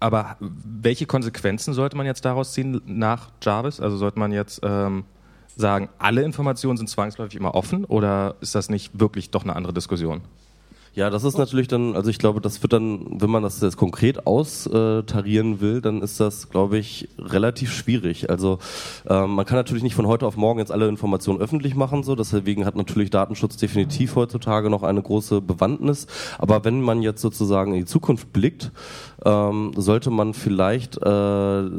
aber 0.00 0.36
welche 0.40 1.06
Konsequenzen 1.06 1.74
sollte 1.74 1.96
man 1.96 2.06
jetzt 2.06 2.24
daraus 2.24 2.52
ziehen 2.52 2.80
nach 2.86 3.30
Jarvis? 3.42 3.80
Also 3.80 3.96
sollte 3.96 4.18
man 4.18 4.32
jetzt 4.32 4.60
ähm, 4.62 5.04
sagen, 5.56 5.88
alle 5.98 6.22
Informationen 6.22 6.76
sind 6.76 6.88
zwangsläufig 6.88 7.36
immer 7.36 7.54
offen 7.54 7.84
oder 7.84 8.36
ist 8.40 8.54
das 8.54 8.68
nicht 8.68 9.00
wirklich 9.00 9.30
doch 9.30 9.44
eine 9.44 9.56
andere 9.56 9.72
Diskussion? 9.72 10.20
Ja, 10.96 11.10
das 11.10 11.24
ist 11.24 11.36
natürlich 11.36 11.68
dann, 11.68 11.94
also 11.94 12.08
ich 12.08 12.18
glaube, 12.18 12.40
das 12.40 12.62
wird 12.62 12.72
dann, 12.72 13.20
wenn 13.20 13.28
man 13.28 13.42
das 13.42 13.60
jetzt 13.60 13.76
konkret 13.76 14.26
austarieren 14.26 15.60
will, 15.60 15.82
dann 15.82 16.00
ist 16.00 16.20
das, 16.20 16.48
glaube 16.48 16.78
ich, 16.78 17.10
relativ 17.18 17.70
schwierig. 17.70 18.30
Also 18.30 18.60
ähm, 19.06 19.32
man 19.34 19.44
kann 19.44 19.58
natürlich 19.58 19.82
nicht 19.82 19.94
von 19.94 20.06
heute 20.06 20.26
auf 20.26 20.38
morgen 20.38 20.58
jetzt 20.58 20.72
alle 20.72 20.88
Informationen 20.88 21.38
öffentlich 21.38 21.74
machen, 21.74 22.02
so 22.02 22.14
deswegen 22.14 22.64
hat 22.64 22.76
natürlich 22.76 23.10
Datenschutz 23.10 23.58
definitiv 23.58 24.16
heutzutage 24.16 24.70
noch 24.70 24.82
eine 24.82 25.02
große 25.02 25.42
Bewandtnis. 25.42 26.06
Aber 26.38 26.64
wenn 26.64 26.80
man 26.80 27.02
jetzt 27.02 27.20
sozusagen 27.20 27.74
in 27.74 27.80
die 27.80 27.84
Zukunft 27.84 28.32
blickt, 28.32 28.72
ähm, 29.22 29.72
sollte 29.76 30.10
man 30.10 30.32
vielleicht 30.32 30.96
äh, 30.96 31.08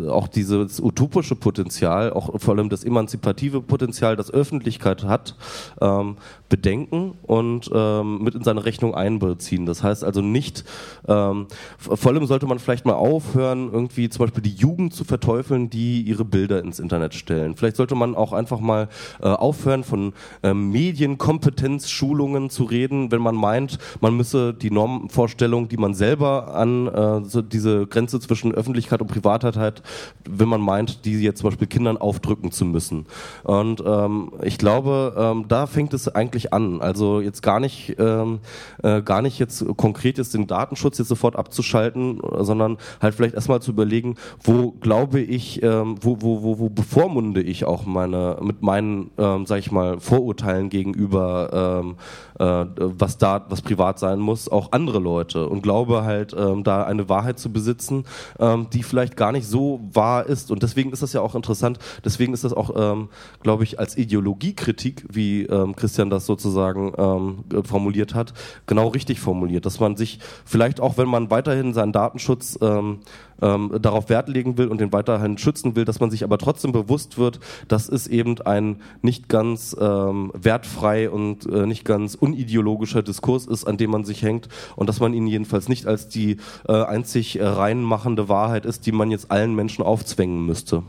auch 0.09 0.28
dieses 0.28 0.80
utopische 0.80 1.36
Potenzial, 1.36 2.13
auch 2.13 2.39
vor 2.39 2.55
allem 2.55 2.70
das 2.70 2.84
emanzipative 2.84 3.61
Potenzial, 3.61 4.15
das 4.15 4.30
Öffentlichkeit 4.30 5.05
hat, 5.05 5.36
ähm, 5.82 6.18
bedenken 6.49 7.13
und 7.24 7.70
ähm, 7.74 8.24
mit 8.24 8.36
in 8.36 8.43
seine 8.43 8.63
Rechnung 8.63 8.95
einbeziehen. 9.08 9.66
Das 9.66 9.84
heißt 9.84 10.03
also 10.03 10.22
nicht, 10.22 10.64
ähm, 11.08 11.47
vor 11.78 12.12
allem 12.12 12.26
sollte 12.26 12.45
man 12.45 12.60
vielleicht 12.60 12.86
mal 12.86 12.93
aufhören, 12.93 13.72
irgendwie 13.72 14.10
zum 14.10 14.26
Beispiel 14.26 14.43
die 14.43 14.55
Jugend 14.55 14.93
zu 14.93 15.03
verteufeln, 15.03 15.70
die 15.70 16.01
ihre 16.01 16.26
Bilder 16.26 16.62
ins 16.62 16.80
Internet 16.80 17.14
stellen. 17.14 17.55
Vielleicht 17.55 17.78
sollte 17.78 17.95
man 17.95 18.16
auch 18.16 18.34
einfach 18.34 18.60
mal 18.60 18.89
äh, 19.22 19.28
aufhören, 19.28 19.84
von 19.84 20.14
äh, 20.43 20.53
Medienkompetenzschulungen 20.53 22.49
zu 22.49 22.66
reden, 22.66 23.12
wenn 23.12 23.22
man 23.22 23.36
meint, 23.36 23.78
man 24.01 24.16
müsse 24.16 24.53
die 24.53 24.72
Normvorstellung, 24.72 25.70
die 25.70 25.78
man 25.78 25.93
selber 25.93 26.53
an 26.53 26.88
äh, 26.88 27.22
so 27.24 27.41
diese 27.41 27.88
Grenze 27.88 28.20
zwischen 28.20 28.53
Öffentlichkeit 28.53 29.01
und 29.01 29.08
Privatheit 29.08 29.55
hat, 29.55 29.82
wenn 30.30 30.49
man 30.49 30.62
meint, 30.62 31.05
die 31.05 31.14
jetzt 31.22 31.39
zum 31.39 31.49
Beispiel 31.49 31.68
Kindern 31.68 31.97
aufdrücken 31.97 32.51
zu 32.51 32.66
müssen. 32.66 33.05
Und 33.43 33.82
ähm, 33.86 34.32
ich 34.43 34.58
glaube, 34.58 35.16
ähm, 35.18 35.45
da 35.47 35.68
fängt 35.68 35.93
es 35.93 36.08
eigentlich 36.08 36.53
an. 36.53 36.82
Also 36.82 37.22
jetzt 37.22 37.41
gar 37.41 37.60
nicht, 37.60 37.95
ähm, 37.99 38.39
äh, 38.84 38.97
gar 39.02 39.22
nicht 39.22 39.39
jetzt 39.39 39.66
konkret 39.78 40.18
jetzt 40.18 40.34
den 40.34 40.48
Datenschutz 40.48 40.98
jetzt 40.98 41.08
sofort 41.08 41.36
abzuschalten, 41.36 42.20
sondern 42.39 42.78
halt 43.02 43.16
vielleicht 43.16 43.36
erstmal 43.36 43.62
zu 43.62 43.72
überlegen, 43.72 44.16
wo 44.43 44.72
glaube 44.72 45.20
ich, 45.20 45.62
ähm, 45.64 45.98
wo, 46.02 46.22
wo, 46.22 46.43
wo, 46.43 46.60
wo 46.60 46.70
bevormunde 46.70 47.41
ich 47.41 47.66
auch 47.66 47.86
meine, 47.86 48.38
mit 48.41 48.62
meinen, 48.62 49.12
ähm, 49.18 49.45
sag 49.45 49.60
ich 49.60 49.72
mal, 49.72 50.00
Vorurteilen 50.00 50.70
gegenüber, 50.70 51.84
ähm, 51.84 51.95
äh, 52.39 52.66
was 52.78 53.18
da, 53.18 53.45
was 53.50 53.62
privat 53.62 54.00
sein 54.00 54.20
muss, 54.20 54.50
auch 54.50 54.72
andere 54.72 55.00
Leute 55.00 55.48
und 55.48 55.62
glaube 55.62 56.04
halt, 56.04 56.36
ähm, 56.38 56.64
da 56.64 56.84
eine 56.84 57.10
Wahrheit 57.10 57.39
zu 57.39 57.52
besitzen, 57.52 58.06
ähm, 58.39 58.68
die 58.72 58.84
vielleicht 58.84 59.18
gar 59.18 59.32
nicht 59.32 59.48
so 59.48 59.80
wahr 59.91 60.26
ist. 60.26 60.52
Und 60.52 60.64
deswegen 60.64 60.91
ist 60.91 61.02
das 61.02 61.14
ja 61.14 61.22
auch 61.22 61.36
interessant, 61.36 61.80
deswegen 62.06 62.34
ist 62.34 62.43
das 62.43 62.54
auch, 62.54 62.72
ähm, 62.76 63.10
glaube 63.41 63.64
ich, 63.64 63.80
als 63.80 63.98
Ideologiekritik, 63.98 65.06
wie 65.12 65.43
ähm, 65.43 65.76
Christian 65.76 66.10
das 66.10 66.26
sozusagen 66.26 66.93
ähm, 66.98 67.64
formuliert 67.64 68.14
hat, 68.14 68.34
genau 68.66 68.87
richtig 68.88 69.20
formuliert, 69.20 69.66
dass 69.66 69.80
man 69.80 69.96
sich 69.96 70.20
vielleicht 70.46 70.80
auch, 70.80 70.98
wenn 70.98 71.08
man 71.08 71.30
weiterhin 71.30 71.74
seinen 71.74 71.92
Datenschutz 71.92 72.58
ähm, 72.62 73.00
ähm, 73.42 73.78
darauf 73.82 74.10
Wert 74.10 74.30
legen 74.30 74.58
will 74.58 74.68
und 74.68 74.82
den 74.82 74.92
weiterhin 74.92 75.38
schützen 75.38 75.76
will, 75.76 75.86
dass 75.86 76.00
man 76.00 76.12
sich 76.12 76.24
aber 76.24 76.38
trotzdem 76.38 76.72
bewusst 76.72 77.18
wird, 77.18 77.40
dass 77.68 77.90
es 77.90 78.08
eben 78.08 78.40
ein 78.42 78.82
nicht 79.02 79.30
ganz 79.30 79.76
ähm, 79.80 80.32
wertfrei 80.34 81.10
und 81.10 81.46
äh, 81.46 81.66
nicht 81.66 81.86
ganz 81.86 82.16
unideologischer 82.16 83.04
Diskurs 83.04 83.46
ist, 83.46 83.66
an 83.66 83.78
dem 83.78 83.92
man 83.92 84.06
sich 84.06 84.24
hängt 84.24 84.50
und 84.76 84.88
dass 84.88 85.00
man 85.00 85.14
ihn 85.14 85.28
jedenfalls 85.28 85.70
nicht 85.70 85.86
als 85.86 86.10
die 86.10 86.38
äh, 86.68 86.74
einzig 86.74 87.40
reinmachende 87.42 88.30
Wahrheit 88.30 88.66
ist, 88.66 88.86
die 88.86 88.92
man 88.92 89.12
jetzt 89.12 89.32
allen 89.32 89.56
Menschen 89.56 89.84
aufzwängen 89.84 90.46
müsste. 90.46 90.84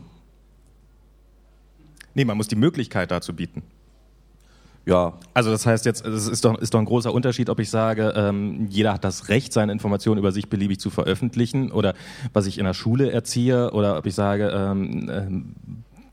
Nee, 2.13 2.25
man 2.25 2.37
muss 2.37 2.47
die 2.47 2.55
Möglichkeit 2.55 3.11
dazu 3.11 3.33
bieten. 3.33 3.63
Ja, 4.89 5.13
Also 5.35 5.51
das 5.51 5.67
heißt 5.67 5.85
jetzt, 5.85 6.03
es 6.03 6.27
ist 6.27 6.43
doch, 6.43 6.57
ist 6.57 6.73
doch 6.73 6.79
ein 6.79 6.85
großer 6.85 7.13
Unterschied, 7.13 7.51
ob 7.51 7.59
ich 7.59 7.69
sage, 7.69 8.11
ähm, 8.15 8.65
jeder 8.71 8.93
hat 8.93 9.03
das 9.03 9.29
Recht, 9.29 9.53
seine 9.53 9.71
Informationen 9.71 10.17
über 10.17 10.31
sich 10.31 10.49
beliebig 10.49 10.79
zu 10.79 10.89
veröffentlichen 10.89 11.71
oder 11.71 11.93
was 12.33 12.47
ich 12.47 12.57
in 12.57 12.65
der 12.65 12.73
Schule 12.73 13.11
erziehe 13.11 13.69
oder 13.71 13.99
ob 13.99 14.07
ich 14.07 14.15
sage, 14.15 14.49
ähm, 14.51 15.07
ähm, 15.13 15.55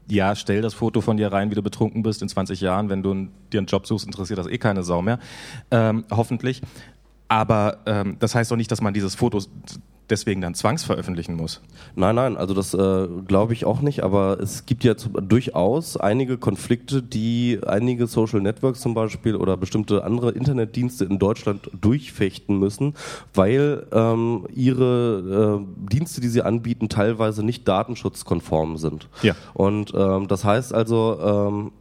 ja, 0.09 0.37
stell 0.37 0.61
das 0.61 0.75
Foto 0.75 1.01
von 1.01 1.17
dir 1.17 1.33
rein, 1.33 1.51
wie 1.51 1.55
du 1.55 1.63
betrunken 1.63 2.03
bist 2.03 2.21
in 2.21 2.29
20 2.29 2.61
Jahren, 2.61 2.91
wenn 2.91 3.03
du 3.03 3.29
dir 3.51 3.61
einen 3.61 3.67
Job 3.67 3.87
suchst, 3.87 4.05
interessiert 4.05 4.39
das 4.39 4.47
eh 4.47 4.59
keine 4.59 4.83
Sau 4.83 5.01
mehr, 5.01 5.21
ähm, 5.71 6.05
hoffentlich. 6.11 6.61
Aber 7.29 7.79
ähm, 7.87 8.17
das 8.19 8.35
heißt 8.35 8.51
doch 8.51 8.57
nicht, 8.57 8.71
dass 8.71 8.83
man 8.83 8.93
dieses 8.93 9.15
Foto 9.15 9.41
deswegen 10.11 10.41
dann 10.41 10.55
zwangsveröffentlichen 10.55 11.35
muss. 11.35 11.61
Nein, 11.95 12.15
nein, 12.15 12.37
also 12.37 12.55
das 12.55 12.75
äh, 12.75 13.09
glaube 13.27 13.53
ich 13.53 13.65
auch 13.65 13.81
nicht, 13.81 14.03
aber 14.03 14.39
es 14.41 14.67
gibt 14.67 14.85
ja 14.85 14.95
durchaus 14.95 15.97
einige 15.97 16.39
Konflikte, 16.39 17.03
die 17.03 17.61
einige 17.67 18.07
Social 18.07 18.41
Networks 18.41 18.81
zum 18.81 18.95
Beispiel 18.95 19.37
oder 19.37 19.57
bestimmte 19.57 20.05
andere 20.05 20.33
Internetdienste 20.33 21.05
in 21.05 21.19
Deutschland 21.19 21.71
durchfechten 21.81 22.59
müssen, 22.59 22.95
weil 23.35 23.87
ähm, 23.93 24.47
ihre 24.55 25.63
äh, 25.63 25.91
Dienste, 25.93 26.21
die 26.21 26.29
sie 26.29 26.43
anbieten, 26.43 26.89
teilweise 26.89 27.45
nicht 27.45 27.67
datenschutzkonform 27.67 28.77
sind. 28.77 29.09
Ja. 29.23 29.35
Und 29.55 29.93
ähm, 29.97 30.29
das 30.29 30.45
heißt 30.45 30.75
also, 30.75 31.19
ähm, 31.21 31.73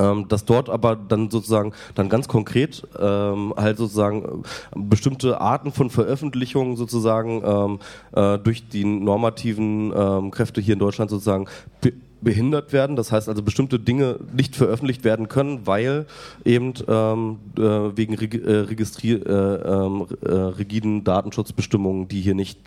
ähm, 0.00 0.26
dass 0.28 0.44
dort 0.44 0.70
aber 0.70 0.96
dann 0.96 1.30
sozusagen 1.30 1.72
dann 1.94 2.08
ganz 2.08 2.28
konkret 2.28 2.82
ähm, 2.98 3.52
halt 3.56 3.76
sozusagen 3.76 4.44
äh, 4.74 4.78
bestimmte 4.78 5.40
Arten 5.40 5.72
von 5.72 5.90
Veröffentlichungen 5.90 6.76
sozusagen 6.76 7.42
ähm, 7.44 7.78
äh, 8.12 8.38
durch 8.38 8.68
die 8.68 8.84
normativen 8.84 9.92
ähm, 9.94 10.30
Kräfte 10.30 10.60
hier 10.60 10.74
in 10.74 10.80
Deutschland 10.80 11.10
sozusagen 11.10 11.46
be 11.80 11.92
behindert 12.22 12.74
werden. 12.74 12.96
Das 12.96 13.12
heißt 13.12 13.30
also 13.30 13.42
bestimmte 13.42 13.78
Dinge 13.78 14.18
nicht 14.34 14.54
veröffentlicht 14.54 15.04
werden 15.04 15.28
können, 15.28 15.66
weil 15.66 16.04
eben 16.44 16.74
ähm, 16.86 17.38
äh, 17.56 17.62
wegen 17.96 18.14
reg 18.14 18.34
äh, 18.34 18.60
äh, 18.60 19.14
ähm, 19.14 20.06
äh, 20.22 20.30
rigiden 20.30 21.02
Datenschutzbestimmungen, 21.02 22.08
die 22.08 22.20
hier 22.20 22.34
nicht 22.34 22.60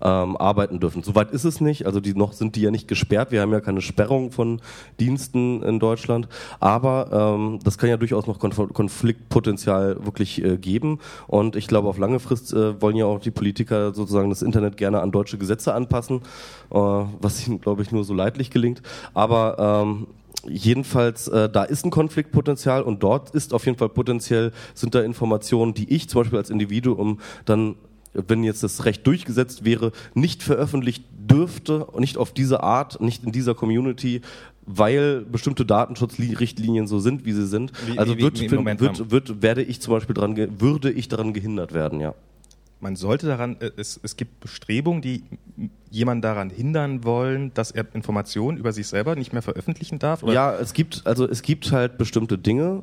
ähm, 0.00 0.36
arbeiten 0.36 0.80
dürfen. 0.80 1.02
Soweit 1.02 1.30
ist 1.30 1.44
es 1.44 1.60
nicht, 1.60 1.86
also 1.86 2.00
die 2.00 2.14
noch 2.14 2.32
sind 2.32 2.56
die 2.56 2.62
ja 2.62 2.70
nicht 2.70 2.88
gesperrt. 2.88 3.32
Wir 3.32 3.40
haben 3.40 3.52
ja 3.52 3.60
keine 3.60 3.80
Sperrung 3.80 4.30
von 4.30 4.60
Diensten 5.00 5.62
in 5.62 5.78
Deutschland, 5.78 6.28
aber 6.60 7.36
ähm, 7.36 7.60
das 7.64 7.78
kann 7.78 7.88
ja 7.88 7.96
durchaus 7.96 8.26
noch 8.26 8.38
Konf 8.38 8.56
Konfliktpotenzial 8.72 10.04
wirklich 10.04 10.42
äh, 10.44 10.56
geben. 10.56 10.98
Und 11.26 11.56
ich 11.56 11.66
glaube, 11.66 11.88
auf 11.88 11.98
lange 11.98 12.20
Frist 12.20 12.52
äh, 12.52 12.80
wollen 12.80 12.96
ja 12.96 13.06
auch 13.06 13.20
die 13.20 13.30
Politiker 13.30 13.94
sozusagen 13.94 14.30
das 14.30 14.42
Internet 14.42 14.76
gerne 14.76 15.00
an 15.00 15.12
deutsche 15.12 15.38
Gesetze 15.38 15.74
anpassen, 15.74 16.22
äh, 16.70 16.76
was 16.76 17.46
ihnen, 17.46 17.60
glaube 17.60 17.82
ich, 17.82 17.92
nur 17.92 18.04
so 18.04 18.14
leidlich 18.14 18.50
gelingt. 18.50 18.82
Aber 19.14 19.82
ähm, 19.84 20.06
Jedenfalls, 20.48 21.26
äh, 21.28 21.48
da 21.48 21.64
ist 21.64 21.84
ein 21.84 21.90
Konfliktpotenzial 21.90 22.82
und 22.82 23.02
dort 23.02 23.30
ist 23.30 23.52
auf 23.52 23.66
jeden 23.66 23.78
Fall 23.78 23.88
potenziell, 23.88 24.52
sind 24.74 24.94
da 24.94 25.00
Informationen, 25.00 25.74
die 25.74 25.92
ich 25.92 26.08
zum 26.08 26.20
Beispiel 26.20 26.38
als 26.38 26.50
Individuum 26.50 27.18
dann 27.44 27.74
wenn 28.14 28.44
jetzt 28.44 28.62
das 28.62 28.84
Recht 28.84 29.06
durchgesetzt 29.06 29.64
wäre, 29.64 29.92
nicht 30.14 30.42
veröffentlicht 30.42 31.04
dürfte 31.18 31.84
und 31.86 32.00
nicht 32.00 32.16
auf 32.18 32.32
diese 32.32 32.62
Art, 32.62 33.00
nicht 33.00 33.24
in 33.24 33.32
dieser 33.32 33.54
Community, 33.54 34.20
weil 34.66 35.20
bestimmte 35.20 35.64
Datenschutzrichtlinien 35.64 36.86
so 36.86 36.98
sind, 36.98 37.24
wie 37.24 37.32
sie 37.32 37.46
sind. 37.46 37.72
Wie- 37.86 37.98
also 37.98 38.16
wie- 38.16 38.22
wird, 38.22 38.40
wie- 38.40 38.50
wird, 38.50 38.80
wird, 38.80 39.10
wird, 39.10 39.42
werde 39.42 39.62
ich 39.62 39.80
zum 39.80 39.94
Beispiel 39.94 40.14
daran, 40.14 40.34
ge- 40.34 40.48
würde 40.58 40.90
ich 40.90 41.08
daran 41.08 41.32
gehindert 41.32 41.72
werden, 41.72 42.00
ja. 42.00 42.14
Man 42.78 42.94
sollte 42.94 43.26
daran, 43.26 43.56
äh, 43.60 43.70
es, 43.76 43.98
es 44.02 44.16
gibt 44.16 44.38
Bestrebungen, 44.40 45.00
die 45.00 45.22
jemanden 45.90 46.20
daran 46.22 46.50
hindern 46.50 47.04
wollen, 47.04 47.50
dass 47.54 47.70
er 47.70 47.86
Informationen 47.94 48.58
über 48.58 48.72
sich 48.72 48.86
selber 48.86 49.16
nicht 49.16 49.32
mehr 49.32 49.40
veröffentlichen 49.40 49.98
darf? 49.98 50.22
Oder? 50.22 50.34
Ja, 50.34 50.54
es 50.56 50.74
gibt, 50.74 51.02
also 51.06 51.26
es 51.26 51.40
gibt 51.42 51.72
halt 51.72 51.96
bestimmte 51.96 52.36
Dinge. 52.36 52.82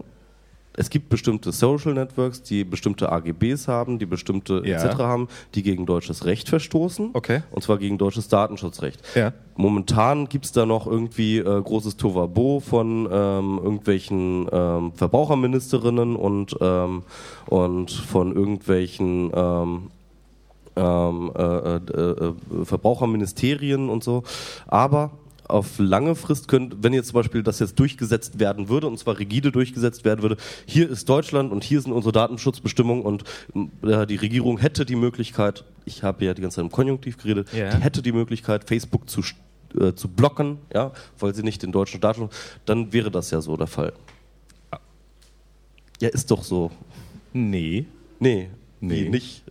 Es 0.76 0.89
gibt 0.89 1.09
bestimmte 1.09 1.51
Social 1.51 1.93
Networks, 1.93 2.41
die 2.41 2.63
bestimmte 2.63 3.11
AGBs 3.11 3.67
haben, 3.67 3.99
die 3.99 4.05
bestimmte 4.05 4.63
Ja. 4.65 4.78
etc. 4.84 4.97
haben, 4.99 5.28
die 5.53 5.61
gegen 5.63 5.86
deutsches 5.86 6.26
Recht 6.26 6.49
verstoßen. 6.49 7.11
Okay. 7.13 7.43
Und 7.51 7.61
zwar 7.63 7.78
gegen 7.78 7.97
deutsches 7.97 8.28
Datenschutzrecht. 8.28 8.99
Ja. 9.15 9.34
Momentan 9.55 10.28
gibt's 10.30 10.51
da 10.51 10.65
noch 10.65 10.88
irgendwie 10.88 11.38
äh, 11.38 11.43
großes 11.61 11.97
Tovabo 11.97 12.59
von 12.59 13.07
ähm, 13.11 13.59
irgendwelchen 13.63 14.47
ähm, 14.51 14.93
Verbraucherministerinnen 14.93 16.15
und, 16.15 16.55
ähm, 16.59 17.03
und 17.45 17.91
von 17.91 18.34
irgendwelchen 18.36 19.32
ähm, 19.34 19.91
ähm, 20.76 21.32
äh, 21.36 21.43
äh, 21.43 21.78
äh, 22.01 22.34
Verbraucherministerien 22.63 23.89
und 23.89 24.03
so. 24.03 24.24
Aber 24.67 25.11
auf 25.47 25.77
lange 25.77 26.15
Frist 26.15 26.47
könnte, 26.47 26.77
wenn 26.81 26.93
jetzt 26.93 27.07
zum 27.09 27.15
Beispiel 27.15 27.43
das 27.43 27.59
jetzt 27.59 27.77
durchgesetzt 27.79 28.39
werden 28.39 28.69
würde, 28.69 28.87
und 28.87 28.97
zwar 28.97 29.19
rigide 29.19 29.51
durchgesetzt 29.51 30.05
werden 30.05 30.21
würde, 30.21 30.37
hier 30.65 30.89
ist 30.89 31.07
Deutschland 31.09 31.51
und 31.51 31.63
hier 31.63 31.81
sind 31.81 31.91
unsere 31.91 32.11
Datenschutzbestimmungen 32.11 33.03
und 33.03 33.23
äh, 33.83 34.05
die 34.07 34.15
Regierung 34.15 34.57
hätte 34.57 34.85
die 34.85 34.95
Möglichkeit, 34.95 35.65
ich 35.85 36.03
habe 36.03 36.23
ja 36.25 36.33
die 36.33 36.41
ganze 36.41 36.55
Zeit 36.55 36.65
im 36.65 36.71
Konjunktiv 36.71 37.17
geredet, 37.17 37.51
Ja. 37.53 37.75
die 37.75 37.81
hätte 37.83 38.01
die 38.01 38.11
Möglichkeit, 38.13 38.63
Facebook 38.67 39.09
zu, 39.09 39.21
äh, 39.79 39.93
zu 39.93 40.07
blocken, 40.07 40.59
ja, 40.73 40.91
weil 41.19 41.35
sie 41.35 41.43
nicht 41.43 41.61
den 41.63 41.71
deutschen 41.71 41.99
Datenschutz, 42.01 42.33
dann 42.65 42.93
wäre 42.93 43.11
das 43.11 43.31
ja 43.31 43.41
so 43.41 43.57
der 43.57 43.67
Fall. 43.67 43.93
Ja, 46.01 46.09
ist 46.09 46.31
doch 46.31 46.43
so. 46.43 46.71
Nee. 47.33 47.85
Nee, 48.19 48.49
Nee. 48.79 49.03
nee, 49.03 49.09
nicht. 49.09 49.43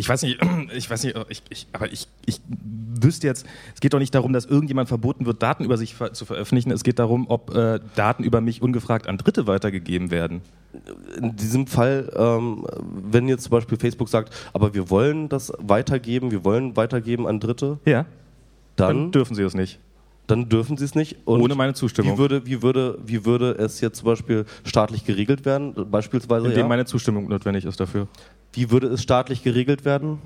Ich 0.00 0.08
weiß 0.08 0.22
nicht, 0.22 0.38
ich 0.74 0.90
weiß 0.90 1.04
nicht, 1.04 1.16
ich, 1.28 1.42
ich, 1.50 1.66
aber 1.72 1.92
ich, 1.92 2.08
ich 2.26 2.40
wüsste 2.48 3.26
jetzt, 3.26 3.46
es 3.74 3.80
geht 3.80 3.92
doch 3.92 3.98
nicht 3.98 4.14
darum, 4.14 4.32
dass 4.32 4.46
irgendjemand 4.46 4.88
verboten 4.88 5.26
wird, 5.26 5.42
Daten 5.42 5.64
über 5.64 5.76
sich 5.76 5.94
ver 5.94 6.12
zu 6.12 6.24
veröffentlichen. 6.24 6.70
Es 6.70 6.82
geht 6.84 6.98
darum, 6.98 7.26
ob 7.28 7.54
äh, 7.54 7.80
Daten 7.94 8.24
über 8.24 8.40
mich 8.40 8.62
ungefragt 8.62 9.06
an 9.06 9.18
Dritte 9.18 9.46
weitergegeben 9.46 10.10
werden. 10.10 10.40
in 11.18 11.36
diesem 11.36 11.66
Fall, 11.66 12.10
ähm, 12.16 12.64
wenn 13.10 13.28
jetzt 13.28 13.44
zum 13.44 13.50
Beispiel 13.50 13.78
Facebook 13.78 14.08
sagt, 14.08 14.34
aber 14.52 14.72
wir 14.74 14.88
wollen 14.90 15.28
das 15.28 15.52
weitergeben, 15.58 16.30
wir 16.30 16.44
wollen 16.44 16.76
weitergeben 16.76 17.26
an 17.26 17.38
Dritte, 17.40 17.78
Ja. 17.84 18.06
Dann 18.76 18.96
dann, 18.96 19.12
dürfen 19.12 19.34
sie 19.34 19.42
es 19.42 19.52
nicht. 19.54 19.78
dann 20.26 20.48
dürfen 20.48 20.78
sie 20.78 20.84
es 20.86 20.94
nicht. 20.94 21.16
Und 21.26 21.42
Ohne 21.42 21.54
meine 21.54 21.74
Zustimmung. 21.74 22.14
Wie 22.14 22.18
würde, 22.18 22.46
wie, 22.46 22.62
würde, 22.62 22.98
wie 23.04 23.26
würde 23.26 23.50
es 23.58 23.80
jetzt 23.82 23.98
zum 23.98 24.06
Beispiel 24.06 24.46
staatlich 24.64 25.04
geregelt 25.04 25.44
werden? 25.44 25.74
Beispielsweise, 25.90 26.46
Indem 26.46 26.60
ja? 26.60 26.68
meine 26.68 26.86
Zustimmung 26.86 27.28
notwendig 27.28 27.66
ist 27.66 27.78
dafür. 27.78 28.08
Wie 28.52 28.70
würde 28.70 28.88
es 28.88 29.02
staatlich 29.02 29.42
geregelt 29.42 29.84
werden? 29.84 30.18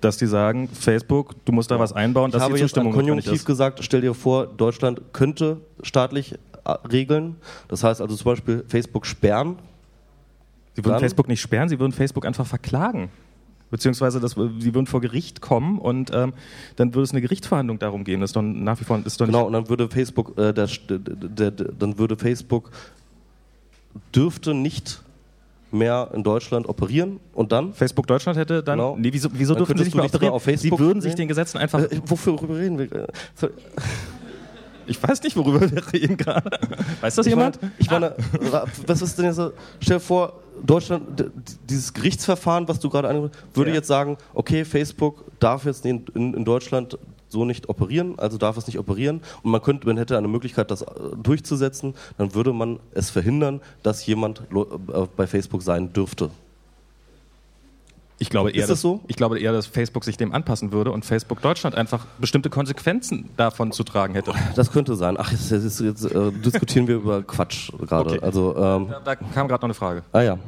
Dass 0.00 0.18
die 0.18 0.26
sagen, 0.26 0.68
Facebook, 0.68 1.34
du 1.44 1.52
musst 1.52 1.70
da 1.70 1.78
was 1.78 1.92
einbauen, 1.92 2.28
Ich 2.28 2.32
dass 2.34 2.42
habe 2.42 2.54
die 2.54 2.60
jetzt 2.60 2.70
Zustimmung 2.70 2.92
notwendig 2.92 3.24
Konjunktiv 3.24 3.44
gesagt, 3.46 3.78
stell 3.82 4.00
dir 4.02 4.14
vor, 4.14 4.46
Deutschland 4.46 5.00
könnte 5.12 5.58
staatlich 5.82 6.34
äh, 6.64 6.70
regeln. 6.90 7.36
Das 7.68 7.82
heißt 7.84 8.00
also 8.00 8.14
zum 8.16 8.24
Beispiel 8.32 8.64
Facebook 8.68 9.06
sperren. 9.06 9.56
Sie 10.74 10.84
würden 10.84 10.94
Dann- 10.94 11.00
Facebook 11.00 11.28
nicht 11.28 11.40
sperren, 11.40 11.68
sie 11.68 11.78
würden 11.78 11.92
Facebook 11.92 12.26
einfach 12.26 12.46
verklagen. 12.46 13.08
Beziehungsweise 13.70 14.20
das, 14.20 14.32
sie 14.32 14.74
würden 14.74 14.86
vor 14.86 15.00
Gericht 15.00 15.40
kommen 15.40 15.78
und 15.80 16.12
ähm, 16.14 16.34
dann 16.76 16.94
würde 16.94 17.02
es 17.02 17.10
eine 17.10 17.20
Gerichtsverhandlung 17.20 17.80
darum 17.80 18.04
gehen. 18.04 18.20
Das 18.20 18.30
ist 18.30 18.36
doch 18.36 18.42
nach 18.42 18.78
wie 18.80 18.84
vor 18.84 19.00
ist 19.04 19.20
doch 19.20 19.26
Genau, 19.26 19.44
und 19.46 19.54
dann 19.54 19.68
würde 19.68 19.88
Facebook, 19.88 20.38
äh, 20.38 20.52
der, 20.52 20.68
der, 20.88 21.50
der, 21.50 21.50
dann 21.50 21.98
würde 21.98 22.16
Facebook 22.16 22.70
dürfte 24.14 24.54
nicht 24.54 25.02
mehr 25.70 26.10
in 26.14 26.22
Deutschland 26.22 26.68
operieren 26.68 27.20
und 27.32 27.52
dann? 27.52 27.72
Facebook 27.74 28.06
Deutschland 28.06 28.38
hätte 28.38 28.62
dann. 28.62 28.78
Genau. 28.78 28.96
Nee, 28.96 29.12
wieso, 29.12 29.28
wieso 29.32 29.54
dürfen 29.54 29.76
sie 29.78 29.84
nicht 29.84 29.94
mehr 29.94 30.04
operieren? 30.04 30.34
auf 30.34 30.42
Facebook 30.42 30.78
sie 30.78 30.84
würden 30.84 31.00
sich 31.02 31.14
den 31.14 31.28
Gesetzen 31.28 31.58
einfach. 31.58 31.80
Äh, 31.80 32.00
wofür 32.06 32.40
reden 32.42 32.78
wir? 32.78 32.92
Äh, 32.92 33.06
sorry. 33.34 33.52
Ich 34.88 35.02
weiß 35.02 35.20
nicht, 35.24 35.36
worüber 35.36 35.60
wir 35.68 35.92
reden 35.92 36.16
gerade. 36.16 36.48
Weiß 37.00 37.16
das 37.16 37.26
Ich 37.26 37.30
jemand? 37.30 37.60
meine, 37.60 37.72
ich 37.80 37.90
meine 37.90 38.14
was 38.86 39.02
ist 39.02 39.18
denn 39.18 39.24
jetzt 39.24 39.34
so? 39.34 39.50
Stell 39.80 39.96
dir 39.96 40.00
vor, 40.00 40.34
Deutschland, 40.64 41.24
dieses 41.68 41.92
Gerichtsverfahren, 41.92 42.68
was 42.68 42.78
du 42.78 42.88
gerade 42.88 43.08
angesprochen 43.08 43.32
hast, 43.48 43.56
würde 43.56 43.70
Ja. 43.70 43.76
jetzt 43.78 43.88
sagen, 43.88 44.16
okay, 44.32 44.64
Facebook 44.64 45.24
darf 45.40 45.64
jetzt 45.64 45.84
in, 45.86 46.04
in, 46.14 46.34
in 46.34 46.44
Deutschland 46.44 46.96
so 47.28 47.44
nicht 47.44 47.68
operieren, 47.68 48.18
also 48.18 48.38
darf 48.38 48.56
es 48.56 48.66
nicht 48.66 48.78
operieren 48.78 49.20
und 49.42 49.50
man 49.50 49.62
könnte, 49.62 49.86
man 49.86 49.96
hätte 49.96 50.16
eine 50.16 50.28
Möglichkeit, 50.28 50.70
das 50.70 50.82
äh, 50.82 50.86
durchzusetzen, 51.22 51.94
dann 52.18 52.34
würde 52.34 52.52
man 52.52 52.78
es 52.92 53.10
verhindern, 53.10 53.60
dass 53.82 54.06
jemand 54.06 54.42
äh, 54.52 55.06
bei 55.16 55.26
Facebook 55.26 55.62
sein 55.62 55.92
dürfte. 55.92 56.30
Ich 58.18 58.30
glaube, 58.30 58.50
eher, 58.50 58.62
Ist 58.62 58.70
das 58.70 58.78
dass, 58.78 58.80
so? 58.80 59.00
ich 59.08 59.16
glaube 59.16 59.38
eher, 59.38 59.52
dass 59.52 59.66
Facebook 59.66 60.02
sich 60.04 60.16
dem 60.16 60.32
anpassen 60.32 60.72
würde 60.72 60.90
und 60.90 61.04
Facebook 61.04 61.42
Deutschland 61.42 61.74
einfach 61.74 62.06
bestimmte 62.18 62.48
Konsequenzen 62.48 63.28
davon 63.36 63.72
zu 63.72 63.84
tragen 63.84 64.14
hätte. 64.14 64.32
Das 64.54 64.72
könnte 64.72 64.96
sein. 64.96 65.16
Ach, 65.18 65.30
jetzt, 65.32 65.50
jetzt, 65.50 65.80
jetzt 65.80 66.04
äh, 66.06 66.32
diskutieren 66.32 66.88
wir 66.88 66.96
über 67.02 67.22
Quatsch 67.22 67.70
gerade. 67.86 68.12
Okay. 68.14 68.20
Also, 68.22 68.56
ähm, 68.56 68.86
Da, 68.88 69.00
da 69.04 69.16
kam 69.16 69.48
gerade 69.48 69.60
noch 69.60 69.64
eine 69.64 69.74
Frage. 69.74 70.02
ah 70.12 70.22
ja. 70.22 70.38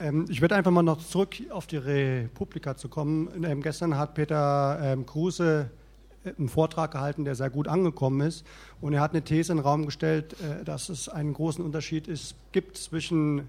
Ähm, 0.00 0.24
ich 0.30 0.40
würde 0.40 0.54
einfach 0.56 0.70
mal 0.70 0.82
noch 0.82 0.98
zurück 0.98 1.36
auf 1.50 1.66
die 1.66 1.76
Republika 1.76 2.74
zu 2.74 2.88
kommen. 2.88 3.28
Ähm, 3.44 3.60
gestern 3.62 3.98
hat 3.98 4.14
Peter 4.14 4.78
ähm, 4.82 5.04
Kruse 5.04 5.68
äh, 5.70 5.83
einen 6.24 6.48
Vortrag 6.48 6.92
gehalten, 6.92 7.24
der 7.24 7.34
sehr 7.34 7.50
gut 7.50 7.68
angekommen 7.68 8.20
ist. 8.20 8.44
Und 8.80 8.92
er 8.92 9.00
hat 9.00 9.12
eine 9.12 9.22
These 9.22 9.52
in 9.52 9.58
den 9.58 9.64
Raum 9.64 9.84
gestellt, 9.84 10.34
äh, 10.40 10.64
dass 10.64 10.88
es 10.88 11.08
einen 11.08 11.34
großen 11.34 11.64
Unterschied 11.64 12.08
ist, 12.08 12.34
gibt 12.52 12.76
zwischen 12.76 13.48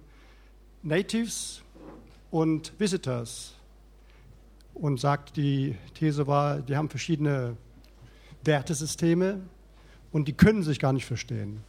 Natives 0.84 1.62
und 2.32 2.74
Visitors. 2.78 3.54
Und 4.74 5.00
sagt, 5.00 5.38
die 5.38 5.76
These 5.94 6.28
war, 6.28 6.60
die 6.60 6.76
haben 6.76 6.90
verschiedene 6.90 7.56
Wertesysteme 8.44 9.40
und 10.12 10.28
die 10.28 10.34
können 10.34 10.64
sich 10.64 10.80
gar 10.80 10.92
nicht 10.92 11.06
verstehen. 11.06 11.62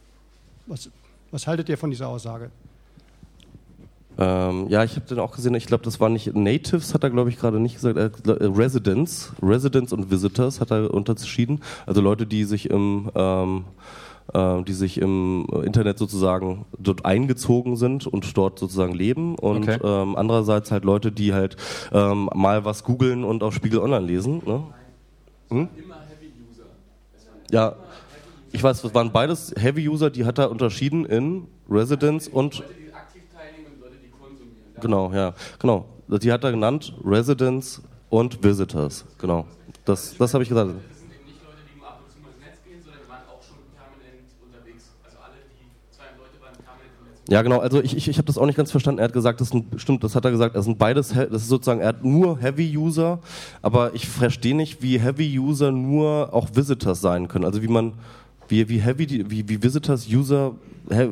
Was 0.65 0.89
Was 1.31 1.45
haltet 1.47 1.69
ihr 1.69 1.77
von 1.77 1.89
dieser 1.89 2.07
Aussage? 2.07 2.51
Ähm, 4.17 4.67
ja, 4.69 4.83
ich 4.83 4.95
habe 4.95 5.05
den 5.05 5.19
auch 5.19 5.35
gesehen. 5.35 5.53
Ich 5.55 5.67
glaube, 5.67 5.83
das 5.83 5.99
war 5.99 6.09
nicht 6.09 6.35
Natives, 6.35 6.93
hat 6.93 7.03
er 7.03 7.09
glaube 7.09 7.29
ich 7.29 7.37
gerade 7.37 7.59
nicht 7.59 7.75
gesagt. 7.75 7.97
Äh, 7.97 8.09
Residents, 8.27 9.33
Residents 9.41 9.93
und 9.93 10.09
Visitors 10.09 10.59
hat 10.59 10.71
er 10.71 10.91
unterschieden. 10.93 11.61
Also 11.85 12.01
Leute, 12.01 12.25
die 12.25 12.43
sich 12.43 12.69
im 12.69 13.11
ähm, 13.15 13.65
äh, 14.33 14.63
die 14.63 14.73
sich 14.73 14.99
im 14.99 15.47
Internet 15.63 15.97
sozusagen 15.97 16.65
dort 16.77 17.05
eingezogen 17.05 17.77
sind 17.77 18.07
und 18.07 18.35
dort 18.35 18.59
sozusagen 18.59 18.93
leben 18.93 19.35
und 19.35 19.67
Okay. 19.67 19.79
ähm, 19.83 20.15
andererseits 20.15 20.71
halt 20.71 20.83
Leute, 20.83 21.11
die 21.11 21.33
halt 21.33 21.55
ähm, 21.93 22.29
mal 22.33 22.65
was 22.65 22.83
googeln 22.83 23.23
und 23.23 23.43
auf 23.43 23.53
Spiegel 23.53 23.79
Online 23.79 24.05
lesen. 24.05 24.41
Ne? 24.45 24.63
Hm? 25.49 25.69
Ja, 27.51 27.75
ich 28.51 28.61
weiß, 28.61 28.81
das 28.81 28.93
waren 28.93 29.11
beides 29.11 29.53
Heavy-User, 29.57 30.09
die 30.09 30.25
hat 30.25 30.37
er 30.39 30.51
unterschieden 30.51 31.05
in 31.05 31.47
Residents 31.69 32.27
und 32.27 32.63
Genau, 34.81 35.11
ja, 35.13 35.33
genau. 35.59 35.85
Die 36.07 36.31
hat 36.31 36.43
er 36.43 36.51
genannt 36.51 36.93
Residents 37.03 37.81
und 38.09 38.41
Visitors. 38.43 39.05
Genau. 39.17 39.45
Das, 39.85 40.15
das 40.17 40.33
habe 40.33 40.43
ich 40.43 40.49
gesagt. 40.49 40.71
Ja, 47.29 47.41
genau. 47.41 47.59
Also 47.59 47.83
ich, 47.83 47.95
ich, 47.95 48.07
ich 48.07 48.17
habe 48.17 48.25
das 48.25 48.37
auch 48.37 48.45
nicht 48.45 48.55
ganz 48.55 48.71
verstanden. 48.71 48.99
Er 48.99 49.05
hat 49.05 49.13
gesagt, 49.13 49.41
das 49.41 49.49
sind, 49.49 49.65
stimmt, 49.81 50.03
das 50.03 50.15
hat 50.15 50.23
er 50.23 50.31
gesagt. 50.31 50.55
Das 50.55 50.65
sind 50.65 50.77
beides, 50.77 51.09
das 51.09 51.41
ist 51.41 51.49
sozusagen, 51.49 51.81
er 51.81 51.89
hat 51.89 52.03
nur 52.03 52.39
Heavy-User, 52.39 53.19
aber 53.61 53.93
ich 53.93 54.07
verstehe 54.07 54.55
nicht, 54.55 54.81
wie 54.81 54.97
Heavy-User 54.99 55.71
nur 55.71 56.33
auch 56.33 56.47
Visitors 56.53 57.01
sein 57.01 57.27
können. 57.27 57.43
Also 57.43 57.61
wie 57.61 57.67
man, 57.67 57.93
wie, 58.47 58.69
wie 58.69 58.79
Heavy, 58.79 59.25
wie, 59.29 59.49
wie 59.49 59.61
Visitors, 59.61 60.07
User, 60.07 60.53
he, 60.89 61.09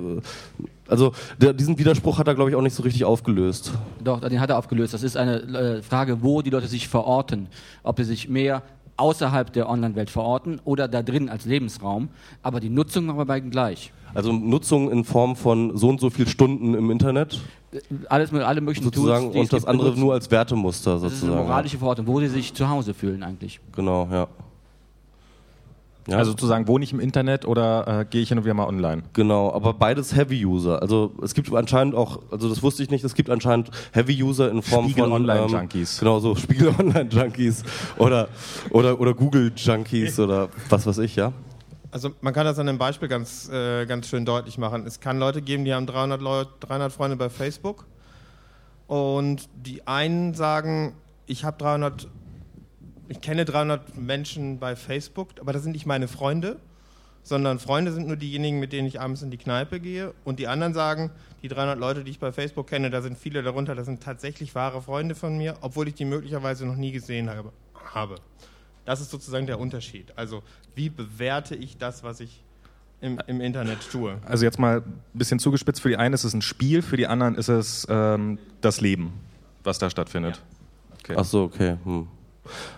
also 0.87 1.11
der, 1.39 1.53
diesen 1.53 1.77
Widerspruch 1.77 2.17
hat 2.19 2.27
er, 2.27 2.35
glaube 2.35 2.49
ich, 2.49 2.55
auch 2.55 2.61
nicht 2.61 2.75
so 2.75 2.83
richtig 2.83 3.05
aufgelöst. 3.05 3.73
Doch, 4.03 4.19
den 4.19 4.39
hat 4.39 4.49
er 4.49 4.57
aufgelöst. 4.57 4.93
Das 4.93 5.03
ist 5.03 5.17
eine 5.17 5.37
äh, 5.41 5.81
Frage, 5.81 6.21
wo 6.23 6.41
die 6.41 6.49
Leute 6.49 6.67
sich 6.67 6.87
verorten. 6.87 7.47
Ob 7.83 7.97
sie 7.97 8.03
sich 8.05 8.29
mehr 8.29 8.61
außerhalb 8.97 9.51
der 9.51 9.69
Online-Welt 9.69 10.09
verorten 10.09 10.61
oder 10.63 10.87
da 10.87 11.03
drin 11.03 11.27
als 11.29 11.45
Lebensraum. 11.45 12.09
Aber 12.43 12.59
die 12.59 12.69
Nutzung 12.69 13.05
machen 13.07 13.17
wir 13.17 13.25
beiden 13.25 13.49
gleich. 13.51 13.91
Also 14.13 14.31
Nutzung 14.31 14.89
in 14.89 15.03
Form 15.03 15.35
von 15.35 15.75
so 15.75 15.89
und 15.89 15.99
so 15.99 16.09
viel 16.09 16.27
Stunden 16.27 16.73
im 16.73 16.89
Internet 16.91 17.41
Äh, 17.73 17.79
Alles 18.07 18.31
mit 18.31 18.41
alle 18.43 18.61
möglichen 18.61 18.85
sozusagen 18.85 19.33
Tools, 19.33 19.35
und 19.37 19.53
das 19.53 19.65
andere 19.65 19.87
benutzen. 19.87 19.99
nur 20.05 20.13
als 20.13 20.31
Wertemuster 20.31 20.93
Das 20.93 21.01
ist 21.03 21.05
eine 21.09 21.15
sozusagen. 21.19 21.47
moralische 21.47 21.77
Verortung, 21.77 22.07
wo 22.07 22.19
sie 22.21 22.27
sich 22.27 22.53
zu 22.53 22.69
Hause 22.69 22.93
fühlen 22.93 23.23
eigentlich. 23.23 23.59
Genau, 23.75 24.07
ja. 24.09 24.27
Ja. 26.07 26.17
Also 26.17 26.31
sozusagen, 26.31 26.67
wohne 26.67 26.83
ich 26.83 26.93
im 26.93 26.99
Internet 26.99 27.45
oder 27.45 28.01
äh, 28.01 28.05
gehe 28.05 28.21
ich 28.21 28.29
hin 28.29 28.37
und 28.37 28.43
wieder 28.43 28.53
mal 28.53 28.67
online? 28.67 29.03
Genau, 29.13 29.51
aber 29.51 29.73
beides 29.73 30.15
Heavy-User. 30.15 30.81
Also 30.81 31.13
es 31.23 31.33
gibt 31.33 31.51
anscheinend 31.53 31.95
auch, 31.95 32.19
also 32.31 32.47
das 32.47 32.61
wusste 32.61 32.83
ich 32.83 32.91
nicht, 32.91 33.03
es 33.03 33.15
gibt 33.15 33.29
anscheinend 33.29 33.71
Heavy-User 33.93 34.51
in 34.51 34.61
Form 34.61 34.85
Spiegel 34.85 35.05
von 35.05 35.13
Online-Junkies. 35.13 35.93
Ähm, 35.93 35.99
genau 35.99 36.19
so 36.19 36.35
Spiegel 36.35 36.75
Online-Junkies 36.77 37.63
oder 37.97 38.27
oder 38.69 38.99
oder 38.99 39.13
Google-Junkies 39.13 40.19
oder 40.19 40.49
was 40.69 40.85
weiß 40.85 40.99
ich, 40.99 41.15
ja. 41.15 41.33
Also 41.89 42.11
man 42.21 42.33
kann 42.33 42.45
das 42.45 42.59
an 42.59 42.67
einem 42.67 42.77
Beispiel 42.77 43.07
ganz, 43.07 43.49
äh, 43.49 43.85
ganz 43.85 44.07
schön 44.07 44.25
deutlich 44.25 44.57
machen. 44.57 44.85
Es 44.85 44.99
kann 44.99 45.17
Leute 45.17 45.41
geben, 45.41 45.63
die 45.63 45.73
haben 45.73 45.87
300, 45.87 46.21
Leut, 46.21 46.49
300 46.59 46.91
Freunde 46.91 47.15
bei 47.15 47.29
Facebook 47.29 47.85
und 48.87 49.47
die 49.55 49.87
einen 49.87 50.33
sagen, 50.33 50.93
ich 51.25 51.45
habe 51.45 51.57
300, 51.57 52.07
ich 53.07 53.21
kenne 53.21 53.45
300 53.45 53.97
Menschen 53.97 54.59
bei 54.59 54.75
Facebook, 54.75 55.29
aber 55.39 55.53
das 55.53 55.63
sind 55.63 55.73
nicht 55.73 55.85
meine 55.85 56.07
Freunde, 56.07 56.59
sondern 57.23 57.59
Freunde 57.59 57.91
sind 57.91 58.07
nur 58.07 58.17
diejenigen, 58.17 58.59
mit 58.59 58.71
denen 58.71 58.87
ich 58.87 59.01
abends 59.01 59.21
in 59.21 59.31
die 59.31 59.37
Kneipe 59.37 59.79
gehe. 59.79 60.13
Und 60.23 60.39
die 60.39 60.47
anderen 60.47 60.73
sagen, 60.73 61.11
die 61.41 61.47
300 61.47 61.77
Leute, 61.77 62.03
die 62.03 62.11
ich 62.11 62.19
bei 62.19 62.31
Facebook 62.31 62.67
kenne, 62.67 62.91
da 62.91 63.01
sind 63.01 63.17
viele 63.17 63.41
darunter, 63.41 63.73
das 63.73 63.85
sind 63.85 64.01
tatsächlich 64.01 64.53
wahre 64.53 64.81
Freunde 64.81 65.15
von 65.15 65.37
mir, 65.37 65.57
obwohl 65.61 65.87
ich 65.87 65.95
die 65.95 66.05
möglicherweise 66.05 66.65
noch 66.65 66.75
nie 66.75 66.91
gesehen 66.91 67.29
habe. 67.29 67.51
Das 68.85 69.01
ist 69.01 69.09
sozusagen 69.09 69.47
der 69.47 69.59
Unterschied. 69.59 70.13
Also 70.15 70.43
wie 70.75 70.89
bewerte 70.89 71.55
ich 71.55 71.77
das, 71.77 72.03
was 72.03 72.19
ich 72.19 72.43
im, 73.01 73.19
im 73.25 73.41
Internet 73.41 73.79
tue? 73.91 74.19
Also 74.25 74.45
jetzt 74.45 74.59
mal 74.59 74.81
ein 74.81 75.01
bisschen 75.13 75.39
zugespitzt. 75.39 75.81
Für 75.81 75.89
die 75.89 75.97
einen 75.97 76.13
ist 76.13 76.23
es 76.23 76.33
ein 76.33 76.43
Spiel, 76.43 76.83
für 76.83 76.97
die 76.97 77.07
anderen 77.07 77.35
ist 77.35 77.49
es 77.49 77.87
ähm, 77.89 78.37
das 78.61 78.81
Leben, 78.81 79.13
was 79.63 79.79
da 79.79 79.89
stattfindet. 79.89 80.41
Okay. 80.99 81.15
Ach 81.17 81.25
so, 81.25 81.43
okay. 81.43 81.77
Hm. 81.83 82.07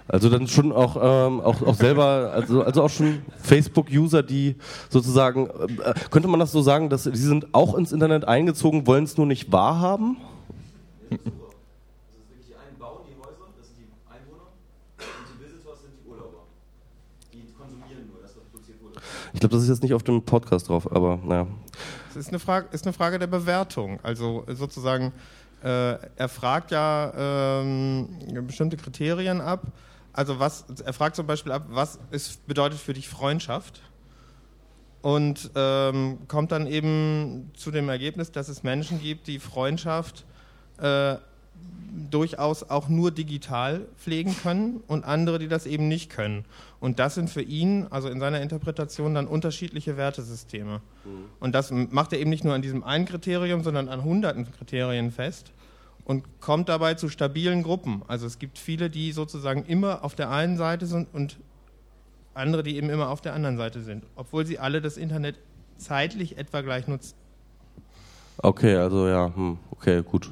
Also 0.07 0.29
dann 0.29 0.47
schon 0.47 0.71
auch, 0.71 0.95
ähm, 0.95 1.41
auch, 1.41 1.61
auch 1.61 1.75
selber, 1.75 2.31
also, 2.33 2.63
also 2.63 2.83
auch 2.83 2.89
schon 2.89 3.21
Facebook-User, 3.41 4.23
die 4.23 4.55
sozusagen, 4.89 5.47
äh, 5.47 5.93
könnte 6.09 6.27
man 6.27 6.39
das 6.39 6.51
so 6.51 6.61
sagen, 6.61 6.89
dass 6.89 7.03
sie 7.03 7.15
sind 7.15 7.53
auch 7.53 7.75
ins 7.75 7.91
Internet 7.91 8.25
eingezogen, 8.25 8.87
wollen 8.87 9.03
es 9.03 9.17
nur 9.17 9.25
nicht 9.25 9.51
wahrhaben? 9.51 10.17
Die 11.09 11.15
einen 11.15 11.27
bauen 12.79 13.01
die 13.07 13.19
Häuser, 13.19 13.51
das 13.57 13.67
sind 13.67 13.77
die 13.79 13.87
Einwohner, 14.09 14.47
und 14.97 15.27
die 15.29 15.45
Visitors 15.45 15.81
sind 15.81 15.91
die 16.01 16.09
Urlauber. 16.09 16.43
Die 17.33 17.43
konsumieren 17.57 18.07
nur 18.11 18.21
das, 18.21 18.35
was 18.35 18.43
produziert 18.51 18.81
wurde. 18.81 19.01
Ich 19.33 19.39
glaube, 19.41 19.55
das 19.55 19.63
ist 19.63 19.69
jetzt 19.69 19.83
nicht 19.83 19.93
auf 19.93 20.03
dem 20.03 20.21
Podcast 20.23 20.69
drauf, 20.69 20.89
aber 20.91 21.19
naja. 21.23 21.47
Es 22.09 22.15
ist 22.15 22.29
eine 22.29 22.39
Frage, 22.39 22.67
ist 22.71 22.85
eine 22.85 22.93
Frage 22.93 23.19
der 23.19 23.27
Bewertung. 23.27 23.99
Also 24.01 24.43
sozusagen, 24.47 25.11
er 25.61 26.29
fragt 26.29 26.71
ja 26.71 27.61
ähm, 27.61 28.09
bestimmte 28.45 28.77
Kriterien 28.77 29.41
ab. 29.41 29.63
Also 30.13 30.39
was, 30.39 30.65
er 30.83 30.93
fragt 30.93 31.15
zum 31.15 31.27
Beispiel 31.27 31.51
ab, 31.51 31.65
was 31.69 31.99
ist, 32.11 32.45
bedeutet 32.47 32.79
für 32.79 32.93
dich 32.93 33.07
Freundschaft? 33.07 33.81
Und 35.01 35.51
ähm, 35.55 36.19
kommt 36.27 36.51
dann 36.51 36.67
eben 36.67 37.51
zu 37.55 37.71
dem 37.71 37.87
Ergebnis, 37.87 38.31
dass 38.31 38.49
es 38.49 38.63
Menschen 38.63 38.99
gibt, 38.99 39.27
die 39.27 39.39
Freundschaft 39.39 40.25
äh, 40.79 41.15
durchaus 42.09 42.63
auch 42.69 42.89
nur 42.89 43.11
digital 43.11 43.85
pflegen 43.97 44.35
können 44.35 44.83
und 44.87 45.05
andere, 45.05 45.39
die 45.39 45.47
das 45.47 45.65
eben 45.65 45.87
nicht 45.87 46.09
können. 46.09 46.45
Und 46.79 46.99
das 46.99 47.15
sind 47.15 47.29
für 47.29 47.41
ihn, 47.41 47.87
also 47.89 48.07
in 48.07 48.19
seiner 48.19 48.41
Interpretation, 48.41 49.15
dann 49.15 49.27
unterschiedliche 49.27 49.97
Wertesysteme. 49.97 50.81
Und 51.39 51.55
das 51.55 51.71
macht 51.71 52.13
er 52.13 52.19
eben 52.19 52.29
nicht 52.29 52.43
nur 52.43 52.53
an 52.53 52.61
diesem 52.61 52.83
einen 52.83 53.05
Kriterium, 53.05 53.63
sondern 53.63 53.89
an 53.89 54.03
hunderten 54.03 54.49
Kriterien 54.51 55.11
fest 55.11 55.51
und 56.05 56.39
kommt 56.39 56.69
dabei 56.69 56.93
zu 56.93 57.09
stabilen 57.09 57.63
Gruppen. 57.63 58.03
Also 58.07 58.27
es 58.27 58.39
gibt 58.39 58.59
viele, 58.59 58.89
die 58.89 59.11
sozusagen 59.11 59.65
immer 59.65 60.03
auf 60.03 60.15
der 60.15 60.29
einen 60.29 60.57
Seite 60.57 60.85
sind 60.85 61.07
und 61.13 61.37
andere, 62.33 62.63
die 62.63 62.77
eben 62.77 62.89
immer 62.89 63.09
auf 63.09 63.21
der 63.21 63.33
anderen 63.33 63.57
Seite 63.57 63.81
sind, 63.81 64.05
obwohl 64.15 64.45
sie 64.45 64.59
alle 64.59 64.79
das 64.79 64.97
Internet 64.97 65.39
zeitlich 65.77 66.37
etwa 66.37 66.61
gleich 66.61 66.87
nutzen. 66.87 67.15
Okay, 68.39 68.75
also 68.75 69.07
ja, 69.07 69.31
hm, 69.33 69.57
okay, 69.71 70.03
gut. 70.03 70.31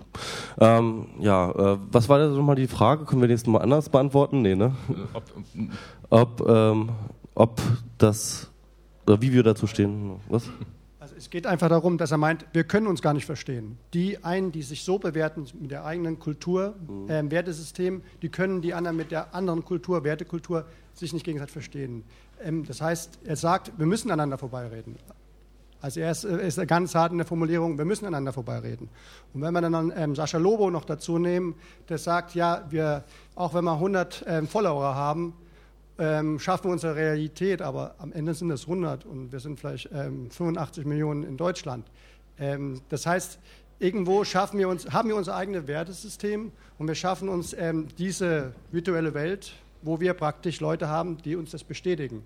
Ähm, 0.60 1.08
ja, 1.20 1.51
äh, 1.51 1.78
was 1.91 2.08
war 2.08 2.20
denn 2.20 2.36
nochmal 2.36 2.56
die 2.56 2.68
Frage? 2.68 3.06
Können 3.06 3.22
wir 3.22 3.28
nächstes 3.28 3.51
Mal 3.51 3.62
anders 3.62 3.89
beantworten? 3.89 4.41
Nee, 4.41 4.56
ne? 4.56 4.76
Ob, 5.14 5.24
Ob, 6.10 6.47
ähm, 6.47 6.89
ob 7.34 7.62
das, 7.97 8.51
oder 9.08 9.22
wie 9.22 9.34
wir 9.34 9.43
dazu 9.43 9.68
stehen. 9.68 10.20
Was? 10.30 10.49
Also 10.99 11.16
es 11.18 11.30
geht 11.30 11.45
einfach 11.47 11.70
darum, 11.70 11.97
dass 11.97 12.12
er 12.12 12.18
meint, 12.18 12.45
wir 12.53 12.64
können 12.64 12.88
uns 12.88 13.01
gar 13.01 13.14
nicht 13.14 13.26
verstehen. 13.26 13.78
Die 13.93 14.24
einen, 14.24 14.51
die 14.51 14.62
sich 14.62 14.84
so 14.84 14.97
bewerten 14.99 15.45
mit 15.60 15.72
der 15.72 15.86
eigenen 15.86 16.20
Kultur, 16.20 16.76
ähm, 17.10 17.32
Wertesystem, 17.32 18.01
die 18.22 18.30
können 18.30 18.62
die 18.62 18.74
anderen 18.74 18.97
mit 18.97 19.12
der 19.12 19.34
anderen 19.36 19.66
Kultur, 19.66 20.03
Wertekultur, 20.03 20.66
sich 20.93 21.14
nicht 21.14 21.26
gegenseitig 21.26 21.53
verstehen. 21.53 22.03
Ähm, 22.43 22.66
das 22.66 22.82
heißt, 22.82 23.20
er 23.24 23.36
sagt, 23.36 23.72
wir 23.78 23.86
müssen 23.86 24.10
aneinander 24.10 24.38
vorbeireden. 24.38 24.95
Also 25.86 25.99
er 25.99 26.09
ist, 26.09 26.23
äh, 26.23 26.47
ist 26.47 26.67
ganz 26.67 26.95
hart 26.95 27.11
in 27.11 27.19
der 27.19 27.27
Formulierung, 27.27 27.77
wir 27.77 27.86
müssen 27.86 28.07
aneinander 28.07 28.33
vorbeireden. 28.33 28.89
Und 29.36 29.43
wenn 29.43 29.53
wir 29.53 29.61
dann 29.61 29.93
ähm, 29.95 30.15
Sascha 30.15 30.39
Lobo 30.39 30.71
noch 30.71 30.83
dazu 30.83 31.19
nehmen, 31.19 31.53
der 31.89 31.99
sagt, 31.99 32.33
ja, 32.33 32.65
wir, 32.71 33.03
auch 33.36 33.53
wenn 33.53 33.65
wir 33.65 33.73
100 33.73 34.25
ähm, 34.27 34.47
Follower 34.47 34.95
haben, 34.95 35.36
ähm, 35.99 36.39
schaffen 36.39 36.63
wir 36.65 36.71
unsere 36.71 36.95
Realität, 36.95 37.61
aber 37.61 37.93
am 37.99 38.11
Ende 38.13 38.33
sind 38.33 38.49
es 38.49 38.63
100 38.63 39.05
und 39.05 39.31
wir 39.31 39.39
sind 39.39 39.59
vielleicht 39.59 39.91
ähm, 39.93 40.31
85 40.31 40.86
Millionen 40.86 41.21
in 41.21 41.38
Deutschland. 41.38 41.86
Ähm, 42.39 42.81
das 42.89 43.05
heißt, 43.05 43.38
irgendwo 43.77 44.23
schaffen 44.23 44.57
wir 44.57 44.69
uns, 44.69 44.91
haben 44.91 45.09
wir 45.09 45.15
unser 45.15 45.36
eigenes 45.36 45.67
Wertesystem 45.67 46.51
und 46.79 46.88
wir 46.88 46.95
schaffen 46.95 47.29
uns 47.29 47.53
ähm, 47.53 47.89
diese 47.99 48.53
virtuelle 48.71 49.13
Welt, 49.13 49.53
wo 49.83 49.99
wir 49.99 50.15
praktisch 50.15 50.61
Leute 50.61 50.89
haben, 50.89 51.19
die 51.19 51.36
uns 51.36 51.51
das 51.51 51.63
bestätigen. 51.63 52.23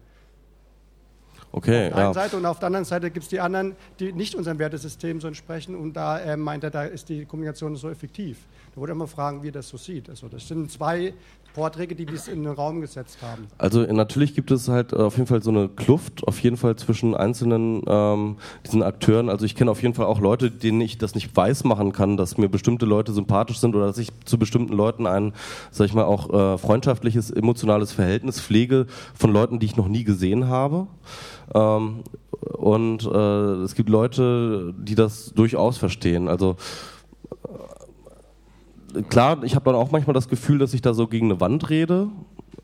Okay, 1.51 1.87
Auf 1.87 1.93
der 1.93 1.97
einen 1.97 2.07
ja. 2.07 2.13
Seite 2.13 2.37
und 2.37 2.45
auf 2.45 2.59
der 2.59 2.67
anderen 2.67 2.85
Seite 2.85 3.09
gibt 3.09 3.23
es 3.23 3.29
die 3.29 3.39
anderen, 3.39 3.75
die 3.99 4.13
nicht 4.13 4.35
unserem 4.35 4.59
Wertesystem 4.59 5.19
so 5.19 5.27
entsprechen 5.27 5.75
und 5.75 5.93
da 5.93 6.19
äh, 6.19 6.37
meint 6.37 6.63
er, 6.63 6.69
da 6.69 6.83
ist 6.83 7.09
die 7.09 7.25
Kommunikation 7.25 7.75
so 7.75 7.89
effektiv. 7.89 8.37
Da 8.73 8.81
wollte 8.81 8.93
er 8.93 8.95
mal 8.95 9.07
fragen, 9.07 9.43
wie 9.43 9.51
das 9.51 9.69
so 9.69 9.77
sieht. 9.77 10.09
Also 10.09 10.27
das 10.27 10.47
sind 10.47 10.71
zwei 10.71 11.13
Vorträge, 11.53 11.95
die 11.95 12.05
dies 12.05 12.27
in 12.27 12.43
den 12.43 12.53
Raum 12.53 12.81
gesetzt 12.81 13.17
haben. 13.21 13.47
Also 13.57 13.81
natürlich 13.81 14.35
gibt 14.35 14.51
es 14.51 14.67
halt 14.67 14.93
äh, 14.93 14.97
auf 14.97 15.17
jeden 15.17 15.27
Fall 15.27 15.41
so 15.41 15.49
eine 15.49 15.67
Kluft, 15.67 16.27
auf 16.27 16.39
jeden 16.39 16.57
Fall 16.57 16.75
zwischen 16.75 17.15
einzelnen 17.15 17.81
ähm, 17.87 18.37
diesen 18.65 18.83
Akteuren. 18.83 19.29
Also 19.29 19.45
ich 19.45 19.55
kenne 19.55 19.71
auf 19.71 19.81
jeden 19.81 19.95
Fall 19.95 20.05
auch 20.05 20.19
Leute, 20.19 20.51
denen 20.51 20.79
ich 20.81 20.97
das 20.97 21.15
nicht 21.15 21.35
weiß 21.35 21.63
machen 21.63 21.91
kann, 21.91 22.17
dass 22.17 22.37
mir 22.37 22.49
bestimmte 22.49 22.85
Leute 22.85 23.11
sympathisch 23.13 23.59
sind 23.59 23.75
oder 23.75 23.87
dass 23.87 23.97
ich 23.97 24.09
zu 24.25 24.37
bestimmten 24.37 24.73
Leuten 24.73 25.07
ein, 25.07 25.33
sag 25.71 25.87
ich 25.87 25.93
mal, 25.93 26.05
auch 26.05 26.29
äh, 26.29 26.57
freundschaftliches, 26.57 27.31
emotionales 27.31 27.91
Verhältnis 27.91 28.39
pflege 28.39 28.85
von 29.15 29.31
Leuten, 29.31 29.59
die 29.59 29.65
ich 29.65 29.75
noch 29.75 29.87
nie 29.87 30.03
gesehen 30.03 30.47
habe. 30.47 30.87
Ähm, 31.55 32.03
und 32.53 33.05
äh, 33.05 33.63
es 33.63 33.75
gibt 33.75 33.89
Leute, 33.89 34.73
die 34.77 34.95
das 34.95 35.33
durchaus 35.33 35.77
verstehen. 35.77 36.27
Also 36.27 36.55
klar, 39.09 39.43
ich 39.43 39.55
habe 39.55 39.65
dann 39.65 39.75
auch 39.75 39.91
manchmal 39.91 40.13
das 40.13 40.27
Gefühl, 40.27 40.57
dass 40.59 40.73
ich 40.73 40.81
da 40.81 40.93
so 40.93 41.07
gegen 41.07 41.27
eine 41.31 41.39
Wand 41.41 41.69
rede 41.69 42.07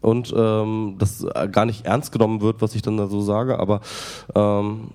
und 0.02 0.34
ähm, 0.36 0.96
das 1.00 1.24
äh, 1.24 1.48
gar 1.52 1.66
nicht 1.66 1.86
ernst 1.86 2.12
genommen 2.12 2.42
wird, 2.42 2.62
was 2.62 2.76
ich 2.76 2.82
dann 2.82 2.98
da 2.98 3.08
so 3.08 3.22
sage, 3.22 3.60
aber 3.60 3.82
ähm, 4.36 4.90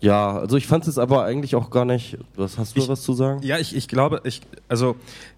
ja, 0.00 0.36
also 0.36 0.56
ich 0.56 0.66
fand 0.66 0.88
es 0.88 0.98
aber 0.98 1.24
eigentlich 1.24 1.54
auch 1.54 1.70
gar 1.70 1.84
nicht. 1.84 2.18
Was 2.34 2.58
hast 2.58 2.76
du 2.76 2.80
Ich- 2.80 2.88
was 2.88 3.02
zu 3.02 3.12
sagen? 3.12 3.40
Ja, 3.44 3.58
ich, 3.58 3.76
ich 3.76 3.86
glaube, 3.86 4.20
ich, 4.24 4.40
also 4.68 4.96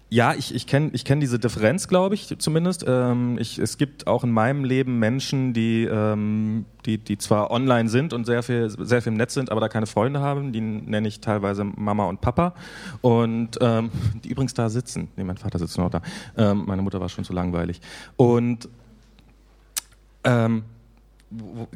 ja, 0.09 0.33
ich, 0.33 0.53
ich 0.53 0.67
kenne 0.67 0.91
ich 0.93 1.03
kenn 1.03 1.19
diese 1.19 1.39
Differenz, 1.39 1.87
glaube 1.87 2.13
ich, 2.13 2.37
zumindest. 2.37 2.85
Ähm, 2.87 3.37
ich, 3.39 3.57
es 3.57 3.77
gibt 3.77 4.05
auch 4.05 4.23
in 4.23 4.31
meinem 4.31 4.63
Leben 4.63 4.99
Menschen, 4.99 5.53
die, 5.53 5.83
ähm, 5.85 6.65
die, 6.85 6.99
die 6.99 7.17
zwar 7.17 7.49
online 7.49 7.89
sind 7.89 8.13
und 8.13 8.25
sehr 8.25 8.43
viel, 8.43 8.69
sehr 8.69 9.01
viel 9.01 9.11
im 9.11 9.17
Netz 9.17 9.33
sind, 9.33 9.51
aber 9.51 9.61
da 9.61 9.67
keine 9.67 9.87
Freunde 9.87 10.19
haben. 10.19 10.51
Die 10.53 10.61
nenne 10.61 11.07
ich 11.07 11.21
teilweise 11.21 11.63
Mama 11.63 12.05
und 12.05 12.21
Papa. 12.21 12.53
Und 13.01 13.57
ähm, 13.61 13.89
die 14.23 14.29
übrigens 14.29 14.53
da 14.53 14.69
sitzen. 14.69 15.09
Nee, 15.15 15.23
mein 15.23 15.37
Vater 15.37 15.57
sitzt 15.57 15.77
noch 15.77 15.89
da. 15.89 16.01
Ähm, 16.37 16.63
meine 16.67 16.83
Mutter 16.83 16.99
war 16.99 17.09
schon 17.09 17.23
zu 17.23 17.33
langweilig. 17.33 17.81
Und 18.15 18.69
ähm, 20.23 20.63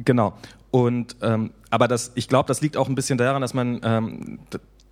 genau. 0.05 0.33
Und 0.69 1.15
ähm, 1.23 1.49
aber 1.71 1.87
das, 1.87 2.11
ich 2.13 2.27
glaube, 2.27 2.47
das 2.47 2.61
liegt 2.61 2.77
auch 2.77 2.87
ein 2.89 2.95
bisschen 2.95 3.17
daran, 3.17 3.41
dass 3.41 3.55
man, 3.55 4.39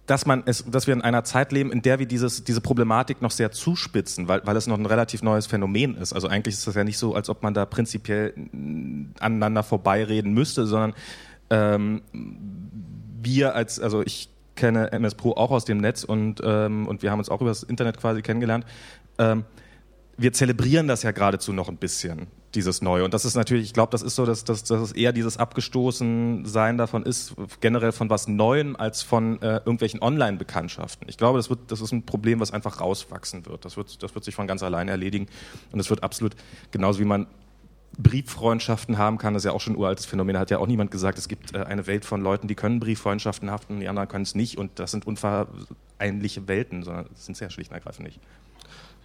dass 0.08 0.26
man 0.26 0.44
es, 0.46 0.64
dass 0.66 0.88
wir 0.88 0.94
in 0.94 1.02
einer 1.02 1.26
Zeit 1.26 1.52
leben, 1.52 1.72
in 1.72 1.82
der 1.82 2.00
wir 2.00 2.06
dieses, 2.06 2.46
diese 2.46 2.62
Problematik 2.62 3.22
noch 3.22 3.32
sehr 3.32 3.52
zuspitzen, 3.52 4.30
weil, 4.30 4.42
weil 4.46 4.56
es 4.56 4.66
noch 4.66 4.78
ein 4.78 4.86
relativ 4.86 5.22
neues 5.22 5.48
Phänomen 5.48 5.96
ist. 5.96 6.14
Also 6.14 6.30
eigentlich 6.30 6.56
ist 6.56 6.66
das 6.66 6.76
ja 6.76 6.86
nicht 6.86 6.98
so, 6.98 7.14
als 7.14 7.30
ob 7.30 7.44
man 7.44 7.54
da 7.54 7.66
prinzipiell 7.66 8.34
aneinander 9.20 9.64
vorbeireden 9.64 10.34
müsste, 10.34 10.66
sondern 10.66 10.94
ähm, 11.50 12.02
wir 13.22 13.54
als, 13.54 13.82
also 13.82 14.02
ich 14.02 14.30
kenne 14.56 14.94
MS 14.94 15.16
Pro 15.16 15.34
auch 15.34 15.52
aus 15.52 15.66
dem 15.66 15.78
Netz 15.80 16.06
und, 16.06 16.42
ähm, 16.44 16.88
und 16.88 17.04
wir 17.04 17.12
haben 17.12 17.20
uns 17.20 17.30
auch 17.30 17.42
über 17.42 17.52
das 17.52 17.64
Internet 17.64 17.98
quasi 17.98 18.22
kennengelernt. 18.22 18.66
Ähm, 19.18 19.44
wir 20.16 20.32
zelebrieren 20.32 20.88
das 20.88 21.04
ja 21.04 21.12
geradezu 21.12 21.52
noch 21.52 21.68
ein 21.68 21.78
bisschen, 21.78 22.28
dieses 22.56 22.82
Neue. 22.82 23.04
Und 23.04 23.14
das 23.14 23.26
ist 23.26 23.36
natürlich, 23.36 23.66
ich 23.66 23.74
glaube, 23.74 23.92
das 23.92 24.02
ist 24.02 24.16
so, 24.16 24.26
dass, 24.26 24.44
dass, 24.44 24.64
dass 24.64 24.82
es 24.82 24.92
eher 24.94 25.12
dieses 25.12 25.38
Abgestoßensein 25.38 26.78
davon 26.78 27.04
ist, 27.04 27.36
generell 27.60 27.92
von 27.92 28.10
was 28.10 28.28
Neuem 28.28 28.76
als 28.76 29.02
von 29.02 29.42
äh, 29.42 29.58
irgendwelchen 29.58 30.02
Online-Bekanntschaften. 30.02 31.08
Ich 31.10 31.18
glaube, 31.18 31.38
das, 31.38 31.50
wird, 31.50 31.60
das 31.68 31.82
ist 31.82 31.92
ein 31.92 32.06
Problem, 32.06 32.40
was 32.40 32.52
einfach 32.52 32.80
rauswachsen 32.80 33.46
wird. 33.46 33.66
Das 33.66 33.78
wird, 33.78 34.02
das 34.02 34.16
wird 34.16 34.24
sich 34.24 34.36
von 34.36 34.48
ganz 34.48 34.64
alleine 34.64 34.92
erledigen. 34.92 35.28
Und 35.72 35.80
es 35.80 35.90
wird 35.90 36.04
absolut, 36.04 36.36
genauso 36.72 37.00
wie 37.00 37.06
man 37.06 37.28
Brieffreundschaften 37.98 38.98
haben 38.98 39.18
kann, 39.18 39.34
das 39.34 39.42
ist 39.42 39.48
ja 39.48 39.52
auch 39.54 39.62
schon 39.62 39.74
ein 39.74 39.78
uraltes 39.78 40.06
Phänomen. 40.06 40.38
Hat 40.38 40.52
ja 40.52 40.60
auch 40.60 40.68
niemand 40.68 40.92
gesagt, 40.92 41.18
es 41.18 41.28
gibt 41.28 41.56
äh, 41.56 41.64
eine 41.64 41.88
Welt 41.88 42.06
von 42.06 42.22
Leuten, 42.22 42.48
die 42.48 42.56
können 42.56 42.80
Brieffreundschaften 42.80 43.50
haften, 43.50 43.80
die 43.80 43.88
anderen 43.88 44.08
können 44.08 44.24
es 44.24 44.36
nicht. 44.36 44.58
Und 44.58 44.80
das 44.80 44.92
sind 44.92 45.08
unvereinliche 45.08 46.48
Welten, 46.48 46.84
sondern 46.84 47.06
das 47.12 47.26
sind 47.26 47.36
sehr 47.38 47.50
schlicht 47.50 47.72
und 47.72 47.76
ergreifend 47.76 48.06
nicht. 48.08 48.20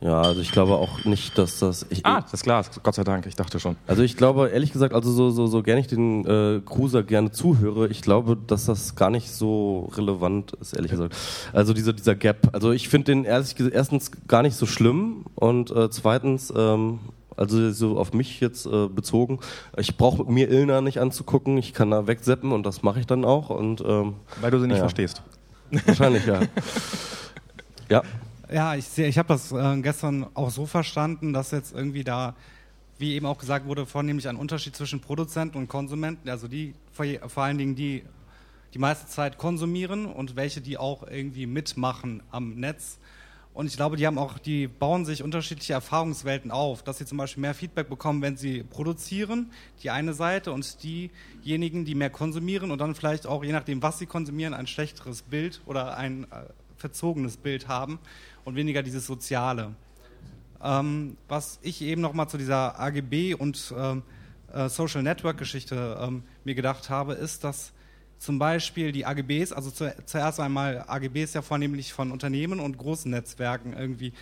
Ja, 0.02 0.20
also 0.20 0.40
ich 0.40 0.50
glaube 0.50 0.74
auch 0.74 1.04
nicht, 1.04 1.38
dass 1.38 1.60
das. 1.60 1.86
Ich, 1.88 2.04
Ah, 2.04 2.22
das 2.22 2.34
ist 2.34 2.42
klar, 2.42 2.64
Gott 2.82 2.94
sei 2.96 3.04
Dank, 3.04 3.24
ich 3.26 3.36
dachte 3.36 3.60
schon. 3.60 3.76
Also 3.86 4.02
ich 4.02 4.16
glaube, 4.16 4.48
ehrlich 4.48 4.72
gesagt, 4.72 4.94
also 4.94 5.12
so, 5.12 5.30
so, 5.30 5.46
so 5.46 5.62
gerne 5.62 5.80
ich 5.80 5.86
den 5.86 6.26
äh, 6.26 6.60
Cruiser 6.60 7.04
gerne 7.04 7.30
zuhöre, 7.30 7.86
ich 7.86 8.02
glaube, 8.02 8.36
dass 8.36 8.64
das 8.64 8.96
gar 8.96 9.10
nicht 9.10 9.30
so 9.30 9.92
relevant 9.94 10.54
ist, 10.54 10.74
ehrlich 10.74 10.90
gesagt. 10.90 11.14
Also 11.52 11.72
dieser, 11.72 11.92
dieser 11.92 12.16
Gap. 12.16 12.48
Also 12.52 12.72
ich 12.72 12.88
finde 12.88 13.12
den 13.12 13.24
ehrlich 13.24 13.54
erstens 13.72 14.10
gar 14.26 14.42
nicht 14.42 14.56
so 14.56 14.66
schlimm 14.66 15.24
und 15.36 15.70
äh, 15.70 15.88
zweitens, 15.88 16.52
ähm, 16.56 16.98
also 17.36 17.70
so 17.72 17.98
auf 17.98 18.12
mich 18.12 18.40
jetzt 18.40 18.66
äh, 18.66 18.88
bezogen, 18.88 19.40
ich 19.76 19.96
brauche 19.96 20.24
mir 20.30 20.50
Ilna 20.50 20.80
nicht 20.80 20.98
anzugucken, 21.00 21.58
ich 21.58 21.72
kann 21.74 21.90
da 21.90 22.06
wegseppen 22.06 22.52
und 22.52 22.64
das 22.64 22.82
mache 22.82 23.00
ich 23.00 23.06
dann 23.06 23.24
auch 23.24 23.50
und 23.50 23.82
ähm, 23.86 24.14
Weil 24.40 24.50
du 24.50 24.60
sie 24.60 24.66
nicht 24.66 24.76
Ja. 24.76 24.82
verstehst. 24.82 25.22
wahrscheinlich 25.86 26.26
ja. 26.26 26.40
ja. 27.88 28.02
Ja, 28.52 28.74
ich, 28.74 28.84
sehe- 28.86 29.08
ich 29.08 29.16
habe 29.18 29.28
das 29.28 29.50
äh, 29.52 29.80
gestern 29.80 30.26
auch 30.34 30.50
so 30.50 30.66
verstanden, 30.66 31.32
dass 31.32 31.50
jetzt 31.52 31.74
irgendwie 31.74 32.04
da, 32.04 32.34
wie 32.98 33.14
eben 33.14 33.24
auch 33.26 33.38
gesagt 33.38 33.66
wurde, 33.66 33.86
vornehmlich 33.86 34.28
ein 34.28 34.36
Unterschied 34.36 34.76
zwischen 34.76 35.00
Produzenten 35.00 35.56
und 35.56 35.68
Konsumenten, 35.68 36.28
also 36.28 36.48
die 36.48 36.74
vor, 36.92 37.06
vor 37.28 37.44
allen 37.44 37.58
Dingen 37.58 37.74
die 37.74 38.04
die 38.74 38.78
meiste 38.78 39.06
Zeit 39.06 39.36
konsumieren 39.36 40.06
und 40.06 40.34
welche 40.34 40.62
die 40.62 40.78
auch 40.78 41.02
irgendwie 41.06 41.44
mitmachen 41.46 42.22
am 42.30 42.54
Netz. 42.54 42.98
Und 43.54 43.66
ich 43.66 43.76
glaube, 43.76 43.96
die 43.96 44.06
haben 44.06 44.16
auch, 44.16 44.38
die 44.38 44.66
bauen 44.66 45.04
sich 45.04 45.22
unterschiedliche 45.22 45.74
Erfahrungswelten 45.74 46.50
auf, 46.50 46.82
dass 46.82 46.98
sie 46.98 47.04
zum 47.04 47.18
Beispiel 47.18 47.42
mehr 47.42 47.54
Feedback 47.54 47.88
bekommen, 47.90 48.22
wenn 48.22 48.36
sie 48.36 48.62
produzieren, 48.62 49.50
die 49.82 49.90
eine 49.90 50.14
Seite, 50.14 50.52
und 50.52 50.82
diejenigen, 50.82 51.84
die 51.84 51.94
mehr 51.94 52.08
konsumieren 52.08 52.70
und 52.70 52.80
dann 52.80 52.94
vielleicht 52.94 53.26
auch, 53.26 53.44
je 53.44 53.52
nachdem, 53.52 53.82
was 53.82 53.98
sie 53.98 54.06
konsumieren, 54.06 54.54
ein 54.54 54.66
schlechteres 54.66 55.22
Bild 55.22 55.60
oder 55.66 55.98
ein 55.98 56.24
äh, 56.24 56.44
verzogenes 56.78 57.36
Bild 57.36 57.68
haben 57.68 57.98
und 58.44 58.56
weniger 58.56 58.82
dieses 58.82 59.06
Soziale. 59.06 59.74
Ähm, 60.62 61.18
was 61.28 61.58
ich 61.60 61.82
eben 61.82 62.00
noch 62.00 62.14
mal 62.14 62.28
zu 62.28 62.38
dieser 62.38 62.80
AGB 62.80 63.34
und 63.34 63.74
ähm, 63.76 64.02
äh, 64.52 64.70
Social 64.70 65.02
Network 65.02 65.36
Geschichte 65.36 65.98
ähm, 66.00 66.22
mir 66.44 66.54
gedacht 66.54 66.88
habe, 66.88 67.14
ist, 67.14 67.44
dass 67.44 67.72
zum 68.22 68.38
Beispiel 68.38 68.92
die 68.92 69.04
AGBs, 69.04 69.52
also 69.52 69.72
zu, 69.72 69.92
zuerst 70.06 70.38
einmal 70.38 70.84
AGBs 70.86 71.34
ja 71.34 71.42
vornehmlich 71.42 71.92
von 71.92 72.12
Unternehmen 72.12 72.60
und 72.60 72.78
großen 72.78 73.10
Netzwerken 73.10 73.72
irgendwie 73.72 74.12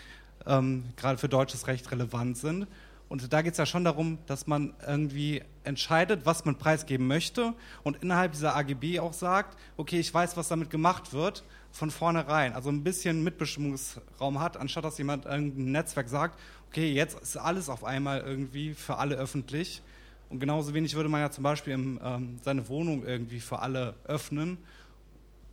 ähm, 0.46 0.84
gerade 0.96 1.18
für 1.18 1.28
deutsches 1.28 1.66
Recht 1.66 1.92
relevant 1.92 2.38
sind. 2.38 2.66
Und 3.10 3.30
da 3.30 3.42
geht 3.42 3.52
es 3.52 3.58
ja 3.58 3.66
schon 3.66 3.84
darum, 3.84 4.16
dass 4.24 4.46
man 4.46 4.72
irgendwie 4.86 5.42
entscheidet, 5.64 6.24
was 6.24 6.46
man 6.46 6.56
preisgeben 6.56 7.08
möchte 7.08 7.52
und 7.82 8.02
innerhalb 8.02 8.32
dieser 8.32 8.56
AGB 8.56 9.00
auch 9.00 9.12
sagt, 9.12 9.58
okay, 9.76 10.00
ich 10.00 10.14
weiß, 10.14 10.34
was 10.34 10.48
damit 10.48 10.70
gemacht 10.70 11.12
wird, 11.12 11.44
von 11.70 11.90
vornherein. 11.90 12.54
Also 12.54 12.70
ein 12.70 12.82
bisschen 12.82 13.22
Mitbestimmungsraum 13.22 14.40
hat, 14.40 14.56
anstatt 14.56 14.84
dass 14.84 14.96
jemand 14.96 15.26
irgendein 15.26 15.72
Netzwerk 15.72 16.08
sagt, 16.08 16.40
okay, 16.70 16.90
jetzt 16.90 17.20
ist 17.20 17.36
alles 17.36 17.68
auf 17.68 17.84
einmal 17.84 18.20
irgendwie 18.22 18.72
für 18.72 18.96
alle 18.96 19.16
öffentlich. 19.16 19.82
Und 20.30 20.38
genauso 20.38 20.72
wenig 20.74 20.94
würde 20.94 21.08
man 21.08 21.20
ja 21.20 21.30
zum 21.30 21.42
Beispiel 21.42 21.74
im, 21.74 22.00
ähm, 22.02 22.38
seine 22.42 22.68
Wohnung 22.68 23.04
irgendwie 23.04 23.40
für 23.40 23.58
alle 23.58 23.94
öffnen, 24.04 24.58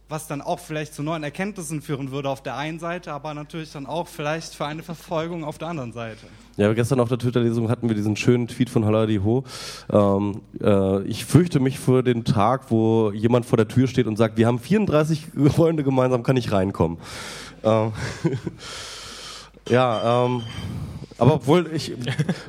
was 0.08 0.28
dann 0.28 0.40
auch 0.40 0.60
vielleicht 0.60 0.94
zu 0.94 1.02
neuen 1.02 1.24
Erkenntnissen 1.24 1.82
führen 1.82 2.12
würde 2.12 2.30
auf 2.30 2.44
der 2.44 2.56
einen 2.56 2.78
Seite, 2.78 3.12
aber 3.12 3.34
natürlich 3.34 3.72
dann 3.72 3.88
auch 3.88 4.08
vielleicht 4.08 4.54
für 4.54 4.66
eine 4.68 4.84
Verfolgung 4.84 5.44
auf 5.44 5.58
der 5.58 5.70
anderen 5.70 5.94
Seite. 5.94 6.28
Ja, 6.58 6.72
gestern 6.74 7.00
auf 7.00 7.10
der 7.10 7.18
Twitter-Lesung 7.18 7.70
hatten 7.70 7.90
wir 7.90 7.96
diesen 7.96 8.16
schönen 8.16 8.48
Tweet 8.48 8.70
von 8.70 8.86
Haladi 8.86 9.20
Ho. 9.24 9.44
Ähm, 9.92 10.42
äh, 10.62 11.02
ich 11.04 11.26
fürchte 11.26 11.60
mich 11.60 11.80
für 11.80 12.04
den 12.04 12.24
Tag, 12.24 12.70
wo 12.70 13.12
jemand 13.12 13.48
vor 13.48 13.58
der 13.58 13.68
Tür 13.68 13.88
steht 13.88 14.06
und 14.06 14.16
sagt, 14.16 14.38
wir 14.38 14.46
haben 14.46 14.60
34 14.60 15.28
Freunde 15.50 15.84
gemeinsam, 15.84 16.22
kann 16.22 16.38
ich 16.38 16.52
reinkommen. 16.52 17.00
Ähm, 17.64 17.94
ja, 19.70 20.26
ähm, 20.26 20.44
aber 21.18 21.36
obwohl 21.36 21.70
ich 21.74 21.94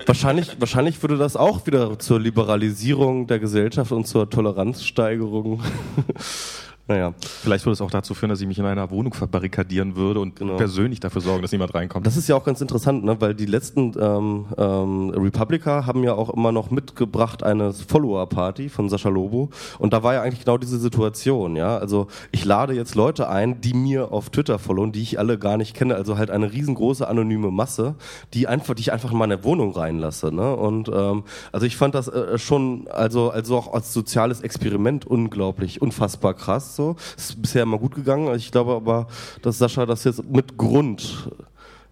wahrscheinlich, 0.07 0.61
wahrscheinlich 0.61 1.03
würde 1.03 1.17
das 1.17 1.37
auch 1.37 1.67
wieder 1.67 1.99
zur 1.99 2.21
Liberalisierung 2.21 3.27
der 3.27 3.39
Gesellschaft 3.39 3.93
und 3.93 4.07
zur 4.07 4.29
Toleranzsteigerung. 4.29 5.63
Naja. 6.89 7.15
Vielleicht 7.21 7.65
würde 7.67 7.75
es 7.75 7.81
auch 7.81 7.91
dazu 7.91 8.15
führen, 8.15 8.31
dass 8.31 8.41
ich 8.41 8.47
mich 8.47 8.59
in 8.59 8.65
einer 8.65 8.91
Wohnung 8.91 9.15
verbarrikadieren 9.15 9.95
würde 9.97 10.21
und 10.21 10.37
Genau. 10.37 10.57
persönlich 10.57 11.01
dafür 11.01 11.21
sorgen, 11.21 11.43
dass 11.43 11.53
niemand 11.53 11.75
reinkommt. 11.75 12.07
Das 12.07 12.17
ist 12.17 12.29
ja 12.29 12.37
auch 12.37 12.45
ganz 12.45 12.61
interessant, 12.61 13.05
ne? 13.05 13.21
weil 13.21 13.35
die 13.35 13.47
letzten 13.47 13.93
ähm, 14.01 14.47
ähm, 14.57 15.11
Republiker 15.11 15.87
haben 15.87 16.03
ja 16.03 16.15
auch 16.15 16.31
immer 16.31 16.53
noch 16.53 16.71
mitgebracht 16.71 17.43
eine 17.43 17.73
Follower-Party 17.73 18.69
von 18.69 18.89
Sascha 18.89 19.09
Lobo 19.09 19.51
und 19.79 19.93
da 19.93 20.03
war 20.03 20.15
ja 20.15 20.23
eigentlich 20.23 20.45
genau 20.45 20.59
diese 20.59 20.79
Situation, 20.79 21.57
ja. 21.57 21.77
Also 21.79 22.07
ich 22.33 22.45
lade 22.45 22.73
jetzt 22.73 22.95
Leute 22.95 23.29
ein, 23.29 23.61
die 23.61 23.75
mir 23.75 24.13
auf 24.13 24.31
Twitter 24.31 24.59
followen, 24.59 24.93
die 24.93 25.03
ich 25.03 25.19
alle 25.19 25.39
gar 25.39 25.57
nicht 25.57 25.75
kenne, 25.75 25.95
also 25.95 26.17
halt 26.19 26.31
eine 26.31 26.53
riesengroße 26.53 27.07
anonyme 27.07 27.51
Masse, 27.51 27.97
die 28.35 28.47
einfach, 28.49 28.75
die 28.75 28.81
ich 28.83 28.93
einfach 28.93 29.13
in 29.13 29.19
meine 29.19 29.45
Wohnung 29.45 29.73
reinlasse, 29.73 30.33
ne? 30.35 30.57
Und 30.57 30.89
ähm, 30.89 31.25
also 31.53 31.67
ich 31.67 31.77
fand 31.77 31.95
das 31.95 32.09
äh, 32.09 32.39
schon, 32.39 32.89
also 32.89 33.31
also 33.31 33.57
auch 33.57 33.75
als 33.75 33.93
soziales 33.93 34.41
Experiment 34.41 35.05
unglaublich, 35.07 35.83
unfassbar 35.83 36.35
krass. 36.35 36.78
So, 36.79 36.95
es 37.17 37.31
ist 37.31 37.43
bisher 37.43 37.65
immer 37.65 37.77
gut 37.77 37.97
gegangen. 37.97 38.33
Ich 38.37 38.53
glaube 38.53 38.73
aber, 38.73 39.09
dass 39.43 39.59
Sascha 39.59 39.85
das 39.85 40.05
jetzt 40.05 40.23
mit 40.31 40.57
Grund 40.57 41.29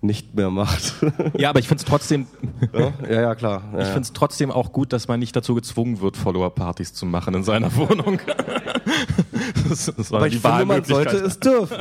nicht 0.00 0.36
mehr 0.36 0.48
macht. 0.48 0.94
Ja, 1.36 1.50
aber 1.50 1.58
ich 1.58 1.66
finde 1.66 1.80
es 1.82 1.84
trotzdem, 1.88 2.28
ja, 2.72 2.92
ja, 3.10 3.20
ja, 3.22 3.34
klar. 3.34 3.64
Ja, 3.72 3.80
ich 3.80 3.86
finde 3.86 4.02
es 4.02 4.12
trotzdem 4.12 4.52
auch 4.52 4.72
gut, 4.72 4.92
dass 4.92 5.08
man 5.08 5.18
nicht 5.18 5.34
dazu 5.34 5.56
gezwungen 5.56 6.00
wird, 6.00 6.16
Follower-Partys 6.16 6.94
zu 6.94 7.04
machen 7.04 7.34
in 7.34 7.42
seiner 7.42 7.74
Wohnung. 7.74 8.20
das, 9.68 9.92
das 9.96 10.12
war 10.12 10.20
aber 10.20 10.28
die 10.28 10.36
ich 10.36 10.42
finde, 10.42 10.66
man 10.66 10.84
sollte 10.84 11.16
es 11.16 11.40
dürfen. 11.40 11.78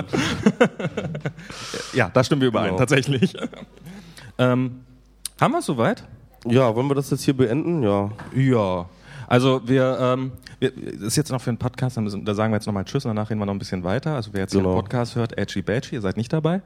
Ja, 1.94 2.10
da 2.10 2.24
stimmen 2.24 2.42
wir 2.42 2.48
überein, 2.48 2.70
Genau. 2.70 2.80
tatsächlich. 2.80 3.36
ähm, 4.40 4.80
haben 5.40 5.52
wir 5.52 5.60
es 5.60 5.66
soweit? 5.68 6.04
Ja, 6.48 6.76
wollen 6.76 6.88
wir 6.90 6.96
das 6.96 7.12
jetzt 7.12 7.22
hier 7.24 7.38
beenden? 7.38 7.84
Ja. 7.84 8.10
Ja. 8.36 8.88
Also 9.28 9.62
wir, 9.66 9.98
ähm, 10.00 10.32
wir, 10.60 10.72
das 10.72 11.02
ist 11.08 11.16
jetzt 11.18 11.32
noch 11.32 11.42
für 11.42 11.50
einen 11.50 11.58
Podcast, 11.58 11.98
da 11.98 12.34
sagen 12.34 12.52
wir 12.52 12.58
jetzt 12.58 12.66
nochmal 12.66 12.86
Tschüss 12.86 13.06
und 13.06 13.10
danach 13.16 13.30
reden 13.30 13.40
wir 13.40 13.46
noch 13.46 13.54
ein 13.54 13.60
bisschen 13.60 13.84
weiter. 13.84 14.16
Also 14.16 14.32
wer 14.34 14.42
jetzt 14.42 14.52
hier 14.52 14.62
Genau. 14.62 14.74
einen 14.74 14.82
Podcast 14.82 15.16
hört, 15.16 15.38
Edgy 15.38 15.62
Badgy, 15.62 15.96
ihr 15.96 16.02
seid 16.02 16.18
nicht 16.18 16.32
dabei. 16.34 16.62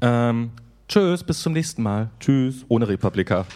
Ähm, 0.00 0.50
tschüss, 0.88 1.22
bis 1.24 1.40
zum 1.40 1.52
nächsten 1.52 1.82
Mal. 1.82 2.10
Tschüss. 2.20 2.64
Ohne 2.68 2.88
Republika. 2.88 3.46